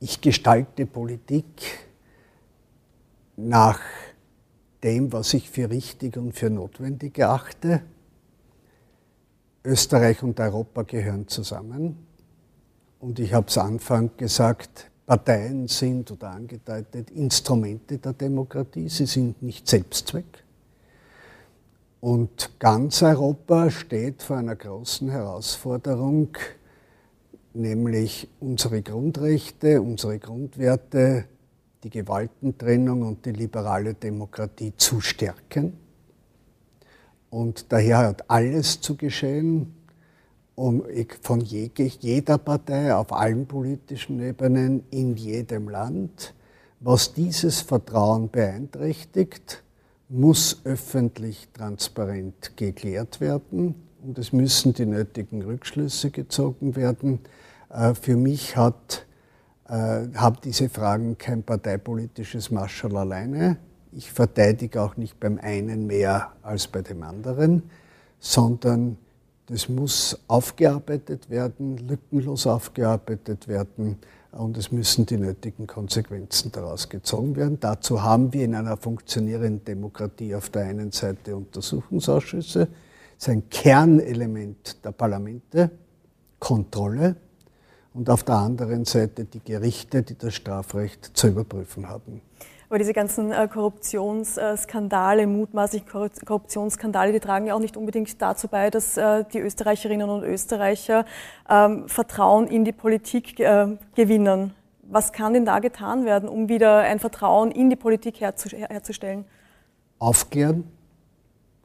ich 0.00 0.20
gestalte 0.20 0.86
Politik 0.86 1.46
nach 3.36 3.80
dem, 4.82 5.12
was 5.12 5.34
ich 5.34 5.48
für 5.48 5.70
richtig 5.70 6.16
und 6.16 6.32
für 6.32 6.50
notwendig 6.50 7.18
erachte. 7.18 7.82
Österreich 9.64 10.22
und 10.22 10.38
Europa 10.40 10.82
gehören 10.82 11.28
zusammen. 11.28 12.06
Und 13.00 13.18
ich 13.18 13.32
habe 13.32 13.46
es 13.48 13.58
Anfang 13.58 14.10
gesagt, 14.16 14.90
Parteien 15.06 15.68
sind 15.68 16.10
oder 16.10 16.30
angedeutet 16.30 17.10
Instrumente 17.10 17.98
der 17.98 18.12
Demokratie, 18.12 18.88
sie 18.88 19.06
sind 19.06 19.42
nicht 19.42 19.68
Selbstzweck. 19.68 20.44
Und 22.00 22.58
ganz 22.58 23.02
Europa 23.02 23.70
steht 23.70 24.22
vor 24.22 24.36
einer 24.36 24.56
großen 24.56 25.08
Herausforderung, 25.10 26.36
nämlich 27.54 28.28
unsere 28.40 28.82
Grundrechte, 28.82 29.80
unsere 29.82 30.18
Grundwerte 30.18 31.26
die 31.82 31.90
Gewaltentrennung 31.90 33.02
und 33.02 33.26
die 33.26 33.32
liberale 33.32 33.94
Demokratie 33.94 34.72
zu 34.76 35.00
stärken. 35.00 35.74
Und 37.30 37.72
daher 37.72 37.98
hat 37.98 38.30
alles 38.30 38.80
zu 38.80 38.96
geschehen, 38.96 39.74
um 40.54 40.84
von 41.22 41.40
jeder 41.40 42.38
Partei 42.38 42.94
auf 42.94 43.12
allen 43.12 43.46
politischen 43.46 44.20
Ebenen 44.20 44.84
in 44.90 45.16
jedem 45.16 45.68
Land. 45.68 46.34
Was 46.80 47.14
dieses 47.14 47.60
Vertrauen 47.60 48.28
beeinträchtigt, 48.28 49.62
muss 50.08 50.60
öffentlich 50.64 51.48
transparent 51.54 52.56
geklärt 52.56 53.20
werden 53.20 53.74
und 54.02 54.18
es 54.18 54.32
müssen 54.32 54.74
die 54.74 54.84
nötigen 54.84 55.42
Rückschlüsse 55.42 56.10
gezogen 56.10 56.76
werden. 56.76 57.20
Äh, 57.70 57.94
für 57.94 58.16
mich 58.16 58.56
hat 58.56 59.06
habe 59.72 60.38
diese 60.44 60.68
Fragen 60.68 61.16
kein 61.16 61.42
parteipolitisches 61.42 62.50
Marschall 62.50 62.94
alleine. 62.96 63.56
Ich 63.92 64.12
verteidige 64.12 64.82
auch 64.82 64.96
nicht 64.96 65.18
beim 65.18 65.38
einen 65.38 65.86
mehr 65.86 66.32
als 66.42 66.66
bei 66.66 66.82
dem 66.82 67.02
anderen, 67.02 67.62
sondern 68.18 68.98
das 69.46 69.68
muss 69.68 70.18
aufgearbeitet 70.28 71.30
werden, 71.30 71.78
lückenlos 71.78 72.46
aufgearbeitet 72.46 73.48
werden 73.48 73.96
und 74.32 74.56
es 74.56 74.72
müssen 74.72 75.06
die 75.06 75.16
nötigen 75.16 75.66
Konsequenzen 75.66 76.52
daraus 76.52 76.88
gezogen 76.88 77.36
werden. 77.36 77.58
Dazu 77.60 78.02
haben 78.02 78.32
wir 78.32 78.44
in 78.44 78.54
einer 78.54 78.76
funktionierenden 78.76 79.64
Demokratie 79.64 80.34
auf 80.34 80.50
der 80.50 80.66
einen 80.66 80.92
Seite 80.92 81.34
Untersuchungsausschüsse, 81.36 82.68
das 82.68 83.28
ist 83.28 83.28
ein 83.28 83.48
Kernelement 83.48 84.84
der 84.84 84.92
Parlamente, 84.92 85.70
Kontrolle, 86.38 87.16
und 87.94 88.08
auf 88.08 88.22
der 88.22 88.36
anderen 88.36 88.84
Seite 88.84 89.24
die 89.24 89.40
Gerichte, 89.40 90.02
die 90.02 90.16
das 90.16 90.34
Strafrecht 90.34 91.10
zu 91.14 91.28
überprüfen 91.28 91.88
haben. 91.88 92.22
Aber 92.68 92.78
diese 92.78 92.94
ganzen 92.94 93.32
äh, 93.32 93.48
Korruptionsskandale, 93.52 95.26
mutmaßlichen 95.26 95.86
Korruptionsskandale, 95.86 97.12
die 97.12 97.20
tragen 97.20 97.46
ja 97.46 97.54
auch 97.54 97.60
nicht 97.60 97.76
unbedingt 97.76 98.20
dazu 98.22 98.48
bei, 98.48 98.70
dass 98.70 98.96
äh, 98.96 99.24
die 99.30 99.40
Österreicherinnen 99.40 100.08
und 100.08 100.22
Österreicher 100.22 101.04
ähm, 101.50 101.86
Vertrauen 101.86 102.46
in 102.46 102.64
die 102.64 102.72
Politik 102.72 103.38
äh, 103.40 103.76
gewinnen. 103.94 104.54
Was 104.84 105.12
kann 105.12 105.34
denn 105.34 105.44
da 105.44 105.58
getan 105.58 106.06
werden, 106.06 106.30
um 106.30 106.48
wieder 106.48 106.78
ein 106.78 106.98
Vertrauen 106.98 107.50
in 107.50 107.68
die 107.68 107.76
Politik 107.76 108.22
herzustellen? 108.22 109.26
Aufklären, 109.98 110.64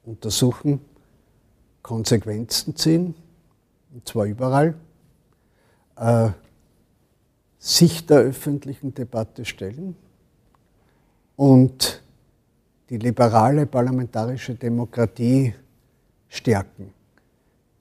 untersuchen, 0.04 0.82
Konsequenzen 1.84 2.76
ziehen, 2.76 3.16
und 3.94 4.06
zwar 4.06 4.26
überall 4.26 4.76
äh, 6.00 6.30
sich 7.60 8.06
der 8.06 8.20
öffentlichen 8.20 8.94
Debatte 8.94 9.46
stellen 9.46 9.96
und 11.36 12.02
die 12.90 12.98
liberale 12.98 13.66
parlamentarische 13.66 14.56
Demokratie 14.56 15.54
stärken. 16.30 16.94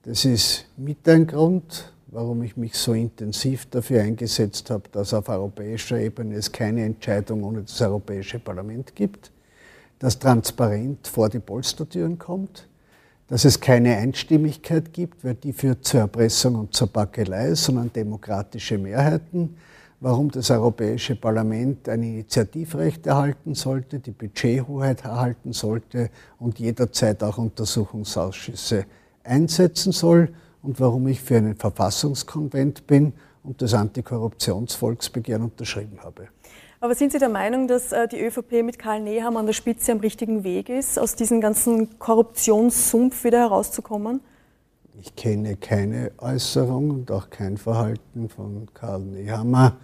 Das 0.03 0.25
ist 0.25 0.65
mit 0.77 1.07
ein 1.07 1.27
Grund, 1.27 1.93
warum 2.07 2.43
ich 2.43 2.55
mich 2.57 2.75
so 2.75 2.93
intensiv 2.93 3.65
dafür 3.69 4.01
eingesetzt 4.01 4.69
habe, 4.69 4.83
dass 4.91 5.13
auf 5.13 5.29
europäischer 5.29 5.99
Ebene 5.99 6.35
es 6.35 6.51
keine 6.51 6.85
Entscheidung 6.85 7.43
ohne 7.43 7.61
das 7.61 7.81
Europäische 7.81 8.39
Parlament 8.39 8.95
gibt, 8.95 9.31
dass 9.99 10.17
transparent 10.17 11.07
vor 11.07 11.29
die 11.29 11.39
Polstertüren 11.39 12.17
kommt, 12.17 12.66
dass 13.27 13.43
es 13.43 13.59
keine 13.59 13.97
Einstimmigkeit 13.97 14.93
gibt, 14.93 15.23
weil 15.23 15.35
die 15.35 15.53
führt 15.53 15.85
zur 15.85 16.01
Erpressung 16.01 16.55
und 16.55 16.73
zur 16.73 16.87
Backelei, 16.87 17.53
sondern 17.55 17.91
demokratische 17.91 18.77
Mehrheiten, 18.77 19.57
warum 19.99 20.31
das 20.31 20.49
Europäische 20.49 21.15
Parlament 21.15 21.89
ein 21.89 22.03
Initiativrecht 22.03 23.05
erhalten 23.05 23.53
sollte, 23.53 23.99
die 23.99 24.11
Budgethoheit 24.11 25.03
erhalten 25.03 25.51
sollte 25.51 26.09
und 26.39 26.59
jederzeit 26.59 27.21
auch 27.23 27.37
Untersuchungsausschüsse 27.37 28.85
einsetzen 29.23 29.91
soll 29.91 30.29
und 30.61 30.79
warum 30.79 31.07
ich 31.07 31.21
für 31.21 31.37
einen 31.37 31.55
Verfassungskonvent 31.55 32.87
bin 32.87 33.13
und 33.43 33.61
das 33.61 33.73
Antikorruptionsvolksbegehren 33.73 35.43
unterschrieben 35.43 35.99
habe. 36.03 36.29
Aber 36.79 36.93
sind 36.93 37.11
Sie 37.11 37.17
der 37.17 37.29
Meinung, 37.29 37.67
dass 37.67 37.91
äh, 37.91 38.07
die 38.07 38.21
ÖVP 38.21 38.63
mit 38.63 38.77
Karl 38.77 39.01
Nehammer 39.01 39.39
an 39.39 39.47
der 39.47 39.53
Spitze 39.53 39.91
am 39.91 39.99
richtigen 39.99 40.43
Weg 40.43 40.69
ist, 40.69 40.99
aus 40.99 41.15
diesem 41.15 41.41
ganzen 41.41 41.97
Korruptionssumpf 41.97 43.23
wieder 43.23 43.39
herauszukommen? 43.39 44.21
Ich 44.99 45.15
kenne 45.15 45.55
keine 45.57 46.11
Äußerung 46.19 46.91
und 46.91 47.11
auch 47.11 47.29
kein 47.29 47.57
Verhalten 47.57 48.29
von 48.29 48.67
Karl 48.73 49.01
Nehammer, 49.01 49.77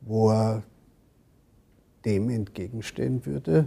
wo 0.00 0.30
er 0.30 0.62
dem 2.04 2.30
entgegenstehen 2.30 3.26
würde, 3.26 3.66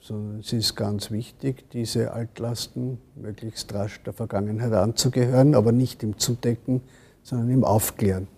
sondern 0.00 0.40
es 0.40 0.52
ist 0.52 0.76
ganz 0.76 1.10
wichtig, 1.10 1.68
diese 1.70 2.12
Altlasten 2.12 2.98
möglichst 3.16 3.74
rasch 3.74 4.00
der 4.04 4.12
Vergangenheit 4.12 4.72
anzugehören, 4.72 5.56
aber 5.56 5.72
nicht 5.72 6.02
im 6.04 6.18
Zudecken, 6.18 6.82
sondern 7.22 7.50
im 7.50 7.64
Aufklären. 7.64 8.28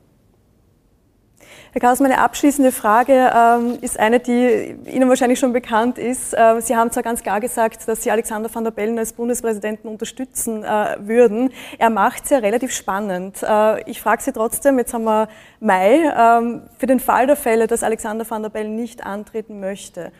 Herr 1.74 1.80
Kaus, 1.80 2.00
meine 2.00 2.18
abschließende 2.18 2.70
Frage 2.70 3.30
ähm, 3.34 3.78
ist 3.80 3.98
eine, 3.98 4.20
die 4.20 4.76
Ihnen 4.84 5.08
wahrscheinlich 5.08 5.38
schon 5.38 5.54
bekannt 5.54 5.96
ist. 5.96 6.34
Äh, 6.34 6.60
Sie 6.60 6.76
haben 6.76 6.90
zwar 6.90 7.02
ganz 7.02 7.22
klar 7.22 7.40
gesagt, 7.40 7.88
dass 7.88 8.02
Sie 8.02 8.10
Alexander 8.10 8.54
van 8.54 8.64
der 8.64 8.72
Bellen 8.72 8.98
als 8.98 9.14
Bundespräsidenten 9.14 9.88
unterstützen 9.88 10.64
äh, 10.64 10.96
würden. 11.00 11.48
Er 11.78 11.88
macht 11.88 12.24
es 12.24 12.30
ja 12.30 12.40
relativ 12.40 12.72
spannend. 12.72 13.42
Äh, 13.42 13.90
ich 13.90 14.02
frage 14.02 14.22
Sie 14.22 14.32
trotzdem, 14.32 14.76
jetzt 14.78 14.92
haben 14.92 15.04
wir 15.04 15.28
Mai, 15.60 16.12
ähm, 16.14 16.60
für 16.76 16.84
den 16.84 17.00
Fall 17.00 17.26
der 17.26 17.36
Fälle, 17.36 17.66
dass 17.68 17.82
Alexander 17.82 18.28
van 18.28 18.42
der 18.42 18.50
Bellen 18.50 18.76
nicht 18.76 19.06
antreten 19.06 19.58
möchte, 19.58 20.12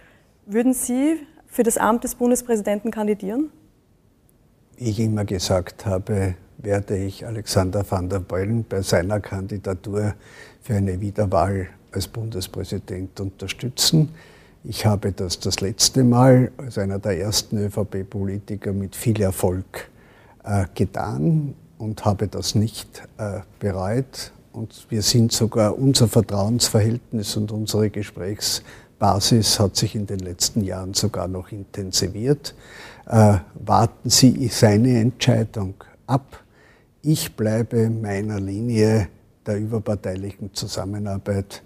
würden 0.47 0.73
Sie 0.73 1.21
für 1.49 1.65
das 1.65 1.77
Amt 1.77 2.05
des 2.05 2.15
Bundespräsidenten 2.15 2.91
kandidieren? 2.91 3.51
Ich 4.79 4.99
immer 4.99 5.27
gesagt 5.27 5.85
habe, 5.85 6.35
werde 6.63 6.97
ich 6.97 7.27
Alexander 7.27 7.85
van 7.89 8.09
der 8.09 8.21
Bellen 8.21 8.65
bei 8.69 8.83
seiner 8.83 9.21
Kandidatur 9.21 10.15
für 10.63 10.75
eine 10.75 11.01
Wiederwahl 11.01 11.69
als 11.93 12.09
Bundespräsident 12.09 13.21
unterstützen. 13.21 14.11
Ich 14.65 14.87
habe 14.87 15.13
das 15.13 15.41
das 15.41 15.61
letzte 15.61 16.05
Mal 16.05 16.53
als 16.57 16.79
einer 16.79 16.99
der 16.99 17.19
ersten 17.19 17.59
ÖVP-Politiker 17.59 18.73
mit 18.73 18.95
viel 18.95 19.21
Erfolg 19.21 19.91
äh, 20.45 20.67
getan 20.75 21.55
und 21.79 22.05
habe 22.05 22.29
das 22.29 22.55
nicht 22.55 23.03
äh, 23.19 23.41
bereut. 23.59 24.33
Und 24.53 24.87
wir 24.89 25.03
sind 25.03 25.33
sogar, 25.33 25.77
unser 25.77 26.07
Vertrauensverhältnis 26.07 27.37
und 27.37 27.51
unsere 27.51 27.91
Gesprächsbasis 27.91 29.59
hat 29.59 29.77
sich 29.77 29.97
in 29.97 30.07
den 30.07 30.21
letzten 30.21 30.63
Jahren 30.63 30.95
sogar 30.95 31.27
noch 31.27 31.51
intensiviert. 31.51 32.55
Äh, 33.07 33.39
warten 33.55 34.11
Sie 34.11 34.47
seine 34.49 35.01
Entscheidung 35.01 35.75
ab. 36.07 36.42
Ich 37.05 37.35
bleibe 37.35 37.91
meiner 37.91 38.39
Linie 38.39 39.09
der 39.45 39.59
überparteilichen 39.59 40.55
Zusammenarbeit 40.55 41.61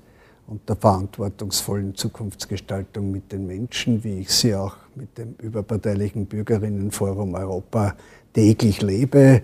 und 0.46 0.66
der 0.66 0.76
verantwortungsvollen 0.76 1.94
Zukunftsgestaltung 1.94 3.10
mit 3.10 3.30
den 3.32 3.46
Menschen, 3.46 4.02
wie 4.02 4.20
ich 4.20 4.30
sie 4.30 4.54
auch 4.54 4.78
mit 4.94 5.18
dem 5.18 5.34
überparteilichen 5.34 6.24
Bürgerinnenforum 6.24 7.34
Europa 7.34 7.96
täglich 8.32 8.80
lebe, 8.80 9.42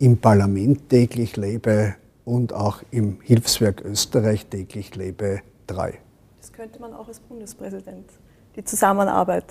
im 0.00 0.18
Parlament 0.18 0.88
täglich 0.88 1.36
lebe 1.36 1.94
und 2.24 2.52
auch 2.52 2.82
im 2.90 3.20
Hilfswerk 3.20 3.84
Österreich 3.84 4.46
täglich 4.46 4.96
lebe, 4.96 5.42
treu. 5.68 5.92
Das 6.40 6.52
könnte 6.52 6.80
man 6.80 6.92
auch 6.92 7.06
als 7.06 7.20
Bundespräsident, 7.20 8.10
die 8.56 8.64
Zusammenarbeit 8.64 9.44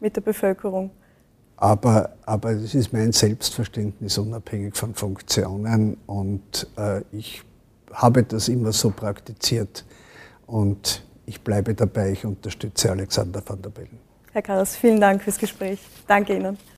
mit 0.00 0.16
der 0.16 0.22
Bevölkerung. 0.22 0.90
Aber, 1.60 2.10
aber 2.24 2.54
das 2.54 2.74
ist 2.74 2.92
mein 2.92 3.10
Selbstverständnis 3.12 4.16
unabhängig 4.16 4.76
von 4.76 4.94
Funktionen 4.94 5.96
und 6.06 6.68
äh, 6.76 7.02
ich 7.10 7.42
habe 7.92 8.22
das 8.22 8.48
immer 8.48 8.72
so 8.72 8.90
praktiziert 8.90 9.84
und 10.46 11.02
ich 11.26 11.40
bleibe 11.40 11.74
dabei, 11.74 12.12
ich 12.12 12.24
unterstütze 12.24 12.90
Alexander 12.92 13.42
van 13.44 13.60
der 13.60 13.70
Bellen. 13.70 13.98
Herr 14.32 14.42
Karas, 14.42 14.76
vielen 14.76 15.00
Dank 15.00 15.22
fürs 15.22 15.38
Gespräch. 15.38 15.80
Danke 16.06 16.36
Ihnen. 16.36 16.58